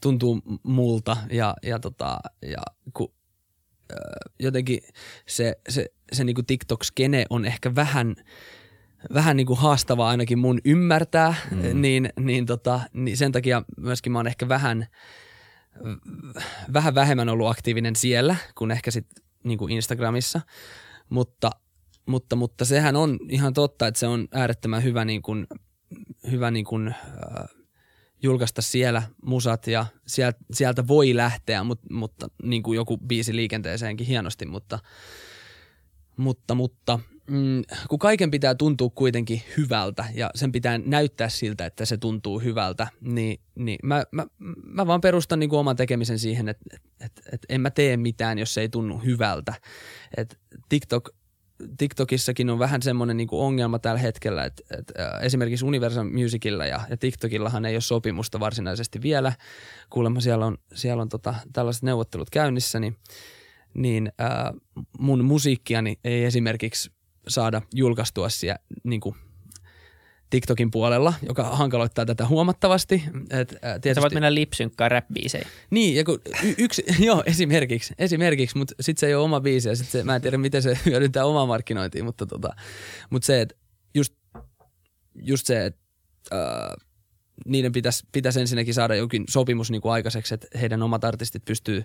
tuntuu 0.00 0.42
multa 0.62 1.16
ja, 1.30 1.54
ja, 1.62 1.78
tota, 1.78 2.18
ja 2.42 2.62
kun 2.92 3.12
jotenkin 4.38 4.80
se, 5.26 5.58
se, 5.68 5.86
se 6.12 6.24
niin 6.24 6.34
kuin 6.34 6.46
TikTok-skene 6.46 7.24
on 7.30 7.44
ehkä 7.44 7.74
vähän, 7.74 8.14
vähän 9.14 9.36
niin 9.36 9.46
kuin 9.46 9.58
haastavaa 9.58 10.10
ainakin 10.10 10.38
mun 10.38 10.60
ymmärtää, 10.64 11.34
mm. 11.50 11.80
niin, 11.80 12.12
niin, 12.20 12.46
tota, 12.46 12.80
niin 12.92 13.16
sen 13.16 13.32
takia 13.32 13.62
myöskin 13.76 14.12
mä 14.12 14.18
oon 14.18 14.26
ehkä 14.26 14.48
vähän, 14.48 14.86
vähän 16.72 16.94
vähemmän 16.94 17.28
ollut 17.28 17.48
aktiivinen 17.48 17.96
siellä 17.96 18.36
kuin 18.54 18.70
ehkä 18.70 18.90
sitten 18.90 19.24
niin 19.44 19.58
kuin 19.58 19.72
Instagramissa, 19.72 20.40
mutta, 21.08 21.50
mutta, 22.06 22.36
mutta 22.36 22.64
sehän 22.64 22.96
on 22.96 23.18
ihan 23.28 23.54
totta, 23.54 23.86
että 23.86 24.00
se 24.00 24.06
on 24.06 24.28
äärettömän 24.32 24.82
hyvä, 24.82 25.04
niin 25.04 25.22
kuin, 25.22 25.46
hyvä 26.30 26.50
niin 26.50 26.64
kuin, 26.64 26.88
äh, 26.88 27.57
julkaista 28.22 28.62
siellä 28.62 29.02
musat 29.24 29.66
ja 29.66 29.86
sieltä, 30.52 30.86
voi 30.88 31.16
lähteä, 31.16 31.64
mutta, 31.64 31.86
mutta 31.90 32.28
niin 32.42 32.62
kuin 32.62 32.76
joku 32.76 32.98
biisi 32.98 33.36
liikenteeseenkin 33.36 34.06
hienosti, 34.06 34.46
mutta, 34.46 34.78
mutta, 36.16 36.54
mutta 36.54 36.98
mm, 37.30 37.62
kun 37.88 37.98
kaiken 37.98 38.30
pitää 38.30 38.54
tuntua 38.54 38.90
kuitenkin 38.94 39.42
hyvältä 39.56 40.04
ja 40.14 40.30
sen 40.34 40.52
pitää 40.52 40.78
näyttää 40.78 41.28
siltä, 41.28 41.66
että 41.66 41.84
se 41.84 41.96
tuntuu 41.96 42.38
hyvältä, 42.38 42.86
niin, 43.00 43.40
niin 43.54 43.78
mä, 43.82 44.04
mä, 44.12 44.26
mä 44.64 44.86
vaan 44.86 45.00
perustan 45.00 45.38
niin 45.38 45.50
kuin 45.50 45.60
oman 45.60 45.76
tekemisen 45.76 46.18
siihen, 46.18 46.48
että 46.48 46.64
että 46.74 46.90
että 47.00 47.22
että 47.32 47.46
en 47.48 47.60
mä 47.60 47.70
tee 47.70 47.96
mitään, 47.96 48.38
jos 48.38 48.54
se 48.54 48.60
ei 48.60 48.68
tunnu 48.68 48.98
hyvältä. 48.98 49.54
Et 50.16 50.38
TikTok 50.68 51.10
TikTokissakin 51.78 52.50
on 52.50 52.58
vähän 52.58 52.82
semmoinen 52.82 53.16
niin 53.16 53.28
kuin 53.28 53.42
ongelma 53.42 53.78
tällä 53.78 54.00
hetkellä, 54.00 54.44
että, 54.44 54.62
että 54.78 55.18
esimerkiksi 55.22 55.64
Universal 55.64 56.04
Musicilla 56.04 56.66
ja, 56.66 56.80
ja 56.90 56.96
TikTokillahan 56.96 57.64
ei 57.64 57.74
ole 57.74 57.80
sopimusta 57.80 58.40
varsinaisesti 58.40 59.02
vielä. 59.02 59.32
Kuulemma 59.90 60.20
siellä 60.20 60.46
on, 60.46 60.58
siellä 60.74 61.02
on 61.02 61.08
tota, 61.08 61.34
tällaiset 61.52 61.82
neuvottelut 61.82 62.30
käynnissä, 62.30 62.80
niin, 62.80 62.96
niin 63.74 64.12
ää, 64.18 64.54
mun 64.98 65.24
musiikkiani 65.24 65.98
ei 66.04 66.24
esimerkiksi 66.24 66.90
saada 67.28 67.62
julkaistua 67.74 68.28
siellä 68.28 68.58
niin 68.84 69.00
kuin 69.00 69.14
TikTokin 70.30 70.70
puolella, 70.70 71.14
joka 71.28 71.44
hankaloittaa 71.44 72.06
tätä 72.06 72.26
huomattavasti. 72.26 73.02
Et, 73.30 73.56
ää, 73.62 73.78
tietysti... 73.78 73.94
Sä 73.94 74.00
voit 74.00 74.12
mennä 74.12 74.34
lipsynkkaan 74.34 74.90
räppiiseen. 74.90 75.46
Niin, 75.70 75.96
ja 75.96 76.04
kun 76.04 76.20
y- 76.44 76.54
yksi, 76.58 76.84
joo, 77.06 77.22
esimerkiksi, 77.26 77.94
esimerkiksi 77.98 78.58
mutta 78.58 78.74
sitten 78.80 79.00
se 79.00 79.06
ei 79.06 79.14
ole 79.14 79.24
oma 79.24 79.40
biisi 79.40 79.68
ja 79.68 79.76
sit 79.76 79.88
se, 79.88 80.04
mä 80.04 80.16
en 80.16 80.22
tiedä 80.22 80.38
miten 80.38 80.62
se 80.62 80.78
hyödyntää 80.86 81.24
omaa 81.24 81.46
markkinointia, 81.46 82.04
mutta 82.04 82.26
tota, 82.26 82.56
mut 83.10 83.22
se, 83.22 83.40
että 83.40 83.54
just, 83.94 84.14
just 85.14 85.46
se, 85.46 85.66
että 85.66 85.80
äh, 86.32 86.86
niiden 87.46 87.72
pitäisi 87.72 88.04
pitäis 88.12 88.36
ensinnäkin 88.36 88.74
saada 88.74 88.94
jokin 88.94 89.24
sopimus 89.28 89.70
niin 89.70 89.82
kuin 89.82 89.92
aikaiseksi, 89.92 90.34
että 90.34 90.58
heidän 90.60 90.82
omat 90.82 91.04
artistit 91.04 91.44
pystyy, 91.44 91.84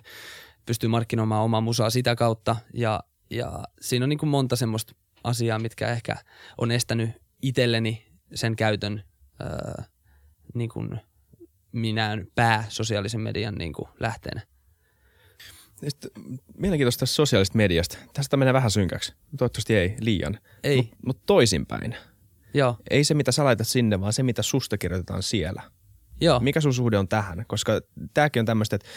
pystyy 0.66 0.88
markkinoimaan 0.88 1.44
omaa 1.44 1.60
musaa 1.60 1.90
sitä 1.90 2.16
kautta 2.16 2.56
ja, 2.74 3.00
ja 3.30 3.64
siinä 3.80 4.04
on 4.04 4.08
niin 4.08 4.18
kuin 4.18 4.30
monta 4.30 4.56
semmoista 4.56 4.94
asiaa, 5.24 5.58
mitkä 5.58 5.88
ehkä 5.88 6.16
on 6.58 6.70
estänyt 6.70 7.10
itselleni 7.42 8.13
sen 8.34 8.56
käytön 8.56 9.04
ää, 9.40 9.84
niin 10.54 10.70
kuin 10.70 11.00
minään 11.72 12.26
pää 12.34 12.64
sosiaalisen 12.68 13.20
median 13.20 13.54
niin 13.54 13.72
kuin 13.72 13.88
lähteenä. 14.00 14.40
Sitten, 15.88 16.10
mielenkiintoista 16.58 17.00
tästä 17.00 17.14
sosiaalisesta 17.14 17.56
mediasta. 17.56 17.98
Tästä 18.12 18.36
menee 18.36 18.52
vähän 18.54 18.70
synkäksi. 18.70 19.12
Toivottavasti 19.38 19.76
ei 19.76 19.96
liian. 20.00 20.38
Ei. 20.64 20.76
Mutta 20.76 20.96
mut 21.06 21.26
toisinpäin. 21.26 21.96
Joo. 22.54 22.76
Ei 22.90 23.04
se, 23.04 23.14
mitä 23.14 23.32
sä 23.32 23.44
laitat 23.44 23.68
sinne, 23.68 24.00
vaan 24.00 24.12
se, 24.12 24.22
mitä 24.22 24.42
susta 24.42 24.78
kirjoitetaan 24.78 25.22
siellä. 25.22 25.62
Joo. 26.20 26.40
Mikä 26.40 26.60
sun 26.60 26.74
suhde 26.74 26.98
on 26.98 27.08
tähän? 27.08 27.44
Koska 27.46 27.80
tämäkin 28.14 28.40
on 28.40 28.46
tämmöistä, 28.46 28.76
että 28.76 28.88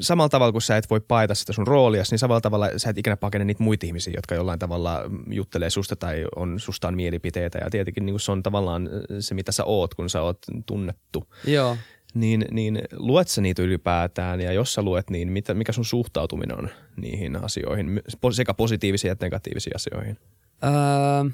samalla 0.00 0.28
tavalla 0.28 0.52
kuin 0.52 0.62
sä 0.62 0.76
et 0.76 0.90
voi 0.90 1.00
paeta 1.00 1.34
sitä 1.34 1.52
sun 1.52 1.66
roolia, 1.66 2.02
niin 2.10 2.18
samalla 2.18 2.40
tavalla 2.40 2.68
sä 2.76 2.90
et 2.90 2.98
ikinä 2.98 3.16
pakene 3.16 3.44
niitä 3.44 3.62
muita 3.62 3.86
ihmisiä, 3.86 4.12
jotka 4.16 4.34
jollain 4.34 4.58
tavalla 4.58 5.02
juttelee 5.30 5.70
susta 5.70 5.96
tai 5.96 6.24
on 6.36 6.60
sustaan 6.60 6.96
mielipiteitä. 6.96 7.58
Ja 7.58 7.70
tietenkin 7.70 8.06
niin 8.06 8.20
se 8.20 8.32
on 8.32 8.42
tavallaan 8.42 8.88
se, 9.20 9.34
mitä 9.34 9.52
sä 9.52 9.64
oot, 9.64 9.94
kun 9.94 10.10
sä 10.10 10.22
oot 10.22 10.38
tunnettu. 10.66 11.24
Joo. 11.46 11.76
Niin, 12.14 12.44
niin 12.50 12.82
luet 12.96 13.28
sä 13.28 13.40
niitä 13.40 13.62
ylipäätään 13.62 14.40
ja 14.40 14.52
jos 14.52 14.74
sä 14.74 14.82
luet, 14.82 15.10
niin 15.10 15.32
mitä, 15.32 15.54
mikä 15.54 15.72
sun 15.72 15.84
suhtautuminen 15.84 16.58
on 16.58 16.68
niihin 16.96 17.44
asioihin, 17.44 18.02
sekä 18.32 18.54
positiivisiin 18.54 19.12
että 19.12 19.26
negatiivisiin 19.26 19.76
asioihin? 19.76 20.18
Öö, 20.64 21.30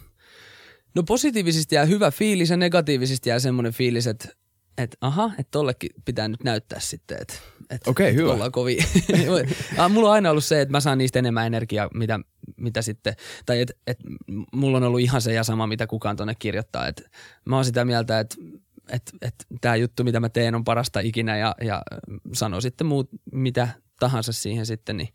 no 0.94 1.02
positiivisesti 1.02 1.74
jää 1.74 1.84
hyvä 1.84 2.10
fiilis 2.10 2.50
ja 2.50 2.56
negatiivisesti 2.56 3.28
jää 3.28 3.38
semmoinen 3.38 3.72
fiilis, 3.72 4.06
että 4.06 4.28
että 4.78 4.96
aha, 5.00 5.30
että 5.38 5.50
tollekin 5.50 5.90
pitää 6.04 6.28
nyt 6.28 6.44
näyttää 6.44 6.80
sitten, 6.80 7.18
että 7.20 7.34
et, 7.34 7.42
Okei, 7.70 8.10
okay, 8.10 8.14
hyvä. 8.14 8.32
ollaan 8.32 8.52
kovin. 8.52 8.78
mulla 9.90 10.08
on 10.08 10.14
aina 10.14 10.30
ollut 10.30 10.44
se, 10.44 10.60
että 10.60 10.72
mä 10.72 10.80
saan 10.80 10.98
niistä 10.98 11.18
enemmän 11.18 11.46
energiaa, 11.46 11.90
mitä, 11.94 12.20
mitä 12.56 12.82
sitten, 12.82 13.14
tai 13.46 13.60
että 13.60 13.74
et, 13.86 13.98
mulla 14.52 14.76
on 14.76 14.84
ollut 14.84 15.00
ihan 15.00 15.22
se 15.22 15.32
ja 15.32 15.44
sama, 15.44 15.66
mitä 15.66 15.86
kukaan 15.86 16.16
tonne 16.16 16.34
kirjoittaa. 16.38 16.86
Et 16.86 17.10
mä 17.44 17.56
oon 17.56 17.64
sitä 17.64 17.84
mieltä, 17.84 18.20
että 18.20 18.36
et, 18.92 19.12
et, 19.22 19.34
tämä 19.60 19.76
juttu, 19.76 20.04
mitä 20.04 20.20
mä 20.20 20.28
teen, 20.28 20.54
on 20.54 20.64
parasta 20.64 21.00
ikinä 21.00 21.36
ja, 21.36 21.54
ja 21.60 21.82
sano 22.32 22.60
sitten 22.60 22.86
muut, 22.86 23.08
mitä 23.32 23.68
tahansa 24.00 24.32
siihen 24.32 24.66
sitten, 24.66 24.96
niin, 24.96 25.08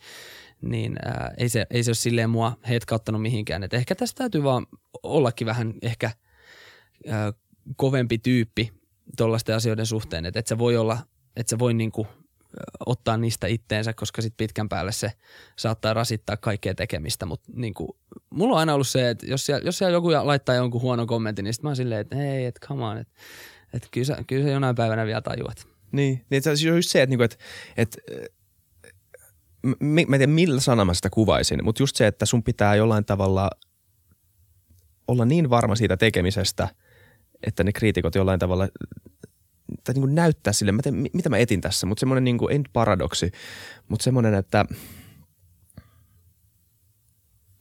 niin 0.61 0.97
ää, 1.05 1.33
ei, 1.37 1.49
se, 1.49 1.65
ei 1.69 1.83
se 1.83 1.89
ole 1.89 1.95
silleen 1.95 2.29
mua 2.29 2.57
hetkauttanut 2.69 3.21
mihinkään. 3.21 3.63
Et 3.63 3.73
ehkä 3.73 3.95
tästä 3.95 4.17
täytyy 4.17 4.43
vaan 4.43 4.67
ollakin 5.03 5.47
vähän 5.47 5.73
ehkä 5.81 6.11
ää, 7.07 7.33
kovempi 7.75 8.17
tyyppi 8.17 8.71
tuollaisten 9.17 9.55
asioiden 9.55 9.85
suhteen, 9.85 10.25
että 10.25 10.39
et 10.39 10.47
sä 10.47 10.57
voi 10.57 10.77
olla, 10.77 10.97
että 11.35 11.49
sä 11.49 11.59
voi 11.59 11.73
niinku 11.73 12.07
ottaa 12.85 13.17
niistä 13.17 13.47
itteensä, 13.47 13.93
koska 13.93 14.21
sit 14.21 14.33
pitkän 14.37 14.69
päälle 14.69 14.91
se 14.91 15.11
saattaa 15.55 15.93
rasittaa 15.93 16.37
kaikkea 16.37 16.75
tekemistä, 16.75 17.25
mutta 17.25 17.51
niinku, 17.55 17.97
mulla 18.29 18.53
on 18.53 18.59
aina 18.59 18.73
ollut 18.73 18.87
se, 18.87 19.09
että 19.09 19.25
jos 19.25 19.45
siellä, 19.45 19.65
jos 19.65 19.77
siellä 19.77 19.93
joku 19.95 20.11
laittaa 20.11 20.55
jonkun 20.55 20.81
huonon 20.81 21.07
kommentin, 21.07 21.43
niin 21.43 21.53
sit 21.53 21.63
mä 21.63 21.69
oon 21.69 21.75
silleen, 21.75 22.01
että 22.01 22.15
hei, 22.15 22.45
että 22.45 22.67
come 22.67 22.85
on, 22.85 22.97
että 22.97 23.13
et 23.73 23.87
kyllä, 23.91 24.05
sä, 24.05 24.17
kyllä 24.27 24.43
sä 24.43 24.51
jonain 24.51 24.75
päivänä 24.75 25.05
vielä 25.05 25.21
tajuat. 25.21 25.67
Niin, 25.91 26.25
niin 26.29 26.37
että 26.37 26.55
se 26.55 26.71
on 26.71 26.77
just 26.77 26.89
se, 26.89 27.01
että, 27.01 27.09
niinku, 27.09 27.23
että, 27.23 27.37
että 27.77 27.97
mä 29.79 30.01
en 30.01 30.07
tiedä 30.07 30.27
millä 30.27 30.61
sanalla 30.61 30.85
mä 30.85 30.93
sitä 30.93 31.09
kuvaisin, 31.09 31.63
mutta 31.63 31.83
just 31.83 31.95
se, 31.95 32.07
että 32.07 32.25
sun 32.25 32.43
pitää 32.43 32.75
jollain 32.75 33.05
tavalla 33.05 33.49
olla 35.07 35.25
niin 35.25 35.49
varma 35.49 35.75
siitä 35.75 35.97
tekemisestä, 35.97 36.67
että 37.47 37.63
ne 37.63 37.71
kriitikot 37.71 38.15
jollain 38.15 38.39
tavalla 38.39 38.67
tai 39.83 39.93
niin 39.93 40.01
kuin 40.01 40.15
näyttää 40.15 40.53
sille, 40.53 40.71
mä 40.71 40.81
teen, 40.81 41.07
mitä 41.13 41.29
mä 41.29 41.37
etin 41.37 41.61
tässä, 41.61 41.87
mutta 41.87 41.99
semmoinen, 41.99 42.23
niin 42.23 42.37
kuin, 42.37 42.51
ei 42.51 42.57
nyt 42.57 42.69
paradoksi, 42.73 43.31
mutta 43.89 44.03
semmoinen, 44.03 44.33
että 44.33 44.65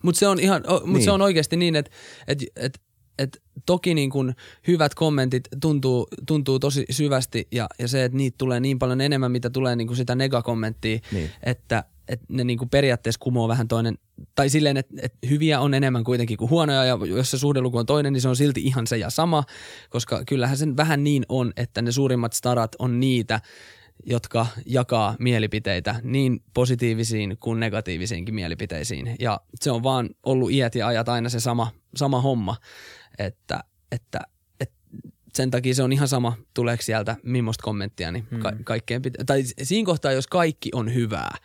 Mutta 0.02 0.18
se 0.18 0.28
on 0.28 0.40
ihan, 0.40 0.62
mut 0.68 0.92
Niin. 0.92 1.04
se 1.04 1.10
on 1.10 1.22
oikeasti 1.22 1.56
niin, 1.56 1.76
että 1.76 1.90
et, 2.26 2.38
et, 2.56 2.80
et 3.18 3.42
toki 3.66 3.94
niin 3.94 4.10
kun 4.10 4.34
hyvät 4.66 4.94
kommentit 4.94 5.48
tuntuu, 5.62 6.08
tuntuu 6.26 6.58
tosi 6.58 6.84
syvästi 6.90 7.48
ja, 7.52 7.66
ja 7.78 7.88
se, 7.88 8.04
että 8.04 8.16
niitä 8.18 8.34
tulee 8.38 8.60
niin 8.60 8.78
paljon 8.78 9.00
enemmän, 9.00 9.32
mitä 9.32 9.50
tulee 9.50 9.76
niin 9.76 9.86
kuin 9.86 9.96
sitä 9.96 10.14
negakommenttia, 10.14 10.98
Niin. 11.12 11.30
että, 11.42 11.84
että 12.11 12.26
ne 12.28 12.44
niin 12.44 12.58
kuin 12.58 12.70
periaatteessa 12.70 13.18
kumoo 13.18 13.48
vähän 13.48 13.68
toinen, 13.68 13.98
tai 14.34 14.48
silleen, 14.48 14.76
että, 14.76 14.94
että 15.02 15.18
hyviä 15.30 15.61
on 15.61 15.74
enemmän 15.74 16.04
kuitenkin 16.04 16.36
kuin 16.36 16.50
huonoja 16.50 16.84
ja 16.84 16.98
jos 17.08 17.30
se 17.30 17.38
suhdeluku 17.38 17.78
on 17.78 17.86
toinen, 17.86 18.12
niin 18.12 18.20
se 18.20 18.28
on 18.28 18.36
silti 18.36 18.61
ihan 18.61 18.86
se 18.86 18.96
ja 18.96 19.11
sama, 19.11 19.44
koska 19.90 20.22
kyllähän 20.26 20.56
sen 20.56 20.76
vähän 20.76 21.04
niin 21.04 21.24
on, 21.28 21.52
että 21.56 21.82
ne 21.82 21.92
suurimmat 21.92 22.32
starat 22.32 22.76
on 22.78 23.00
niitä, 23.00 23.40
jotka 24.06 24.46
jakaa 24.66 25.16
mielipiteitä 25.18 26.00
niin 26.02 26.42
positiivisiin 26.54 27.36
kuin 27.40 27.61
negatiivisiinkin 27.61 28.34
mielipiteisiin. 28.34 29.16
Ja 29.20 29.40
se 29.61 29.70
on 29.70 29.82
vaan 29.82 30.11
ollut 30.22 30.50
iät 30.50 30.74
ja 30.74 30.86
ajat 30.86 31.08
aina 31.08 31.28
se 31.28 31.40
sama, 31.40 31.70
sama 31.96 32.20
homma, 32.20 32.56
että, 33.18 33.64
että, 33.92 34.20
että 34.61 34.76
sen 35.34 35.50
takia 35.50 35.74
se 35.74 35.82
on 35.82 35.92
ihan 35.92 36.08
sama, 36.08 36.36
tuleeko 36.54 36.82
sieltä 36.82 37.16
millaista 37.22 37.62
kommenttia, 37.62 38.12
niin 38.12 38.26
ka- 38.38 38.52
kaikkeen 38.64 39.02
pitä- 39.02 39.24
tai 39.24 39.42
siinä 39.62 39.86
kohtaa, 39.86 40.12
jos 40.12 40.26
kaikki 40.26 40.70
on 40.74 40.94
hyvää, 40.94 41.36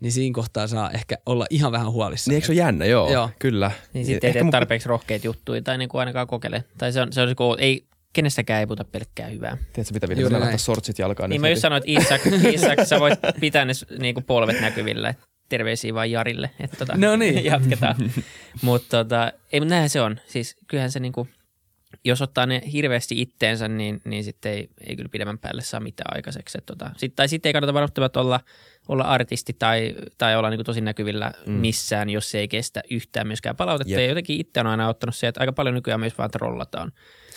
niin 0.00 0.12
siinä 0.12 0.34
kohtaa 0.34 0.66
saa 0.66 0.90
ehkä 0.90 1.18
olla 1.26 1.46
ihan 1.50 1.72
vähän 1.72 1.90
huolissaan. 1.90 2.32
niin 2.32 2.36
eikö 2.36 2.46
se 2.46 2.52
ole 2.52 2.58
jännä? 2.58 2.84
Joo, 2.84 3.12
Joo. 3.12 3.30
kyllä. 3.38 3.70
Niin 3.92 4.06
sitten 4.06 4.28
ei 4.28 4.32
tee 4.32 4.42
mun- 4.42 4.50
tarpeeksi 4.50 4.88
rohkeita 4.88 5.26
juttuja 5.26 5.62
tai 5.62 5.78
niin 5.78 5.88
kuin 5.88 6.00
ainakaan 6.00 6.26
kokeile. 6.26 6.64
Tai 6.78 6.92
se 6.92 7.00
on, 7.00 7.12
se 7.12 7.20
on 7.20 7.28
se, 7.28 7.34
kun 7.34 7.56
ei, 7.60 7.86
kenestäkään 8.12 8.60
ei 8.60 8.66
puhuta 8.66 8.84
pelkkää 8.84 9.28
hyvää. 9.28 9.56
Tiedätkö 9.72 9.94
mitä, 9.94 10.06
näin. 10.06 10.32
laittaa 10.32 10.58
sortsit 10.58 10.98
jalkaan? 10.98 11.30
Niin 11.30 11.36
nyt 11.36 11.40
mä 11.40 11.46
heti? 11.46 11.52
just 11.52 11.62
sanoin, 11.62 11.82
että 11.86 12.00
Isak, 12.00 12.20
Isak 12.54 12.86
sä 12.86 13.00
voit 13.00 13.18
pitää 13.40 13.64
ne 13.64 13.72
niin 13.98 14.14
kuin 14.14 14.24
polvet 14.24 14.60
näkyvillä. 14.60 15.14
Terveisiä 15.48 15.94
vaan 15.94 16.10
Jarille. 16.10 16.50
Että 16.60 16.76
tota, 16.76 16.92
No 16.96 17.16
niin. 17.16 17.44
jatketaan. 17.52 17.96
mutta 18.62 19.04
tota, 19.04 19.32
ei, 19.52 19.60
mutta 19.60 19.70
näinhän 19.70 19.90
se 19.90 20.00
on. 20.00 20.20
Siis 20.26 20.56
kyllähän 20.66 20.90
se 20.90 21.00
niinku, 21.00 21.28
jos 22.04 22.22
ottaa 22.22 22.46
ne 22.46 22.62
hirveästi 22.72 23.20
itteensä, 23.20 23.68
niin, 23.68 24.00
niin 24.04 24.24
sitten 24.24 24.52
ei, 24.52 24.68
ei 24.86 24.96
kyllä 24.96 25.08
pidemmän 25.08 25.38
päälle 25.38 25.62
saa 25.62 25.80
mitään 25.80 26.16
aikaiseksi. 26.16 26.58
Et 26.58 26.66
tota, 26.66 26.90
sit, 26.96 27.14
tai 27.16 27.28
sitten 27.28 27.48
ei 27.48 27.52
kannata 27.52 27.74
välttämättä 27.74 28.20
olla, 28.20 28.40
olla 28.88 29.04
artisti 29.04 29.56
tai, 29.58 29.94
tai 30.18 30.36
olla 30.36 30.50
niinku 30.50 30.64
tosi 30.64 30.80
näkyvillä 30.80 31.32
mm. 31.46 31.52
missään, 31.52 32.10
jos 32.10 32.30
se 32.30 32.38
ei 32.38 32.48
kestä 32.48 32.82
yhtään 32.90 33.26
myöskään 33.26 33.56
palautetta. 33.56 33.92
Jep. 33.92 34.00
Ja 34.00 34.06
jotenkin 34.06 34.40
itse 34.40 34.60
on 34.60 34.66
aina 34.66 34.88
ottanut 34.88 35.16
se, 35.16 35.28
että 35.28 35.40
aika 35.40 35.52
paljon 35.52 35.74
nykyään 35.74 36.00
myös 36.00 36.18
vaan 36.18 36.30
trollataan. 36.30 36.92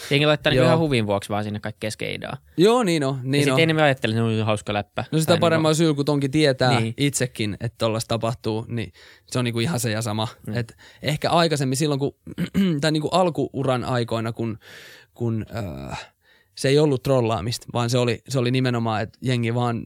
Jengi 0.10 0.26
laittaa 0.26 0.52
niinku 0.52 0.64
Joo. 0.64 0.68
ihan 0.68 0.80
huvin 0.80 1.08
vuoksi 1.08 1.30
vaan 1.30 1.44
sinne 1.44 1.60
kaikkea 1.60 1.92
skeidaa. 1.92 2.38
Joo, 2.58 2.84
niin 2.84 3.04
on. 3.04 3.16
Niin 3.16 3.32
Niin 3.32 3.40
ja 3.40 3.46
sitten 3.46 3.64
enemmän 3.64 3.86
ajattelee, 3.86 4.18
että 4.18 4.30
se 4.30 4.40
on 4.42 4.46
hauska 4.46 4.74
läppä. 4.74 5.06
No 5.12 5.20
sitä 5.20 5.34
Tai 5.34 5.40
paremmin 5.40 5.76
syy, 5.76 5.94
kun 5.94 6.06
tonkin 6.06 6.32
tietää 6.32 6.70
Niin. 6.70 6.84
niin. 6.84 6.94
itsekin, 6.98 7.58
että 7.62 7.78
tollaista 7.78 8.08
tapahtuu, 8.08 8.66
niin 8.68 8.92
se 9.28 9.40
on 9.40 9.46
niinku 9.46 9.60
ihan 9.60 9.80
se 9.80 9.92
ja 9.92 10.02
sama. 10.02 10.28
Mm. 10.48 10.58
Et 10.58 10.78
ehkä 11.04 11.30
aikaisemmin 11.30 11.78
silloin, 11.78 12.00
kun, 12.00 12.16
tai 12.82 12.92
niinku 12.92 13.08
alkuuran 13.08 13.84
aikoina, 13.84 14.34
kun, 14.34 14.58
kun 15.14 15.46
äh, 15.90 16.10
se 16.56 16.70
ei 16.70 16.80
ollut 16.80 17.04
trollaamista, 17.04 17.68
vaan 17.74 17.90
se 17.90 17.98
oli, 17.98 18.22
se 18.30 18.40
oli 18.40 18.52
nimenomaan, 18.52 19.02
että 19.02 19.20
jengi 19.22 19.56
vaan 19.56 19.84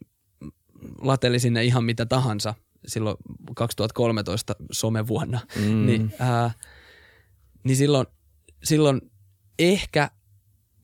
lateli 1.01 1.39
sinne 1.39 1.63
ihan 1.63 1.83
mitä 1.83 2.05
tahansa 2.05 2.53
silloin 2.87 3.17
2013 3.55 4.55
somevuonna. 4.71 5.39
Mm. 5.55 5.85
Niin, 5.85 6.13
äh, 6.21 6.55
niin 7.63 7.77
silloin, 7.77 8.07
silloin 8.63 9.01
ehkä 9.59 10.09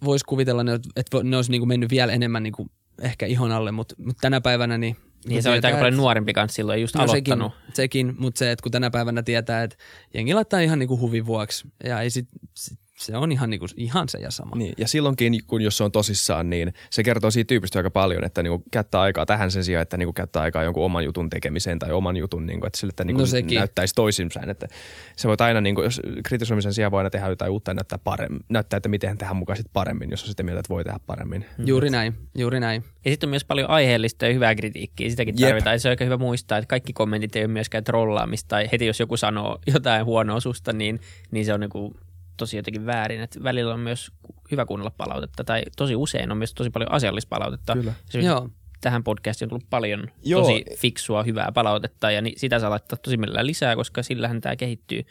voisi 0.04 0.26
kuvitella, 0.26 0.62
että 0.96 1.24
ne 1.24 1.36
olisi 1.36 1.52
niinku 1.52 1.66
mennyt 1.66 1.90
vielä 1.90 2.14
enemmän 2.14 2.44
niinku 2.44 2.68
ehkä 3.02 3.26
ihon 3.26 3.52
alle, 3.52 3.72
mutta 3.72 3.96
mut 3.98 4.18
tänä 4.22 4.42
päivänä 4.42 4.78
niin... 4.78 4.96
Niin 5.26 5.44
se 5.44 5.50
oli 5.50 5.60
aika 5.64 5.78
paljon 5.78 5.98
nuorempi 5.98 6.34
kanssa 6.34 6.56
silloin, 6.56 6.82
just 6.82 6.96
No 6.96 7.08
sekin, 7.08 7.34
aloittanut. 7.34 7.74
sekin 7.74 8.16
mutta 8.20 8.40
se, 8.40 8.52
että 8.52 8.64
kun 8.64 8.72
tänä 8.72 8.92
päivänä 8.92 9.24
tietää, 9.24 9.64
että 9.64 9.78
jengi 10.14 10.34
laittaa 10.34 10.60
ihan 10.60 10.80
niinku 10.80 11.00
huvin 11.00 11.26
vuoksi 11.26 11.68
ja 11.84 12.02
ei 12.02 12.10
sit, 12.10 12.28
sit, 12.54 12.80
se 13.00 13.18
on 13.18 13.32
ihan, 13.32 13.50
niinku, 13.50 13.66
ihan 13.78 14.10
se 14.10 14.18
ja 14.18 14.32
sama. 14.32 14.56
Niin, 14.56 14.74
ja 14.78 14.88
silloinkin, 14.88 15.40
kun 15.48 15.62
jos 15.62 15.78
se 15.78 15.84
on 15.84 15.92
tosissaan, 15.92 16.50
niin 16.50 16.74
se 16.90 17.04
kertoo 17.04 17.32
siitä 17.32 17.48
tyypistä 17.48 17.80
aika 17.80 17.90
paljon, 17.92 18.24
että 18.24 18.44
niinku 18.44 18.64
käyttää 18.72 19.02
aikaa 19.02 19.26
tähän 19.26 19.52
sen 19.52 19.64
sijaan, 19.64 19.82
että 19.82 19.98
niinku 19.98 20.14
käyttää 20.14 20.42
aikaa 20.42 20.64
jonkun 20.64 20.86
oman 20.86 21.04
jutun 21.04 21.30
tekemiseen 21.30 21.80
tai 21.80 21.92
oman 21.92 22.18
jutun, 22.18 22.46
niinku, 22.46 22.68
että 22.68 22.80
sille 22.80 22.90
että 22.90 23.04
niinku 23.04 23.22
No 23.22 23.26
sekin. 23.26 23.58
näyttäisi 23.58 23.96
toisinpäin. 23.96 24.50
Että 24.50 24.68
se 25.16 25.28
voit 25.28 25.42
aina, 25.42 25.62
niinku, 25.62 25.82
jos 25.82 26.02
kritisoimisen 26.26 26.74
sijaan 26.74 26.92
voi 26.92 27.00
aina 27.00 27.10
tehdä 27.10 27.28
jotain 27.28 27.52
uutta 27.52 27.72
ja 27.72 27.76
näyttää, 27.76 28.00
paremmin, 28.04 28.42
näyttää 28.50 28.78
että 28.78 28.90
miten 28.90 29.18
tehdään 29.18 29.38
mukaan 29.38 29.58
sit 29.58 29.68
paremmin, 29.74 30.12
jos 30.12 30.24
on 30.24 30.30
sitä 30.30 30.44
mieltä, 30.44 30.60
että 30.60 30.74
voi 30.74 30.84
tehdä 30.84 31.00
paremmin. 31.08 31.46
Juuri 31.66 31.90
näin, 31.90 32.14
juuri 32.38 32.60
näin. 32.60 32.84
Ja 33.06 33.12
sitten 33.12 33.28
on 33.28 33.32
myös 33.32 33.46
paljon 33.46 33.70
aiheellista 33.70 34.26
ja 34.26 34.34
hyvää 34.34 34.56
kritiikkiä. 34.56 35.10
Sitäkin 35.10 35.36
Jep. 35.38 35.50
tarvitaan. 35.50 35.74
Ja 35.74 35.80
se 35.80 35.88
on 35.88 35.92
aika 35.92 36.04
hyvä 36.04 36.18
muistaa, 36.18 36.58
että 36.58 36.68
kaikki 36.68 36.94
kommentit 36.94 37.36
ei 37.36 37.44
ole 37.44 37.52
myöskään 37.52 37.84
trollaamista. 37.84 38.48
Tai 38.48 38.70
heti 38.72 38.86
jos 38.86 39.00
joku 39.00 39.18
sanoo 39.18 39.60
jotain 39.74 40.06
huonoa 40.06 40.40
susta, 40.40 40.74
niin, 40.74 41.00
niin 41.32 41.46
se 41.46 41.54
on 41.54 41.60
niinku 41.60 41.96
tosi 42.40 42.58
jotenkin 42.58 42.86
väärin. 42.86 43.22
Et 43.22 43.40
välillä 43.44 43.74
on 43.74 43.80
myös 43.80 44.12
hyvä 44.52 44.66
kuunnella 44.66 44.92
palautetta. 44.98 45.44
Tai 45.44 45.64
tosi 45.78 45.96
usein 45.96 46.32
on 46.32 46.38
myös 46.38 46.54
tosi 46.54 46.70
paljon 46.70 46.92
asiallista 46.92 47.30
palautetta. 47.30 47.74
Kyllä. 47.74 47.94
Se, 48.06 48.20
Joo. 48.20 48.50
Tähän 48.82 49.04
podcastiin 49.04 49.46
on 49.46 49.50
tullut 49.50 49.70
paljon 49.70 50.08
Joo. 50.24 50.42
tosi 50.42 50.66
fiksua, 50.78 51.24
hyvää 51.24 51.52
palautetta. 51.54 52.12
Ja 52.12 52.22
ni, 52.22 52.34
sitä 52.38 52.60
saa 52.60 52.70
laittaa 52.70 52.98
tosi 52.98 53.18
mielellään 53.18 53.48
lisää, 53.48 53.76
koska 53.76 54.04
sillähän 54.04 54.42
tämä 54.42 54.56
kehittyy. 54.56 55.04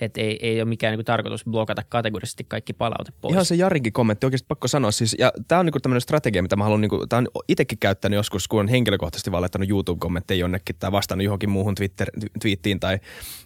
Että 0.00 0.20
ei, 0.20 0.38
ei 0.42 0.60
ole 0.60 0.68
mikään 0.68 0.92
niinku 0.92 1.04
tarkoitus 1.04 1.44
blokata 1.44 1.82
kategorisesti 1.88 2.44
kaikki 2.48 2.72
palaute 2.72 3.12
pois. 3.20 3.32
Ihan 3.32 3.44
se 3.44 3.54
Jarinkin 3.54 3.92
kommentti, 3.92 4.26
oikeasti 4.26 4.46
pakko 4.48 4.68
sanoa 4.68 4.90
siis, 4.90 5.16
ja 5.18 5.32
tämä 5.48 5.58
on 5.58 5.66
niinku 5.66 5.80
tämmöinen 5.80 6.00
strategia, 6.00 6.42
mitä 6.42 6.56
mä 6.56 6.64
haluan, 6.64 6.80
niinku, 6.80 7.06
tämä 7.06 7.18
on 7.18 7.42
itsekin 7.48 7.78
käyttänyt 7.78 8.16
joskus, 8.16 8.48
kun 8.48 8.60
on 8.60 8.68
henkilökohtaisesti 8.68 9.32
vaan 9.32 9.40
laittanut 9.40 9.70
YouTube-kommentteja 9.70 10.40
jonnekin 10.40 10.76
tai 10.78 10.92
vastannut 10.92 11.24
johonkin 11.24 11.50
muuhun 11.50 11.74
Twitter, 11.74 12.08
twiittiin 12.40 12.80
tai 12.80 12.98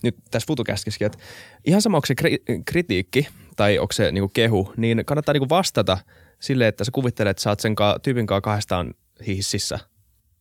nyt 0.02 0.16
tässä 0.30 0.46
futukäskissäkin, 0.46 1.06
että 1.06 1.18
ihan 1.64 1.82
sama 1.82 1.96
onko 1.96 2.06
se 2.06 2.14
kri- 2.22 2.62
kritiikki 2.64 3.28
tai 3.56 3.78
onko 3.78 3.92
se 3.92 4.12
niinku 4.12 4.28
kehu, 4.28 4.72
niin 4.76 5.02
kannattaa 5.06 5.32
niinku 5.32 5.48
vastata 5.48 5.98
silleen, 6.40 6.68
että 6.68 6.84
sä 6.84 6.90
kuvittelet, 6.92 7.30
että 7.30 7.42
sä 7.42 7.50
oot 7.50 7.60
sen 7.60 7.74
ka- 7.74 7.98
tyypin 8.02 8.26
kanssa 8.26 8.40
kahdestaan 8.40 8.94
hississä. 9.26 9.78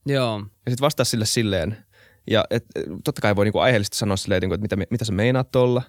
Joo. 0.05 0.37
Ja 0.37 0.71
sitten 0.71 0.85
vastaa 0.85 1.03
sille 1.03 1.25
silleen, 1.25 1.77
ja 2.29 2.45
et, 2.49 2.65
totta 3.03 3.21
kai 3.21 3.35
voi 3.35 3.45
niinku 3.45 3.59
aiheellisesti 3.59 3.97
sanoa 3.97 4.17
silleen, 4.17 4.41
niinku, 4.41 4.53
että 4.53 4.75
mitä, 4.75 4.87
mitä 4.89 5.05
sä 5.05 5.11
meinaat 5.11 5.51
tuolla. 5.51 5.81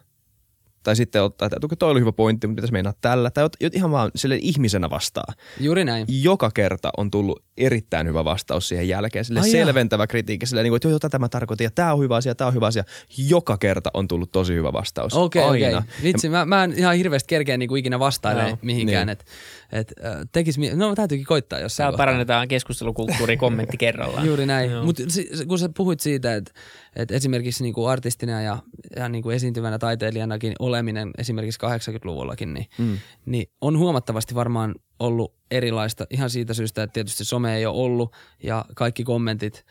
Tai 0.87 0.97
sitten 0.97 1.23
ottaa, 1.23 1.47
että 1.47 1.77
toi 1.79 1.91
oli 1.91 2.01
hyvä 2.01 2.13
pointti, 2.13 2.47
mutta 2.47 2.61
mitä 2.61 2.67
sä 2.67 2.73
meinaat 2.73 2.99
tällä. 3.01 3.31
Tai 3.31 3.45
ot- 3.45 3.69
ihan 3.73 3.91
vaan 3.91 4.11
sille 4.15 4.39
ihmisenä 4.43 4.91
vastaa. 4.91 5.25
Juuri 5.61 5.85
näin. 5.85 6.07
Joka 6.09 6.51
kerta 6.55 6.91
on 6.97 7.11
tullut 7.11 7.45
erittäin 7.57 8.07
hyvä 8.07 8.25
vastaus 8.25 8.69
siihen 8.69 8.89
jälkeen. 8.89 9.25
Sille 9.25 9.41
Ai 9.41 9.51
selventävä 9.51 10.07
kritiikki. 10.07 10.47
Sille, 10.47 10.63
niin 10.63 10.71
kuin, 10.71 10.77
että 10.77 10.89
joo, 10.89 10.91
joo, 10.91 10.99
tätä 10.99 11.19
mä 11.19 11.29
tarkoitin 11.29 11.65
ja 11.65 11.71
tämä 11.71 11.93
on 11.93 12.01
hyvä 12.01 12.17
asia, 12.17 12.35
tämä 12.35 12.49
on 12.49 12.55
hyvä 12.55 12.67
asia. 12.67 12.85
Joka 13.29 13.59
kerta 13.59 13.91
on 13.95 14.09
tullut 14.09 14.33
tosi 14.33 14.55
hyvä 14.55 14.73
vastaus. 14.73 15.15
Okei, 15.15 15.43
okei. 15.45 15.65
Aina. 15.65 15.83
Vitsi, 16.03 16.29
mä, 16.29 16.45
mä 16.45 16.65
en 16.65 16.73
ihan 16.79 16.97
hirveästi 16.97 17.29
kerkeä 17.29 17.57
niinku 17.57 17.77
ikinä 17.77 17.99
vastailemaan 17.99 18.51
Joo. 18.51 18.59
mihinkään. 18.63 19.07
Niin. 19.07 19.13
Et, 19.13 19.25
et, 19.73 19.95
tekis, 20.33 20.59
mie- 20.59 20.75
no 20.75 20.95
täytyykin 20.95 21.27
koittaa 21.27 21.59
jossain 21.59 21.85
Täällä 21.85 21.97
parannetaan 21.97 22.49
keskustelukulttuuri 22.49 23.37
kommentti 23.37 23.77
kerrallaan. 23.77 24.27
Juuri 24.27 24.47
näin. 24.47 24.71
Mutta 24.85 25.03
kun 25.49 25.59
sä 25.59 25.69
puhuit 25.77 26.01
siitä, 26.01 26.35
että 26.35 26.53
et 26.97 27.11
esimerkiksi 27.11 27.63
niinku 27.63 27.87
artistina 27.87 28.43
ja, 28.43 28.59
ja 28.97 29.09
niinku 29.09 29.31
esiintyvänä 29.31 29.79
taiteilijanakin 29.79 30.53
oleminen 30.59 31.11
esimerkiksi 31.19 31.61
80-luvullakin, 31.67 32.55
niin, 32.55 32.67
Mm. 32.79 32.99
niin 33.27 33.51
on 33.61 33.79
huomattavasti 33.79 34.35
varmaan 34.35 34.75
ollut 34.99 35.35
erilaista 35.51 36.07
ihan 36.11 36.31
siitä 36.31 36.55
syystä, 36.55 36.83
että 36.83 36.93
tietysti 36.93 37.25
some 37.25 37.57
ei 37.57 37.67
ole 37.67 37.77
ollut 37.77 38.13
ja 38.43 38.65
kaikki 38.75 39.05
kommentit 39.05 39.65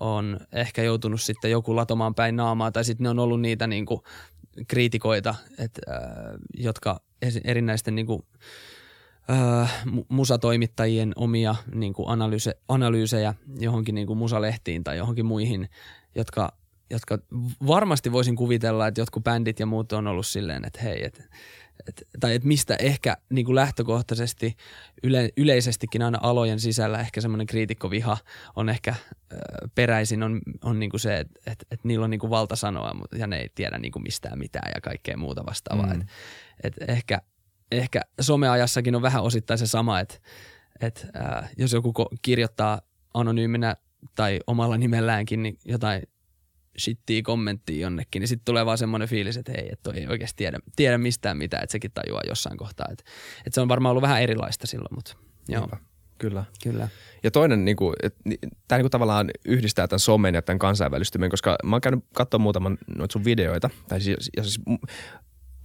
on 0.00 0.40
ehkä 0.52 0.82
joutunut 0.82 1.20
sitten 1.20 1.50
joku 1.50 1.76
latomaan 1.76 2.14
päin 2.14 2.36
naamaa 2.36 2.72
tai 2.72 2.84
sitten 2.84 3.04
ne 3.04 3.10
on 3.10 3.18
ollut 3.18 3.40
niitä 3.40 3.66
niinku 3.66 4.02
kriitikoita, 4.68 5.34
et, 5.58 5.78
äh, 5.88 5.96
jotka 6.54 7.00
erinäisten 7.44 7.94
niinku, 7.94 8.26
äh, 9.30 9.84
mu- 9.86 10.04
musatoimittajien 10.08 11.12
omia 11.16 11.54
niinku 11.74 12.08
analyyse, 12.08 12.54
analyysejä 12.68 13.34
johonkin 13.60 13.94
niinku 13.94 14.14
musalehtiin 14.14 14.84
tai 14.84 14.96
johonkin 14.96 15.26
muihin, 15.26 15.68
jotka, 16.14 16.52
jotka 16.90 17.18
varmasti 17.66 18.12
voisin 18.12 18.36
kuvitella, 18.36 18.86
että 18.86 19.00
jotkut 19.00 19.24
bändit 19.24 19.60
ja 19.60 19.66
muut 19.66 19.92
on 19.92 20.06
ollut 20.06 20.26
silleen, 20.26 20.64
että 20.64 20.80
hei, 20.82 21.04
et, 21.04 21.28
et, 21.88 22.02
tai 22.20 22.34
että 22.34 22.48
mistä 22.48 22.76
ehkä 22.78 23.16
niinku 23.30 23.54
lähtökohtaisesti 23.54 24.56
yle, 25.02 25.28
yleisestikin 25.36 26.02
aina 26.02 26.18
alojen 26.22 26.60
sisällä 26.60 27.00
ehkä 27.00 27.20
semmoinen 27.20 27.46
kriitikkoviha 27.46 28.16
on 28.56 28.68
ehkä 28.68 28.94
ö, 29.32 29.36
peräisin 29.74 30.22
on, 30.22 30.40
on 30.64 30.78
niinku 30.78 30.98
se, 30.98 31.18
että 31.18 31.40
et, 31.46 31.66
et 31.70 31.84
niillä 31.84 32.04
on 32.04 32.10
niinku 32.10 32.30
valta 32.30 32.56
sanoa 32.56 32.96
ja 33.18 33.26
ne 33.26 33.38
ei 33.38 33.48
tiedä 33.54 33.78
niinku 33.78 33.98
mistään 33.98 34.38
mitään 34.38 34.72
ja 34.74 34.80
kaikkea 34.80 35.16
muuta 35.16 35.46
vastaavaa. 35.46 35.86
Mm. 35.86 35.96
Mm. 35.96 36.00
Et, 36.62 36.74
et 36.80 36.90
ehkä, 36.90 37.22
ehkä 37.72 38.00
someajassakin 38.20 38.96
on 38.96 39.02
vähän 39.02 39.22
osittain 39.22 39.58
se 39.58 39.66
sama, 39.66 40.00
että 40.00 40.14
et, 40.80 41.06
äh, 41.16 41.50
jos 41.56 41.72
joku 41.72 41.92
ko- 41.98 42.16
kirjoittaa 42.22 42.80
anonyyminä 43.14 43.76
tai 44.14 44.40
omalla 44.46 44.78
nimelläänkin 44.78 45.42
niin 45.42 45.58
jotain 45.64 46.02
shittiä 46.78 47.22
kommenttia 47.22 47.80
jonnekin, 47.80 48.20
niin 48.20 48.28
sitten 48.28 48.44
tulee 48.44 48.66
vaan 48.66 48.78
semmoinen 48.78 49.08
fiilis, 49.08 49.36
että 49.36 49.52
hei, 49.52 49.68
että 49.72 49.90
ei 49.94 50.06
oikeasti 50.06 50.36
tiedä, 50.36 50.58
tiedä 50.76 50.98
mistään 50.98 51.36
mitään, 51.36 51.62
että 51.62 51.72
sekin 51.72 51.90
tajuaa 51.94 52.22
jossain 52.28 52.56
kohtaa. 52.56 52.86
Että, 52.90 53.04
että 53.38 53.54
se 53.54 53.60
on 53.60 53.68
varmaan 53.68 53.90
ollut 53.90 54.02
vähän 54.02 54.22
erilaista 54.22 54.66
silloin, 54.66 54.94
mutta 54.94 55.16
joo. 55.48 55.60
Niinpä. 55.60 55.76
Kyllä. 56.18 56.44
Kyllä. 56.62 56.88
Ja 57.22 57.30
toinen, 57.30 57.64
niin 57.64 57.76
kuin, 57.76 57.94
että, 58.02 58.20
tämä 58.68 58.78
niin 58.78 58.82
kuin 58.82 58.90
tavallaan 58.90 59.30
yhdistää 59.44 59.88
tämän 59.88 60.00
somen 60.00 60.34
ja 60.34 60.42
tämän 60.42 60.58
kansainvälistymisen, 60.58 61.30
koska 61.30 61.56
mä 61.64 61.74
oon 61.74 61.80
käynyt 61.80 62.04
katsomaan 62.14 62.42
muutaman 62.42 62.78
noita 62.96 63.12
sun 63.12 63.24
videoita. 63.24 63.70
Tai 63.88 64.00
siis, 64.00 64.30
ja 64.36 64.42
siis 64.42 64.60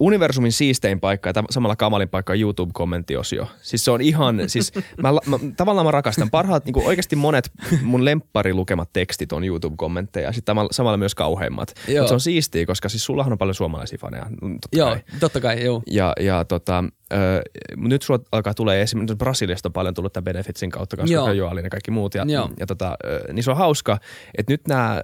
universumin 0.00 0.52
siistein 0.52 1.00
paikka 1.00 1.28
ja 1.28 1.42
samalla 1.50 1.76
kamalin 1.76 2.08
paikka 2.08 2.32
on 2.32 2.38
YouTube-kommenttiosio. 2.38 3.46
Siis 3.62 3.84
se 3.84 3.90
on 3.90 4.00
ihan, 4.00 4.40
siis 4.46 4.72
mä, 5.02 5.12
mä, 5.26 5.38
tavallaan 5.56 5.86
mä 5.86 5.90
rakastan. 5.90 6.30
Parhaat, 6.30 6.64
niin 6.64 6.86
oikeasti 6.86 7.16
monet 7.16 7.50
mun 7.82 8.04
lempparilukemat 8.04 8.90
tekstit 8.92 9.32
on 9.32 9.44
YouTube-kommentteja 9.44 10.28
ja 10.28 10.32
sitten 10.32 10.56
samalla 10.70 10.96
myös 10.96 11.14
kauheimmat. 11.14 11.74
Mutta 11.88 12.08
se 12.08 12.14
on 12.14 12.20
siistiä, 12.20 12.66
koska 12.66 12.88
siis 12.88 13.04
sullahan 13.04 13.32
on 13.32 13.38
paljon 13.38 13.54
suomalaisia 13.54 13.98
faneja. 14.00 14.26
Totta 14.40 14.78
joo, 14.78 14.90
kai. 14.90 15.00
totta 15.20 15.40
kai, 15.40 15.64
joo. 15.64 15.82
Ja, 15.90 16.12
ja 16.20 16.44
tota, 16.44 16.84
Öö, 17.14 17.42
nyt 17.76 18.02
sulla 18.02 18.20
alkaa 18.32 18.54
tulee 18.54 18.82
esimerkiksi 18.82 19.16
Brasiliasta 19.16 19.68
on 19.68 19.72
paljon 19.72 19.94
tullut 19.94 20.12
tämän 20.12 20.24
Benefitsin 20.24 20.70
kautta, 20.70 20.96
koska 20.96 21.12
Joo. 21.12 21.54
Ja 21.54 21.70
kaikki 21.70 21.90
muut. 21.90 22.14
Ja, 22.14 22.24
ja 22.60 22.66
tota, 22.66 22.96
niin 23.32 23.44
se 23.44 23.50
on 23.50 23.56
hauska, 23.56 23.98
että 24.38 24.52
nyt 24.52 24.68
nämä, 24.68 25.00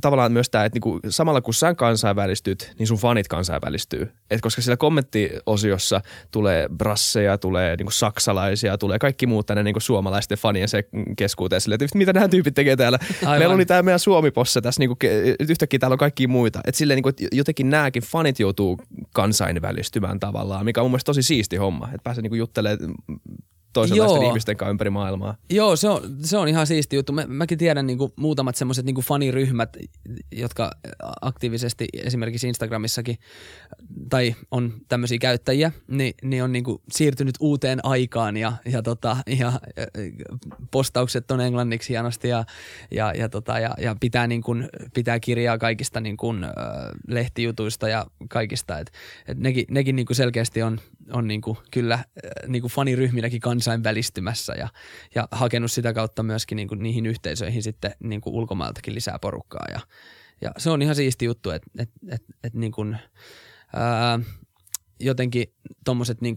tavallaan 0.00 0.32
myös 0.32 0.50
tämä, 0.50 0.64
että 0.64 0.76
niinku, 0.76 1.00
samalla 1.08 1.40
kun 1.40 1.54
sä 1.54 1.74
kansainvälistyt, 1.74 2.74
niin 2.78 2.86
sun 2.86 2.98
fanit 2.98 3.28
kansainvälistyy. 3.28 4.12
Et 4.30 4.40
koska 4.40 4.62
siellä 4.62 4.76
kommenttiosiossa 4.76 6.00
tulee 6.30 6.68
brasseja, 6.78 7.38
tulee 7.38 7.76
niinku 7.76 7.90
saksalaisia, 7.90 8.78
tulee 8.78 8.98
kaikki 8.98 9.26
muut 9.26 9.46
tänne 9.46 9.62
niinku 9.62 9.80
suomalaisten 9.80 10.38
fanien 10.38 10.68
se 10.68 10.84
keskuuteen 11.16 11.60
sille, 11.60 11.74
että 11.74 11.86
mitä 11.98 12.12
nämä 12.12 12.28
tyypit 12.28 12.54
tekee 12.54 12.76
täällä. 12.76 12.98
Aivan. 13.22 13.38
Meillä 13.38 13.54
oli 13.54 13.66
tämä 13.66 13.82
meidän 13.82 13.98
Suomi-possa 13.98 14.60
tässä, 14.60 14.80
niinku, 14.80 14.96
yhtäkkiä 15.48 15.78
täällä 15.78 15.94
on 15.94 15.98
kaikki 15.98 16.26
muita. 16.26 16.60
Että 16.64 16.78
silleen, 16.78 16.96
niinku, 16.96 17.08
että 17.08 17.24
jotenkin 17.32 17.70
nämäkin 17.70 18.02
fanit 18.02 18.40
joutuu 18.40 18.78
kansainvälistymään 19.14 20.20
tavallaan, 20.20 20.64
mikä 20.64 20.80
on 20.80 20.84
mun 20.84 20.90
mielestä 20.90 21.06
tosi 21.06 21.22
siisti 21.26 21.56
homma, 21.56 21.86
että 21.86 22.04
pääsee 22.04 22.22
niinku 22.22 22.34
juttelemaan 22.34 22.78
toisenlaisten 23.80 24.22
Joo. 24.22 24.28
ihmisten 24.28 24.56
kanssa 24.56 24.70
ympäri 24.70 24.90
maailmaa. 24.90 25.36
Joo, 25.50 25.76
se 25.76 25.88
on, 25.88 26.00
se 26.20 26.36
on 26.36 26.48
ihan 26.48 26.66
siisti 26.66 26.96
juttu. 26.96 27.12
Mä, 27.12 27.24
mäkin 27.26 27.58
tiedän 27.58 27.86
niin 27.86 27.98
kuin 27.98 28.12
muutamat 28.16 28.56
semmoiset 28.56 28.86
niin 28.86 28.96
faniryhmät, 28.96 29.76
jotka 30.32 30.70
aktiivisesti 31.20 31.88
esimerkiksi 32.04 32.48
Instagramissakin, 32.48 33.16
tai 34.08 34.34
on 34.50 34.72
tämmöisiä 34.88 35.18
käyttäjiä, 35.18 35.72
niin, 35.88 36.14
niin 36.22 36.44
on 36.44 36.52
niin 36.52 36.64
kuin 36.64 36.82
siirtynyt 36.90 37.34
uuteen 37.40 37.80
aikaan 37.82 38.36
ja, 38.36 38.52
ja, 38.64 38.82
tota, 38.82 39.16
ja 39.38 39.52
postaukset 40.70 41.30
on 41.30 41.40
englanniksi 41.40 41.88
hienosti 41.88 42.28
ja, 42.28 42.44
ja, 42.90 43.12
ja, 43.12 43.28
tota, 43.28 43.58
ja, 43.58 43.74
ja 43.78 43.96
pitää, 44.00 44.26
niin 44.26 44.42
kuin, 44.42 44.68
pitää 44.94 45.20
kirjaa 45.20 45.58
kaikista 45.58 46.00
niin 46.00 46.16
kuin, 46.16 46.44
äh, 46.44 46.50
lehtijutuista 47.08 47.88
ja 47.88 48.06
kaikista. 48.28 48.78
Et, 48.78 48.90
et 49.28 49.38
nekin, 49.38 49.64
nekin 49.70 49.96
niin 49.96 50.06
kuin 50.06 50.16
selkeästi 50.16 50.62
on, 50.62 50.80
on 51.12 51.28
niin 51.28 51.40
kuin, 51.40 51.58
kyllä 51.70 51.94
äh, 51.94 52.04
niin 52.46 52.62
kuin 52.62 52.72
faniryhminäkin 52.72 53.40
kansainvälistymässä 53.40 54.52
ja, 54.52 54.68
ja 55.14 55.28
hakenut 55.30 55.72
sitä 55.72 55.92
kautta 55.92 56.22
myöskin 56.22 56.56
niin 56.56 56.68
kuin 56.68 56.82
niihin 56.82 57.06
yhteisöihin 57.06 57.62
sitten 57.62 57.92
niin 58.00 58.20
kuin 58.20 58.34
ulkomailtakin 58.34 58.94
lisää 58.94 59.18
porukkaa. 59.18 59.66
Ja, 59.72 59.80
ja 60.40 60.50
se 60.58 60.70
on 60.70 60.82
ihan 60.82 60.94
siisti 60.94 61.24
juttu, 61.24 61.50
että 61.50 61.70
et, 61.78 61.90
et, 62.08 62.22
et 62.44 62.54
niin 62.54 62.72
kuin, 62.72 62.98
ää, 63.74 64.20
jotenkin 65.00 65.54
tuommoiset 65.84 66.20
niin 66.20 66.34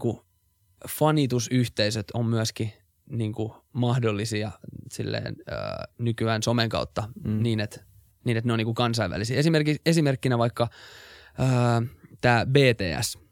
fanitusyhteisöt 0.88 2.06
on 2.14 2.26
myöskin 2.26 2.72
niin 3.10 3.32
kuin 3.32 3.52
mahdollisia 3.72 4.50
silleen, 4.92 5.36
ää, 5.50 5.84
nykyään 5.98 6.42
somen 6.42 6.68
kautta 6.68 7.08
mm. 7.24 7.42
niin, 7.42 7.60
että 7.60 7.84
niin, 8.24 8.36
että 8.36 8.48
ne 8.48 8.52
on 8.52 8.58
niin 8.58 8.66
kuin 8.66 8.74
kansainvälisiä. 8.74 9.38
Esimerkki, 9.38 9.76
esimerkkinä 9.86 10.38
vaikka 10.38 10.68
tämä 12.20 12.46
BTS– 12.46 13.18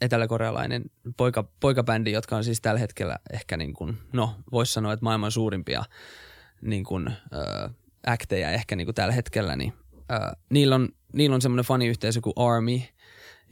eteläkorealainen 0.00 0.82
poika, 1.16 1.44
poikabändi, 1.60 2.12
jotka 2.12 2.36
on 2.36 2.44
siis 2.44 2.60
tällä 2.60 2.80
hetkellä 2.80 3.18
ehkä 3.32 3.56
niin 3.56 3.74
kuin, 3.74 3.98
no 4.12 4.36
voisi 4.52 4.72
sanoa, 4.72 4.92
että 4.92 5.04
maailman 5.04 5.30
suurimpia 5.30 5.84
niin 6.62 6.84
kuin, 6.84 7.08
äh, 7.08 7.74
acteja 8.06 8.50
ehkä 8.50 8.76
niin 8.76 8.86
kuin 8.86 8.94
tällä 8.94 9.14
hetkellä, 9.14 9.56
niin 9.56 9.72
äh, 10.12 10.30
niillä 10.50 10.74
on, 10.74 10.88
niillä 11.12 11.34
on 11.34 11.42
semmoinen 11.42 11.64
faniyhteisö 11.64 12.20
kuin 12.20 12.34
Army, 12.36 12.80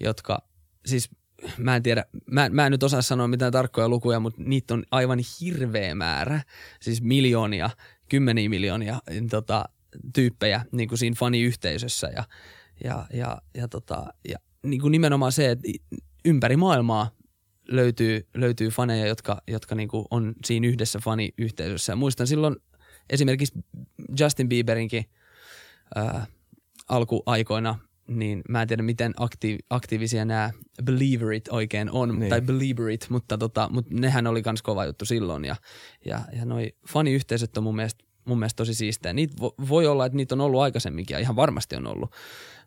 jotka 0.00 0.42
siis 0.86 1.10
mä 1.58 1.76
en 1.76 1.82
tiedä, 1.82 2.04
mä, 2.26 2.48
mä 2.48 2.66
en 2.66 2.72
nyt 2.72 2.82
osaa 2.82 3.02
sanoa 3.02 3.28
mitään 3.28 3.52
tarkkoja 3.52 3.88
lukuja, 3.88 4.20
mutta 4.20 4.42
niitä 4.42 4.74
on 4.74 4.84
aivan 4.90 5.18
hirveä 5.40 5.94
määrä, 5.94 6.40
siis 6.80 7.02
miljoonia, 7.02 7.70
kymmeniä 8.08 8.48
miljoonia 8.48 9.00
tota, 9.30 9.64
tyyppejä 10.14 10.64
niin 10.72 10.88
kuin 10.88 10.98
siinä 10.98 11.16
faniyhteisössä 11.18 12.06
ja, 12.16 12.24
ja, 12.84 13.06
ja, 13.12 13.42
ja, 13.54 13.68
tota, 13.68 14.14
ja 14.28 14.38
niin 14.62 14.80
kuin 14.80 14.92
nimenomaan 14.92 15.32
se, 15.32 15.50
että 15.50 15.68
ympäri 16.24 16.56
maailmaa 16.56 17.10
löytyy, 17.68 18.26
löytyy 18.34 18.68
faneja, 18.68 19.06
jotka, 19.06 19.42
jotka 19.48 19.74
niin 19.74 19.88
kuin 19.88 20.04
on 20.10 20.34
siinä 20.44 20.66
yhdessä 20.66 20.98
faniyhteisössä. 20.98 21.92
Ja 21.92 21.96
muistan 21.96 22.26
silloin 22.26 22.56
esimerkiksi 23.10 23.58
Justin 24.20 24.48
Bieberinkin 24.48 25.04
ää, 25.94 26.26
alkuaikoina, 26.88 27.78
niin 28.06 28.42
mä 28.48 28.62
en 28.62 28.68
tiedä 28.68 28.82
miten 28.82 29.14
aktiiv- 29.20 29.66
aktiivisia 29.70 30.24
nämä 30.24 30.50
believerit 30.84 31.48
oikein 31.48 31.90
on, 31.90 32.18
niin. 32.18 32.30
tai 32.30 32.40
believerit, 32.40 33.06
mutta, 33.10 33.38
tota, 33.38 33.68
mutta 33.72 33.94
nehän 33.94 34.26
oli 34.26 34.42
myös 34.44 34.62
kova 34.62 34.84
juttu 34.84 35.04
silloin. 35.04 35.44
Ja, 35.44 35.56
ja, 36.04 36.20
ja 36.38 36.44
noi 36.44 36.72
faniyhteisöt 36.88 37.56
on 37.56 37.62
mun 37.62 37.76
mielestä, 37.76 38.04
mun 38.24 38.38
mielestä 38.38 38.56
tosi 38.56 38.74
siistejä. 38.74 39.12
Niitä 39.12 39.34
vo, 39.40 39.54
voi 39.68 39.86
olla, 39.86 40.06
että 40.06 40.16
niitä 40.16 40.34
on 40.34 40.40
ollut 40.40 40.60
aikaisemminkin, 40.60 41.14
ja 41.14 41.20
ihan 41.20 41.36
varmasti 41.36 41.76
on 41.76 41.86
ollut, 41.86 42.10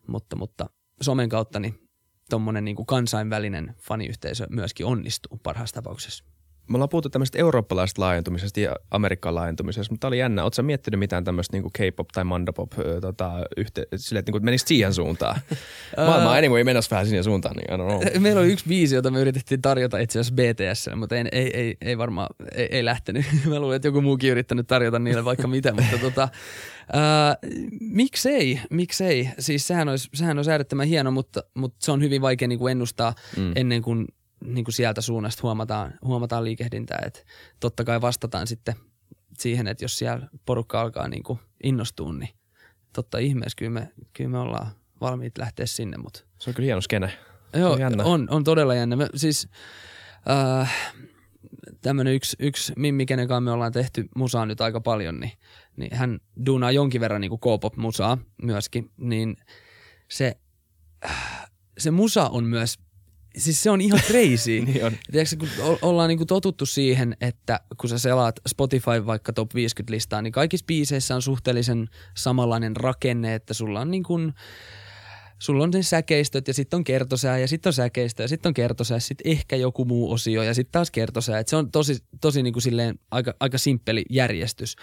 mutta, 0.08 0.36
mutta 0.36 0.70
somen 1.02 1.30
kautta 1.30 1.60
niin 1.60 1.83
tuommoinen 2.30 2.65
niin 2.65 2.86
kansainvälinen 2.86 3.76
faniyhteisö 3.80 4.47
myöskin 4.49 4.86
onnistuu 4.86 5.39
parhaassa 5.43 5.74
tapauksessa. 5.74 6.24
Me 6.68 6.76
ollaan 6.78 6.89
puhuttu 6.89 7.09
tämmöisestä 7.09 7.38
eurooppalaisesta 7.38 8.01
laajentumisesta 8.01 8.59
ja 8.59 8.76
Amerikan 8.91 9.36
laajentumisesta, 9.36 9.93
mutta 9.93 10.01
tämä 10.01 10.09
oli 10.09 10.20
jännä. 10.20 10.43
Oletko 10.43 10.64
miettinyt 10.64 10.99
mitään 10.99 11.24
tämmöistä 11.24 11.57
niin 11.57 11.72
K-pop 11.74 12.07
tai 12.14 12.24
mandapop 12.24 12.72
tota, 13.01 13.32
yhte, 13.57 13.88
sille, 13.95 14.20
että 14.20 14.32
niin 14.32 14.45
menisi 14.45 14.66
siihen 14.68 14.93
suuntaan? 14.93 15.41
Maailma 16.07 16.34
anyway 16.34 16.64
menossa 16.64 16.91
vähän 16.91 17.05
siihen 17.05 17.24
suuntaan, 17.24 17.55
niin 17.55 17.74
I 17.74 17.78
don't 17.78 18.03
know. 18.03 18.22
Meillä 18.22 18.41
oli 18.41 18.51
yksi 18.51 18.66
biisi, 18.68 18.95
jota 18.95 19.11
me 19.11 19.20
yritettiin 19.20 19.61
tarjota 19.61 19.99
itse 19.99 20.20
asiassa 20.20 20.36
BTS, 20.36 20.89
mutta 20.95 21.16
ei, 21.16 21.26
ei, 21.32 21.57
ei, 21.57 21.78
ei 21.82 21.97
varmaan, 21.97 22.28
ei, 22.55 22.68
ei 22.72 22.86
lähtenyt. 22.86 23.26
Mä 23.49 23.59
luulen, 23.59 23.76
että 23.76 23.88
joku 23.88 24.01
muukin 24.01 24.32
yrittänyt 24.32 24.68
tarjota 24.68 24.99
niille 24.99 25.26
vaikka 25.26 25.47
mitä, 25.47 25.74
mutta 25.82 25.97
tota, 25.97 26.30
Uh, 26.84 27.51
miksei, 27.80 28.59
miksei. 28.70 29.30
Siis 29.39 29.68
sehän 29.68 29.89
olisi, 29.89 30.09
sehän 30.14 30.38
olisi 30.38 30.51
äärettömän 30.51 30.88
hieno, 30.88 31.11
mutta, 31.11 31.43
mutta 31.53 31.78
se 31.80 31.91
on 31.91 32.01
hyvin 32.01 32.22
vaikea 32.22 32.47
niin 32.47 32.59
kuin 32.59 32.72
ennustaa 32.72 33.14
mm. 33.38 33.51
ennen 33.55 33.82
kuin, 33.82 34.07
niin 34.46 34.66
kuin 34.66 34.74
sieltä 34.74 35.02
suunnasta 35.02 35.39
huomataan, 35.44 35.94
huomataan 36.04 36.44
liikehdintää. 36.44 37.04
Et 37.06 37.26
totta 37.60 37.84
kai 37.84 38.02
vastataan 38.02 38.48
sitten 38.48 38.76
siihen, 39.38 39.68
että 39.68 39.84
jos 39.84 39.98
siellä 39.98 40.28
porukka 40.46 40.82
alkaa 40.82 41.08
niin 41.08 41.24
kuin 41.24 41.39
innostua, 41.64 42.14
niin 42.14 42.30
totta 42.94 43.18
ihmeessä 43.18 43.56
kyllä 43.58 43.72
me, 43.72 43.91
kyllä 44.14 44.30
me 44.30 44.38
ollaan 44.38 44.68
valmiit 45.02 45.38
lähteä 45.38 45.66
sinne. 45.66 45.98
Mutta. 45.98 46.24
Se 46.39 46.50
on 46.50 46.54
kyllä 46.54 46.66
hieno 46.66 46.82
skene. 46.82 47.14
Joo, 47.54 47.74
on, 47.74 48.02
on, 48.02 48.28
on 48.30 48.44
todella 48.44 48.76
jännä. 48.76 48.96
Me, 48.96 49.08
siis, 49.16 49.48
äh, 50.30 50.94
tämmöinen 51.82 52.14
yksi, 52.14 52.36
yksi 52.39 52.74
mimmi, 52.78 53.06
kenen 53.06 53.28
kanssa 53.28 53.41
me 53.41 53.52
ollaan 53.52 53.72
tehty 53.72 54.08
musaa 54.16 54.46
nyt 54.46 54.62
aika 54.62 54.82
paljon, 54.82 55.20
niin, 55.20 55.32
niin 55.76 55.96
hän 55.96 56.20
duunaa 56.46 56.72
jonkin 56.72 57.02
verran 57.02 57.22
niin 57.22 57.30
kuin 57.30 57.39
K-pop-musaa 57.39 58.18
myöskin, 58.44 58.91
niin 58.98 59.38
se, 60.10 60.38
se 61.78 61.91
musa 61.91 62.30
on 62.30 62.44
myös 62.44 62.80
Siis 63.38 63.64
se 63.64 63.70
on 63.70 63.82
ihan 63.82 64.00
crazy. 64.00 64.60
niin 64.66 64.86
on. 64.86 64.92
Tiedätkö, 65.12 65.36
kun 65.38 65.50
ollaan 65.82 66.08
niinku 66.08 66.26
totuttu 66.26 66.66
siihen, 66.66 67.18
että 67.22 67.60
kun 67.78 67.90
sä 67.90 67.98
selaat 67.98 68.40
Spotify 68.48 69.06
vaikka 69.06 69.34
top 69.34 69.56
50 69.56 69.94
listaa, 69.94 70.22
niin 70.22 70.34
kaikissa 70.34 70.66
biiseissä 70.66 71.16
on 71.16 71.22
suhteellisen 71.22 71.90
samanlainen 72.18 72.76
rakenne, 72.76 73.36
että 73.36 73.54
sulla 73.54 73.82
on 73.82 73.92
niin 73.92 74.04
kuin, 74.04 74.34
sulla 75.40 75.64
on 75.64 75.70
ne 75.70 75.84
säkeistöt 75.84 76.48
ja 76.48 76.54
sitten 76.54 76.78
on 76.78 76.84
kertosää 76.84 77.38
ja 77.38 77.48
sitten 77.48 77.70
on 77.70 77.74
säkeistö 77.74 78.24
ja 78.24 78.28
sitten 78.28 78.50
on 78.50 78.54
kertosää 78.54 78.96
ja 78.96 79.02
sitten 79.02 79.32
ehkä 79.32 79.56
joku 79.56 79.86
muu 79.86 80.12
osio 80.12 80.44
ja 80.44 80.54
sitten 80.54 80.72
taas 80.72 80.92
kertosää. 80.92 81.40
Et 81.40 81.48
se 81.48 81.56
on 81.56 81.72
tosi, 81.72 81.98
tosi 82.22 82.44
niin 82.44 82.54
kuin 82.54 82.64
silleen 82.64 83.00
aika, 83.12 83.34
aika 83.40 83.58
simppeli 83.58 84.06
järjestys. 84.10 84.76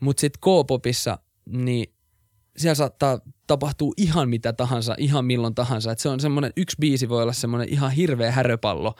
Mutta 0.00 0.20
sitten 0.20 0.40
K-popissa, 0.40 1.18
niin 1.46 1.92
siellä 2.56 2.74
saattaa 2.74 3.20
tapahtua 3.46 3.92
ihan 3.96 4.28
mitä 4.28 4.52
tahansa, 4.52 4.94
ihan 4.98 5.24
milloin 5.24 5.54
tahansa. 5.54 5.92
Et 5.92 5.98
se 5.98 6.08
on 6.08 6.20
semmoinen, 6.20 6.52
yksi 6.56 6.76
biisi 6.80 7.08
voi 7.08 7.22
olla 7.22 7.32
semmoinen 7.32 7.68
ihan 7.68 7.90
hirveä 7.90 8.32
häröpallo, 8.32 8.94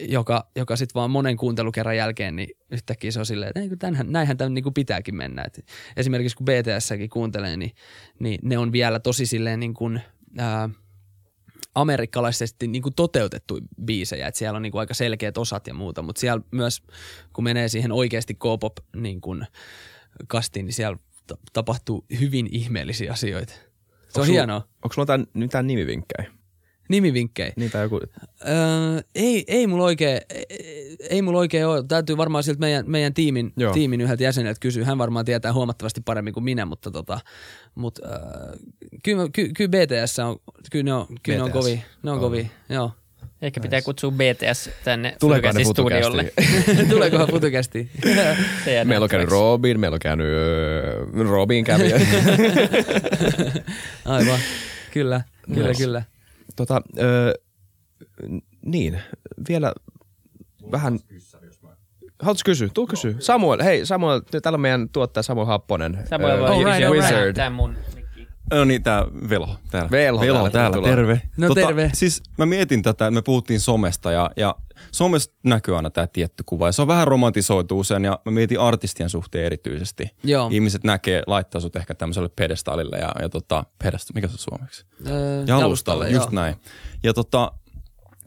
joka, 0.00 0.50
joka 0.56 0.76
sitten 0.76 0.94
vaan 0.94 1.10
monen 1.10 1.36
kuuntelukerran 1.36 1.96
jälkeen, 1.96 2.36
niin 2.36 2.48
yhtäkkiä 2.70 3.10
se 3.10 3.18
on 3.18 3.26
silleen, 3.26 3.52
että 3.56 3.86
näinhän, 3.86 4.12
näinhän 4.12 4.36
tämän 4.36 4.54
niin 4.54 4.62
kuin 4.62 4.74
pitääkin 4.74 5.16
mennä. 5.16 5.44
Et 5.44 5.66
esimerkiksi 5.96 6.36
kun 6.36 6.44
BTS-säkin 6.44 7.10
kuuntelee, 7.10 7.56
niin, 7.56 7.72
niin 8.18 8.38
ne 8.42 8.58
on 8.58 8.72
vielä 8.72 9.00
tosi 9.00 9.26
silleen 9.26 9.60
niin 9.60 9.74
kuin– 9.74 10.00
ää, 10.38 10.70
amerikkalaisesti 11.74 12.68
niin 12.68 12.82
kuin 12.82 12.94
toteutettu 12.94 13.58
biisejä, 13.84 14.28
että 14.28 14.38
siellä 14.38 14.56
on 14.56 14.62
niin 14.62 14.72
kuin 14.72 14.80
aika 14.80 14.94
selkeät 14.94 15.38
osat 15.38 15.66
ja 15.66 15.74
muuta, 15.74 16.02
mutta 16.02 16.20
siellä 16.20 16.42
myös 16.50 16.82
kun 17.32 17.44
menee 17.44 17.68
siihen 17.68 17.92
oikeasti 17.92 18.34
K-pop 18.34 18.76
niin 18.96 19.20
kuin 19.20 19.46
kastiin, 20.26 20.66
niin 20.66 20.74
siellä 20.74 20.98
ta- 21.26 21.38
tapahtuu 21.52 22.04
hyvin 22.20 22.48
ihmeellisiä 22.50 23.12
asioita. 23.12 23.52
Se 24.08 24.20
on 24.20 24.26
hienoa. 24.26 24.68
Onko 24.82 24.92
sulla 24.94 25.04
mitään, 25.04 25.26
mitään 25.34 25.66
nimivinkkejä? 25.66 26.30
Nimivinkkejä. 26.88 27.52
Niitä 27.56 27.78
joku... 27.78 28.00
Öö, 28.48 29.00
ei, 29.14 29.44
ei 29.46 29.66
mulla 29.66 29.84
oikein, 29.84 30.20
ei, 30.30 30.96
ei 31.10 31.22
mulla 31.22 31.38
oikein 31.38 31.66
ole. 31.66 31.84
Täytyy 31.88 32.16
varmaan 32.16 32.44
siltä 32.44 32.60
meidän, 32.60 32.84
meidän 32.90 33.14
tiimin, 33.14 33.52
Joo. 33.56 33.72
tiimin 33.72 34.00
yhdeltä 34.00 34.24
jäseneltä 34.24 34.60
kysyä. 34.60 34.84
Hän 34.84 34.98
varmaan 34.98 35.24
tietää 35.24 35.52
huomattavasti 35.52 36.00
paremmin 36.04 36.34
kuin 36.34 36.44
minä, 36.44 36.64
mutta 36.66 36.90
tota, 36.90 37.20
mut, 37.74 37.98
öö, 37.98 38.12
kyllä, 39.02 39.28
ky, 39.32 39.50
kyllä 39.56 39.70
BTS 39.70 40.18
on, 40.18 40.36
kyllä 40.70 40.84
ne 40.84 40.92
on, 40.94 41.06
kyllä 41.22 41.38
ne 41.38 41.42
on 41.42 41.50
BTS. 41.50 41.58
kovia. 41.58 41.78
Ne 42.02 42.10
on 42.10 42.20
kovia, 42.20 42.46
joo. 42.68 42.90
Ehkä 43.42 43.60
pitää 43.60 43.82
kutsua 43.82 44.10
BTS 44.10 44.70
tänne 44.84 45.16
Futucastin 45.20 45.66
studiolle. 45.66 46.32
Tuleekohan 46.90 47.28
futukästi? 47.28 47.90
Meillä 48.84 49.04
on 49.04 49.08
käynyt. 49.08 49.28
Robin, 49.30 49.80
meillä 49.80 49.94
on 49.94 50.00
käynyt 50.00 50.26
öö, 50.26 51.06
Robin 51.30 51.64
kävi. 51.64 51.92
Aivan, 54.04 54.38
kyllä, 54.90 55.20
kyllä, 55.54 55.68
Yes. 55.68 55.78
kyllä. 55.78 56.02
tota, 56.56 56.82
öö, 56.98 57.34
niin, 58.66 59.00
vielä 59.48 59.72
vähän... 60.72 60.98
Haluatko 62.22 62.42
kysyä? 62.44 62.68
Tuu 62.74 62.86
kysyä. 62.86 63.14
Samuel, 63.18 63.62
hei 63.62 63.86
Samuel, 63.86 64.20
täällä 64.42 64.56
on 64.56 64.60
meidän 64.60 64.88
tuottaja 64.88 65.22
Samuel 65.22 65.46
Happonen. 65.46 65.98
Samuel 66.10 66.30
öö, 66.30 66.46
All 66.46 66.58
kysyä 66.58 66.72
right, 66.72 66.86
all 66.86 66.94
right. 66.94 67.10
Wizard. 67.12 67.34
Tää 67.34 67.50
mun. 67.50 67.76
No 68.52 68.64
niin, 68.64 68.82
tää 68.82 69.04
Velho 69.28 69.56
täällä. 69.70 69.90
Velho 69.90 70.20
Velho 70.20 70.50
täällä, 70.50 70.72
täällä, 70.74 70.88
terve. 70.88 71.22
No 71.36 71.54
terve. 71.54 71.90
Siis 71.94 72.22
mä 72.38 72.46
mietin 72.46 72.82
tätä, 72.82 73.10
me 73.10 73.22
puhuttiin 73.22 73.60
somesta 73.60 74.12
ja, 74.12 74.30
ja 74.36 74.54
somesta 74.92 75.34
näkyy 75.42 75.76
aina 75.76 75.90
tämä 75.90 76.06
tietty 76.06 76.42
kuva. 76.46 76.68
Ja 76.68 76.72
se 76.72 76.82
on 76.82 76.88
vähän 76.88 77.06
romantisoitu 77.06 77.78
usein 77.78 78.04
ja 78.04 78.18
mä 78.24 78.30
mietin 78.30 78.60
artistien 78.60 79.10
suhteen 79.10 79.44
erityisesti. 79.44 80.10
Joo. 80.24 80.48
Ihmiset 80.52 80.84
näkee, 80.84 81.22
laittaa 81.26 81.60
sut 81.60 81.76
ehkä 81.76 81.94
tämmöiselle 81.94 82.28
pedestaalille 82.36 82.98
ja, 82.98 83.12
ja 83.22 83.28
tota, 83.28 83.64
pedesta, 83.82 84.12
mikä 84.14 84.28
se 84.28 84.32
on 84.32 84.38
suomeksi? 84.38 84.86
Öö, 85.06 85.44
Jalustalle, 85.46 86.10
just 86.10 86.32
joo. 86.32 86.42
näin. 86.42 86.54
Ja, 87.02 87.14
tota, 87.14 87.52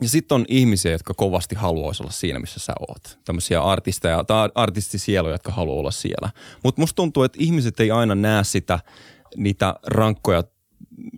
ja 0.01 0.09
sitten 0.09 0.35
on 0.35 0.45
ihmisiä, 0.47 0.91
jotka 0.91 1.13
kovasti 1.13 1.55
haluaisi 1.55 2.03
olla 2.03 2.11
siinä, 2.11 2.39
missä 2.39 2.59
sä 2.59 2.73
oot. 2.89 3.19
Tämmöisiä 3.25 3.61
artisteja 3.61 4.23
tai 4.23 4.49
artistisieluja, 4.55 5.33
jotka 5.33 5.51
haluaa 5.51 5.79
olla 5.79 5.91
siellä. 5.91 6.29
Mutta 6.63 6.81
musta 6.81 6.95
tuntuu, 6.95 7.23
että 7.23 7.37
ihmiset 7.41 7.79
ei 7.79 7.91
aina 7.91 8.15
näe 8.15 8.43
sitä, 8.43 8.79
niitä 9.37 9.75
rankkoja 9.87 10.43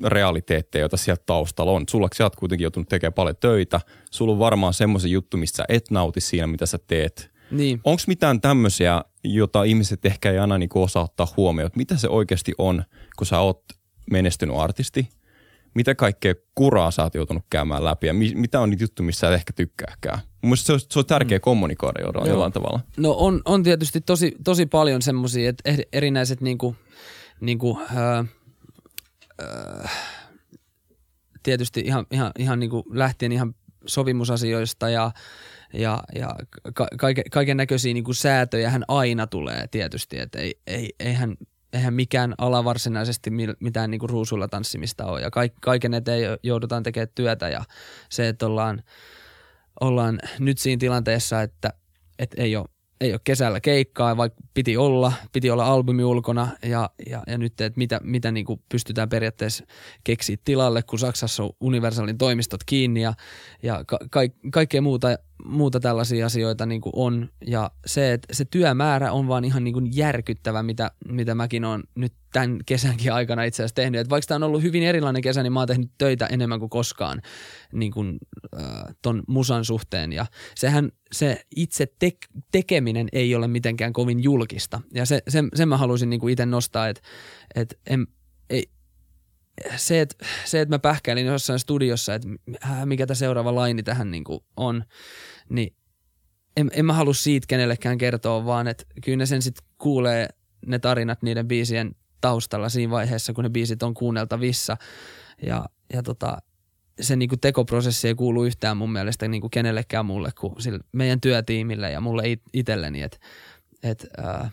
realiteetteja, 0.06 0.82
joita 0.82 0.98
sieltä 0.98 1.24
taustalla 1.26 1.72
on. 1.72 1.84
Sulla 1.90 2.08
sä 2.16 2.24
oot 2.24 2.36
kuitenkin 2.36 2.64
joutunut 2.64 2.90
tekemään 2.90 3.14
paljon 3.14 3.36
töitä. 3.40 3.82
Sulla 4.12 4.34
on 4.34 4.40
varmaan 4.40 4.74
semmoisen 4.74 5.12
juttu, 5.12 5.38
mistä 5.38 5.58
sä 5.58 5.66
et 5.70 5.92
nauti 5.92 6.22
siinä, 6.22 6.48
mitä 6.48 6.66
sä 6.66 6.80
teet. 6.88 7.32
Niin. 7.52 7.82
Onko 7.84 8.02
mitään 8.08 8.42
tämmöisiä, 8.42 9.04
jota 9.24 9.64
ihmiset 9.64 10.06
ehkä 10.06 10.32
ei 10.32 10.40
aina 10.40 10.58
niin 10.58 10.70
osaa 10.76 11.04
ottaa 11.04 11.28
huomioon, 11.38 11.68
että 11.68 11.78
mitä 11.78 11.98
se 11.98 12.10
oikeasti 12.10 12.54
on, 12.58 12.84
kun 13.18 13.28
sä 13.28 13.40
oot 13.40 13.64
menestynyt 14.12 14.56
artisti? 14.58 15.10
Mitä 15.76 15.96
kaikkea 15.96 16.36
kuraa 16.56 16.92
sä 16.92 17.04
oot 17.04 17.16
joutunut 17.16 17.44
käymään 17.50 17.84
läpi 17.84 18.08
ja 18.08 18.14
mi- 18.14 18.36
mitä 18.36 18.60
on 18.60 18.70
niitä 18.70 18.84
juttuja, 18.84 19.06
missä 19.06 19.20
sä 19.20 19.28
et 19.28 19.34
ehkä 19.34 19.54
tykkääkään? 19.54 20.20
Mun 20.42 20.58
se 20.58 20.74
on, 20.74 20.80
se 20.80 21.00
on 21.00 21.06
tärkeä 21.06 21.38
mm. 21.38 21.42
kommunikoida 21.42 22.02
jollain, 22.02 22.30
Joo. 22.30 22.50
tavalla. 22.50 22.80
No 22.98 23.12
on, 23.12 23.42
on 23.46 23.64
tietysti 23.64 24.02
tosi, 24.02 24.36
tosi 24.44 24.66
paljon 24.66 25.02
semmoisia, 25.02 25.50
että 25.50 25.70
eri- 25.70 25.88
erinäiset 25.94 26.42
niinku, 26.42 26.76
niinku, 27.42 27.80
ää, 27.96 28.26
ää, 29.40 29.90
tietysti 31.44 31.82
ihan, 31.86 32.06
ihan, 32.12 32.32
ihan 32.40 32.60
niinku 32.60 32.84
lähtien 32.92 33.32
ihan 33.32 33.56
sovimusasioista 33.86 34.90
ja, 34.90 35.12
ja, 35.74 36.04
ja 36.16 36.36
ka- 36.74 36.88
kaiken, 37.32 37.58
näköisiä 37.58 37.94
niinku 37.94 38.14
säätöjä 38.14 38.70
hän 38.70 38.84
aina 38.88 39.28
tulee 39.28 39.68
tietysti, 39.72 40.20
että 40.20 40.40
ei, 40.40 40.60
ei, 40.68 40.90
eihän, 41.00 41.38
eihän 41.74 41.94
mikään 41.94 42.36
ala 42.38 42.64
varsinaisesti 42.64 43.30
mitään 43.60 43.92
niinku 43.92 44.08
ruusuilla 44.08 44.48
tanssimista 44.48 45.06
ole. 45.06 45.22
Ja 45.22 45.32
kaik, 45.32 45.54
kaiken 45.62 45.94
eteen 45.94 46.38
joudutaan 46.44 46.84
tekemään 46.84 47.12
työtä 47.16 47.50
ja 47.50 47.64
se, 48.10 48.28
että 48.28 48.46
ollaan, 48.46 48.84
ollaan 49.82 50.20
nyt 50.40 50.58
siinä 50.58 50.80
tilanteessa, 50.80 51.42
että, 51.42 51.74
että 52.20 52.42
ei 52.42 52.56
ole 52.56 52.66
ei 53.02 53.12
ole 53.12 53.22
kesällä 53.24 53.60
keikkaa, 53.60 54.18
vaikka 54.18 54.42
piti 54.54 54.78
olla, 54.78 55.14
piti 55.32 55.50
olla 55.50 55.66
albumi 55.66 56.04
ulkona 56.04 56.48
ja, 56.64 56.90
ja, 57.10 57.24
ja 57.28 57.38
nyt, 57.38 57.62
että 57.62 57.78
mitä, 57.78 58.00
mitä 58.04 58.32
niin 58.32 58.46
kuin 58.46 58.62
pystytään 58.70 59.10
periaatteessa 59.10 59.66
keksiä 60.04 60.38
tilalle, 60.46 60.84
kun 60.84 61.00
Saksassa 61.00 61.44
on 61.44 61.50
Universalin 61.60 62.18
toimistot 62.18 62.64
kiinni 62.66 63.02
ja, 63.02 63.14
ja 63.64 63.84
ka, 63.88 64.00
ka, 64.10 64.22
kaikkea 64.52 64.82
muuta, 64.82 65.08
muuta 65.46 65.80
tällaisia 65.80 66.26
asioita 66.26 66.66
niin 66.66 66.82
kuin 66.82 66.94
on. 66.96 67.30
Ja 67.48 67.72
se, 67.86 68.14
että 68.14 68.34
se 68.34 68.46
työmäärä 68.46 69.12
on 69.12 69.28
vaan 69.28 69.46
ihan 69.46 69.64
niin 69.64 69.74
kuin 69.74 69.96
järkyttävä, 69.96 70.64
mitä, 70.64 70.92
mitä 71.08 71.36
mäkin 71.36 71.66
olen 71.66 71.84
nyt 71.96 72.14
tämän 72.34 72.60
kesänkin 72.66 73.14
aikana 73.14 73.44
itse 73.44 73.64
asiassa 73.64 73.76
tehnyt. 73.76 74.02
Et 74.02 74.10
vaikka 74.10 74.28
tämä 74.28 74.36
on 74.36 74.44
ollut 74.44 74.62
hyvin 74.62 74.84
erilainen 74.84 75.22
kesä, 75.22 75.44
niin 75.44 75.54
mä 75.54 75.60
oon 75.60 75.68
tehnyt 75.68 75.92
töitä 75.98 76.26
enemmän 76.26 76.60
kuin 76.60 76.70
koskaan 76.70 77.22
niin 77.74 77.92
kuin, 77.92 78.18
äh, 78.60 78.96
ton 79.02 79.24
musan 79.28 79.66
suhteen. 79.66 80.14
Ja 80.14 80.26
sehän 80.56 80.92
se 81.12 81.42
itse 81.56 81.88
tek- 82.06 82.42
tekeminen 82.52 83.08
ei 83.14 83.36
ole 83.36 83.48
mitenkään 83.48 83.94
kovin 83.94 84.24
julkista. 84.24 84.82
Ja 84.94 85.06
se, 85.06 85.22
sen, 85.28 85.48
sen 85.56 85.70
mä 85.70 85.78
haluaisin 85.78 86.10
niin 86.10 86.30
itse 86.30 86.46
nostaa, 86.46 86.88
että 86.88 87.02
et 87.56 87.80
en, 87.88 88.08
ei, 88.50 88.70
se, 89.76 90.02
että 90.02 90.26
se, 90.46 90.62
et 90.62 90.70
mä 90.70 90.80
pähkäilin 90.80 91.26
jossain 91.26 91.60
studiossa, 91.60 92.16
että 92.16 92.28
äh, 92.66 92.86
mikä 92.86 93.08
tämä 93.08 93.16
seuraava 93.16 93.56
laini 93.56 93.84
tähän 93.84 94.12
niin 94.12 94.24
on, 94.58 94.84
niin 95.50 95.76
en, 96.58 96.72
en 96.74 96.86
mä 96.86 96.94
halua 96.94 97.14
siitä 97.14 97.48
kenellekään 97.48 97.98
kertoa, 97.98 98.46
vaan 98.46 98.68
että 98.68 98.84
kyllä 99.04 99.18
ne 99.18 99.26
sen 99.26 99.42
sitten 99.42 99.66
kuulee 99.78 100.28
ne 100.66 100.80
tarinat 100.80 101.22
niiden 101.22 101.48
biisien 101.48 101.96
taustalla 102.22 102.70
siinä 102.70 102.92
vaiheessa, 102.92 103.34
kun 103.34 103.44
ne 103.44 103.50
biisit 103.50 103.84
on 103.84 103.94
kuunneltavissa. 103.94 104.78
Ja, 105.42 105.66
ja 105.94 106.04
tota, 106.04 106.38
se 107.02 107.16
niinku 107.16 107.38
tekoprosessi 107.38 108.08
ei 108.08 108.16
kuulu 108.16 108.44
yhtään 108.46 108.78
mun 108.78 108.92
mielestä 108.92 109.28
niinku 109.28 109.50
kenellekään 109.50 110.06
mulle 110.06 110.32
kuin 110.40 110.62
sille 110.62 110.80
meidän 110.92 111.22
työtiimille 111.22 111.92
ja 111.92 112.02
mulle 112.02 112.30
it- 112.30 112.44
itselleni. 112.54 113.02
Et, 113.02 113.20
et, 113.84 114.08
ää, 114.18 114.50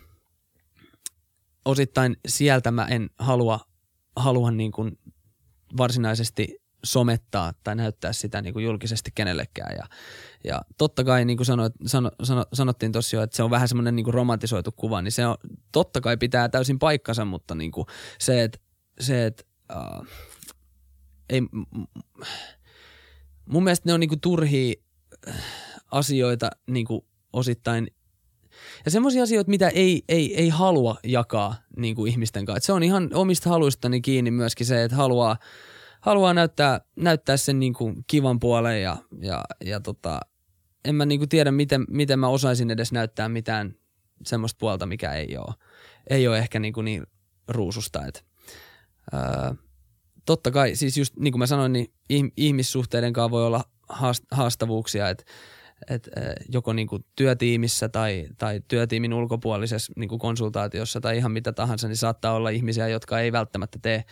osittain 1.65 2.17
sieltä 2.29 2.71
mä 2.71 2.87
en 2.87 3.11
halua, 3.19 3.61
halua 4.17 4.51
niinku 4.51 4.91
varsinaisesti 5.77 6.57
somettaa 6.85 7.53
tai 7.65 7.77
näyttää 7.77 8.13
sitä 8.13 8.43
niin 8.43 8.53
kuin 8.53 8.65
julkisesti 8.65 9.11
kenellekään. 9.15 9.77
Ja, 9.77 9.87
ja 10.45 10.63
totta 10.79 11.05
kai, 11.05 11.25
niin 11.25 11.37
kuin 11.37 11.47
sanoit, 11.47 11.73
sano, 11.87 12.11
sano, 12.23 12.45
sanottiin 12.53 12.93
tuossa 12.93 13.17
jo, 13.17 13.23
että 13.23 13.37
se 13.37 13.43
on 13.43 13.51
vähän 13.51 13.69
semmoinen 13.69 13.97
niin 13.97 14.05
kuin 14.05 14.15
romantisoitu 14.15 14.73
kuva, 14.73 15.03
niin 15.03 15.13
se 15.13 15.27
on, 15.27 15.37
totta 15.73 16.01
kai 16.01 16.17
pitää 16.17 16.49
täysin 16.49 16.79
paikkansa, 16.79 17.25
mutta 17.25 17.55
niin 17.55 17.73
kuin 17.73 17.87
se, 18.19 18.43
että 18.43 18.59
se, 19.01 19.27
että 19.27 19.45
uh, 19.77 20.07
ei, 21.29 21.41
mun 23.47 23.65
mielestä 23.65 23.89
ne 23.89 23.93
on 23.95 24.01
niin 24.01 24.09
kuin 24.09 24.21
turhia 24.21 24.75
äh, 25.29 25.35
asioita 25.91 26.51
niin 26.67 26.87
kuin 26.87 27.01
osittain 27.33 27.89
ja 28.85 28.91
semmoisia 28.91 29.23
asioita, 29.23 29.51
mitä 29.51 29.69
ei, 29.69 30.03
ei, 30.09 30.35
ei 30.37 30.49
halua 30.49 30.97
jakaa 31.05 31.55
niin 31.77 31.95
kuin 31.95 32.13
ihmisten 32.13 32.45
kanssa. 32.45 32.57
Et 32.57 32.65
se 32.65 32.73
on 32.73 32.83
ihan 32.83 33.11
omista 33.15 33.51
haluistani 33.51 34.01
kiinni 34.01 34.31
myöskin 34.31 34.67
se, 34.67 34.85
että 34.85 34.97
haluaa, 34.97 35.37
haluaa 36.01 36.35
näyttää, 36.35 36.81
näyttää 36.97 37.37
sen 37.37 37.61
niin 37.61 37.75
kuin 37.75 38.05
kivan 38.07 38.41
puolen 38.41 38.83
ja, 38.83 38.97
ja, 39.21 39.45
ja 39.65 39.81
tota, 39.81 40.21
en 40.85 40.95
mä 40.95 41.07
niin 41.07 41.21
kuin 41.21 41.29
tiedä, 41.29 41.51
miten, 41.51 41.85
miten 41.91 42.19
mä 42.19 42.29
osaisin 42.29 42.71
edes 42.71 42.93
näyttää 42.93 43.29
mitään 43.29 43.75
semmoista 44.25 44.59
puolta, 44.61 44.87
mikä 44.87 45.13
ei 45.13 45.37
ole, 45.37 45.55
ei 46.11 46.29
ole 46.29 46.39
ehkä 46.39 46.59
niin, 46.59 46.73
kuin 46.73 46.85
niin 46.85 47.07
ruususta. 47.49 48.07
Et, 48.07 48.25
ää, 49.13 49.55
totta 50.27 50.51
kai, 50.51 50.77
siis 50.77 50.97
just 50.97 51.17
niin 51.17 51.33
kuin 51.33 51.39
mä 51.39 51.47
sanoin, 51.47 51.73
niin 51.73 51.93
ihm- 52.13 52.33
ihmissuhteiden 52.37 53.13
kanssa 53.13 53.31
voi 53.31 53.47
olla 53.47 53.65
haast- 53.93 54.27
haastavuuksia, 54.31 55.09
että 55.09 55.25
et, 55.91 56.09
joko 56.49 56.73
niinku 56.73 57.01
työtiimissä 57.17 57.89
tai, 57.89 58.29
tai 58.39 58.61
työtiimin 58.69 59.15
ulkopuolisessa 59.15 59.93
niinku 59.97 60.19
konsultaatiossa 60.19 61.01
tai 61.01 61.17
ihan 61.17 61.33
mitä 61.33 61.53
tahansa, 61.53 61.89
niin 61.89 61.97
saattaa 61.97 62.33
olla 62.33 62.51
ihmisiä, 62.51 62.89
jotka 62.89 63.21
ei 63.21 63.33
välttämättä 63.33 63.79
tee, 63.83 64.05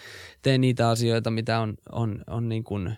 tee 0.43 0.59
niitä 0.59 0.89
asioita, 0.89 1.31
mitä 1.31 1.61
on, 1.61 1.75
on, 1.93 2.25
on 2.27 2.49
niinku, 2.49 2.77
äh, 2.87 2.95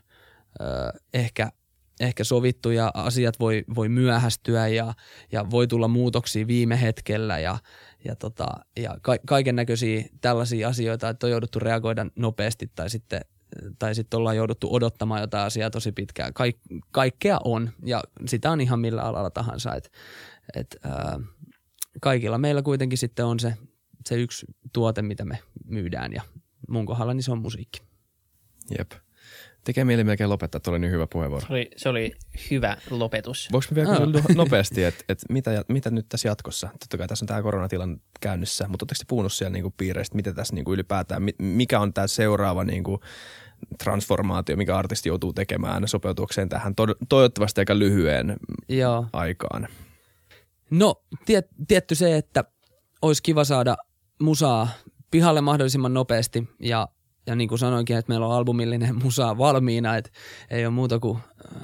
ehkä, 1.15 1.53
ehkä 2.01 2.25
sovittu 2.25 2.71
ja 2.71 2.91
asiat 2.95 3.41
voi, 3.41 3.65
voi 3.75 3.89
myöhästyä 3.89 4.69
ja, 4.69 4.95
ja 5.33 5.51
voi 5.51 5.67
tulla 5.67 5.89
muutoksia 5.89 6.47
viime 6.47 6.81
hetkellä 6.81 7.39
ja, 7.39 7.59
ja, 8.05 8.17
tota, 8.17 8.47
ja 8.77 8.99
ka- 9.03 9.19
kaiken 9.27 9.57
näköisiä 9.57 10.05
tällaisia 10.21 10.69
asioita, 10.69 11.09
että 11.09 11.27
on 11.27 11.31
jouduttu 11.31 11.59
reagoida 11.59 12.07
nopeasti 12.17 12.71
tai 12.75 12.91
sitten 12.91 13.21
tai 13.79 13.95
sitten 13.95 14.19
ollaan 14.19 14.37
jouduttu 14.37 14.75
odottamaan 14.75 15.21
jotain 15.21 15.47
asiaa 15.47 15.71
tosi 15.71 15.93
pitkään. 15.93 16.33
Kaik- 16.35 16.83
kaikkea 16.91 17.39
on 17.45 17.71
ja 17.85 18.03
sitä 18.27 18.51
on 18.51 18.61
ihan 18.61 18.81
millä 18.81 19.03
alalla 19.03 19.31
tahansa. 19.31 19.75
Et, 19.75 19.93
et, 20.55 20.77
ää, 20.83 21.21
kaikilla 22.01 22.39
meillä 22.39 22.63
kuitenkin 22.63 22.99
sitten 22.99 23.25
on 23.25 23.41
se, 23.41 23.55
se 24.09 24.15
yksi 24.15 24.47
tuote, 24.73 25.03
mitä 25.03 25.25
me 25.25 25.39
myydään 25.65 26.13
ja 26.13 26.23
mun 26.69 26.87
kohdalla 26.87 27.15
niin 27.15 27.23
se 27.23 27.33
on 27.33 27.43
musiikki. 27.43 27.83
Jep. 28.79 29.06
Tekee 29.67 29.85
mieli 29.85 30.05
melkein 30.05 30.31
lopettaa, 30.31 30.61
tuolla 30.61 30.79
niin 30.79 30.93
hyvä 30.93 31.07
puheenvuoro. 31.07 31.47
Se 31.47 31.53
oli, 31.53 31.71
se 31.77 31.89
oli 31.89 32.13
hyvä 32.51 32.77
lopetus. 32.91 33.49
Voinko 33.53 33.69
vielä 33.75 33.89
kysyä 33.89 34.35
nopeasti, 34.35 34.85
että 34.85 35.05
et 35.09 35.19
mitä, 35.31 35.65
mitä 35.69 35.91
nyt 35.91 36.07
tässä 36.09 36.29
jatkossa? 36.29 36.69
Totta 36.81 36.99
kai 36.99 37.09
tässä 37.09 37.23
on 37.23 37.27
tämä 37.27 37.43
koronatilan 37.43 38.01
käynnissä, 38.21 38.69
mutta 38.69 38.85
oletteko 38.85 38.99
te 38.99 39.05
puhunut 39.09 39.33
siellä 39.33 39.53
niinku 39.53 39.75
piireistä, 39.77 40.17
mitä 40.17 40.33
tässä 40.33 40.55
niinku 40.55 40.73
ylipäätään, 40.75 41.23
mi- 41.23 41.35
mikä 41.39 41.81
on 41.81 41.93
tämä 41.93 42.07
seuraava 42.07 42.65
niinku 42.65 43.01
transformaatio, 43.79 44.57
mikä 44.57 44.77
artisti 44.77 45.09
joutuu 45.09 45.33
tekemään 45.33 45.89
sopeutuakseen 45.89 46.49
tähän 46.49 46.75
to- 46.75 46.97
toivottavasti 47.09 47.61
aika 47.61 47.79
lyhyen 47.79 48.37
Joo. 48.69 49.07
aikaan? 49.13 49.69
No, 50.71 51.03
tiet, 51.25 51.47
tietty 51.69 51.95
se, 51.95 52.17
että 52.17 52.45
olisi 53.03 53.23
kiva 53.23 53.45
saada 53.45 53.77
musaa 54.21 54.69
pihalle 55.11 55.41
mahdollisimman 55.41 55.95
nopeasti 55.95 56.49
ja, 56.61 56.89
ja 57.27 57.37
niin 57.37 57.49
kuin 57.49 57.59
sanoinkin, 57.59 57.97
että 57.97 58.13
meillä 58.13 58.27
on 58.27 58.33
albumillinen 58.33 58.97
musaa 59.05 59.39
valmiina, 59.39 59.97
että 59.97 60.11
ei 60.51 60.67
ole 60.67 60.75
muuta 60.75 60.99
kuin 60.99 61.19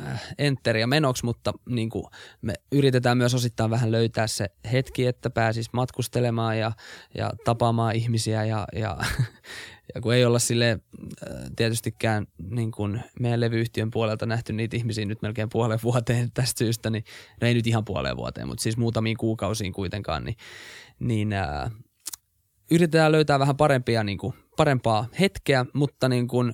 äh, 0.07 0.23
enter 0.39 0.77
ja 0.77 0.87
menoksi, 0.87 1.25
mutta 1.25 1.53
niin 1.69 1.91
kuin 1.91 2.05
me 2.43 2.55
yritetään 2.73 3.19
myös 3.19 3.35
osittain 3.35 3.71
vähän 3.71 3.93
löytää 3.93 4.27
se 4.27 4.49
hetki, 4.73 5.07
että 5.07 5.31
pääsis 5.31 5.73
matkustelemaan 5.73 6.59
ja, 6.59 6.73
ja 7.15 7.31
tapaamaan 7.45 7.95
ihmisiä 7.95 8.45
ja, 8.45 8.67
ja, 8.73 8.99
ja 9.95 10.01
kun 10.01 10.15
ei 10.15 10.25
olla 10.25 10.39
sille 10.39 10.71
äh, 10.71 11.37
tietystikään 11.57 12.27
niin 12.51 12.71
kuin 12.71 13.01
meidän 13.21 13.41
levyyhtiön 13.41 13.91
puolelta 13.91 14.27
nähty 14.27 14.53
niitä 14.53 14.77
ihmisiä 14.77 15.05
nyt 15.05 15.23
melkein 15.23 15.49
puolen 15.49 15.79
vuoteen 15.93 16.31
tästä 16.35 16.59
syystä, 16.59 16.91
niin 16.91 17.05
no 17.41 17.49
ei 17.49 17.55
nyt 17.55 17.67
ihan 17.67 17.85
puoleen 17.85 18.17
vuoteen, 18.17 18.49
mutta 18.49 18.63
siis 18.63 18.77
muutamiin 18.77 19.17
kuukausiin 19.17 19.73
kuitenkaan, 19.73 20.25
niin, 20.25 20.37
niin 20.99 21.33
ää, 21.33 21.71
yritetään 22.71 23.13
löytää 23.13 23.39
vähän 23.39 23.57
parempia, 23.57 24.05
niin 24.05 24.19
kuin, 24.19 24.35
parempaa 24.63 25.07
hetkeä, 25.21 25.67
mutta 25.73 26.09
niin 26.09 26.29
kuin, 26.29 26.53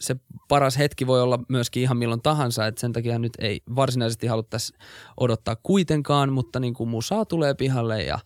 se 0.00 0.16
paras 0.48 0.78
hetki 0.78 1.06
voi 1.06 1.22
olla 1.22 1.38
myöskin 1.48 1.82
ihan 1.82 1.96
milloin 1.96 2.22
tahansa, 2.22 2.66
että 2.66 2.80
sen 2.80 2.92
takia 2.92 3.18
nyt 3.18 3.32
ei 3.38 3.60
varsinaisesti 3.76 4.26
haluttaisi 4.26 4.72
odottaa 5.16 5.56
kuitenkaan, 5.62 6.32
mutta 6.32 6.60
niin 6.60 6.74
kuin 6.74 6.90
musaa 6.90 7.24
tulee 7.24 7.54
pihalle 7.54 8.02
ja, 8.02 8.18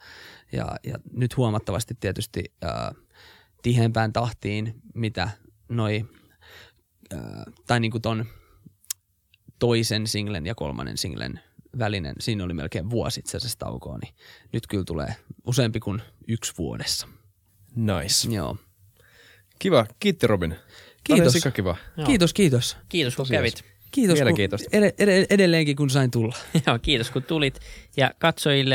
ja, 0.53 0.66
ja 0.84 0.99
nyt 1.12 1.36
huomattavasti 1.36 1.95
tietysti 2.01 2.45
ää, 2.62 2.93
tiheämpään 3.62 4.12
tahtiin, 4.12 4.74
mitä 4.95 5.30
noi, 5.68 6.05
ää, 7.14 7.45
tai 7.66 7.80
niin 7.80 7.91
kuin 7.91 8.03
ton 8.03 8.26
toisen 9.59 10.07
singlen 10.07 10.47
ja 10.47 10.55
kolmannen 10.55 10.99
singlen 10.99 11.41
välinen, 11.78 12.14
siinä 12.20 12.45
oli 12.45 12.55
melkein 12.55 12.91
vuosi 12.91 13.20
itse 13.20 13.36
asiassa 13.36 13.59
taukoa, 13.59 13.99
niin 13.99 14.14
nyt 14.53 14.66
kyllä 14.66 14.84
tulee 14.84 15.14
useampi 15.47 15.80
kuin 15.80 16.03
yksi 16.28 16.53
vuodessa. 16.59 17.18
Nice. 17.77 18.29
Joo. 18.31 18.57
Kiva. 19.59 19.87
Kiitti 20.01 20.27
Robin. 20.27 20.57
Kiitos. 21.05 21.33
Sika 21.33 21.51
kiva. 21.51 21.77
Joo. 21.97 22.07
Kiitos, 22.07 22.33
kiitos. 22.33 22.77
Kiitos 22.89 23.16
kun 23.16 23.27
kävit. 23.31 23.64
Kiitos 23.91 24.19
kun, 24.21 24.35
ed- 24.73 24.95
ed- 24.99 25.27
edelleenkin 25.31 25.77
kun 25.77 25.91
sain 25.91 26.11
tulla. 26.11 26.37
Joo, 26.66 26.79
kiitos 26.83 27.11
kun 27.11 27.23
tulit. 27.23 27.59
Ja 27.97 28.11
katsojille 28.19 28.75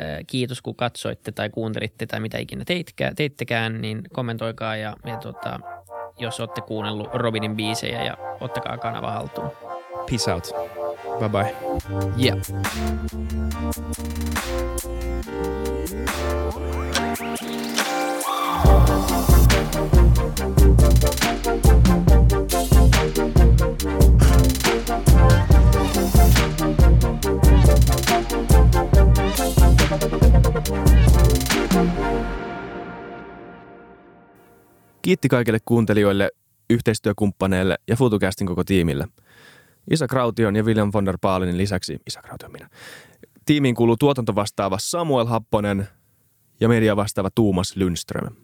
äh, 0.00 0.06
kiitos 0.26 0.62
kun 0.62 0.76
katsoitte 0.76 1.32
tai 1.32 1.50
kuuntelitte 1.50 2.06
tai 2.06 2.20
mitä 2.20 2.38
ikinä 2.38 2.64
teitkään, 2.64 3.14
teittekään, 3.14 3.80
niin 3.80 4.02
kommentoikaa 4.12 4.76
ja, 4.76 4.96
ja 5.06 5.16
tota, 5.16 5.60
jos 6.18 6.40
olette 6.40 6.60
kuunnellut 6.60 7.08
Robinin 7.14 7.56
biisejä 7.56 8.04
ja 8.04 8.16
ottakaa 8.40 8.78
kanava 8.78 9.10
haltuun. 9.12 9.50
Peace 10.10 10.32
out. 10.32 10.50
Bye 11.18 11.28
bye. 11.28 11.54
Yeah. 12.24 12.38
Kiitti 35.04 35.28
kaikille 35.28 35.58
kuuntelijoille, 35.64 36.30
yhteistyökumppaneille 36.70 37.78
ja 37.88 37.96
FutuCastin 37.96 38.46
koko 38.46 38.64
tiimille. 38.64 39.08
Isa 39.90 40.06
Kraution 40.06 40.56
ja 40.56 40.62
William 40.62 40.90
von 40.94 41.06
der 41.06 41.18
Baalinin 41.20 41.58
lisäksi, 41.58 41.98
Isa 42.06 42.22
Kraution 42.22 42.52
minä, 42.52 42.68
tiimiin 43.46 43.74
kuuluu 43.74 43.96
tuotantovastaava 43.96 44.78
Samuel 44.80 45.26
Happonen 45.26 45.88
ja 46.60 46.68
media 46.68 46.96
vastaava 46.96 47.30
Tuumas 47.34 47.76
Lundström. 47.76 48.43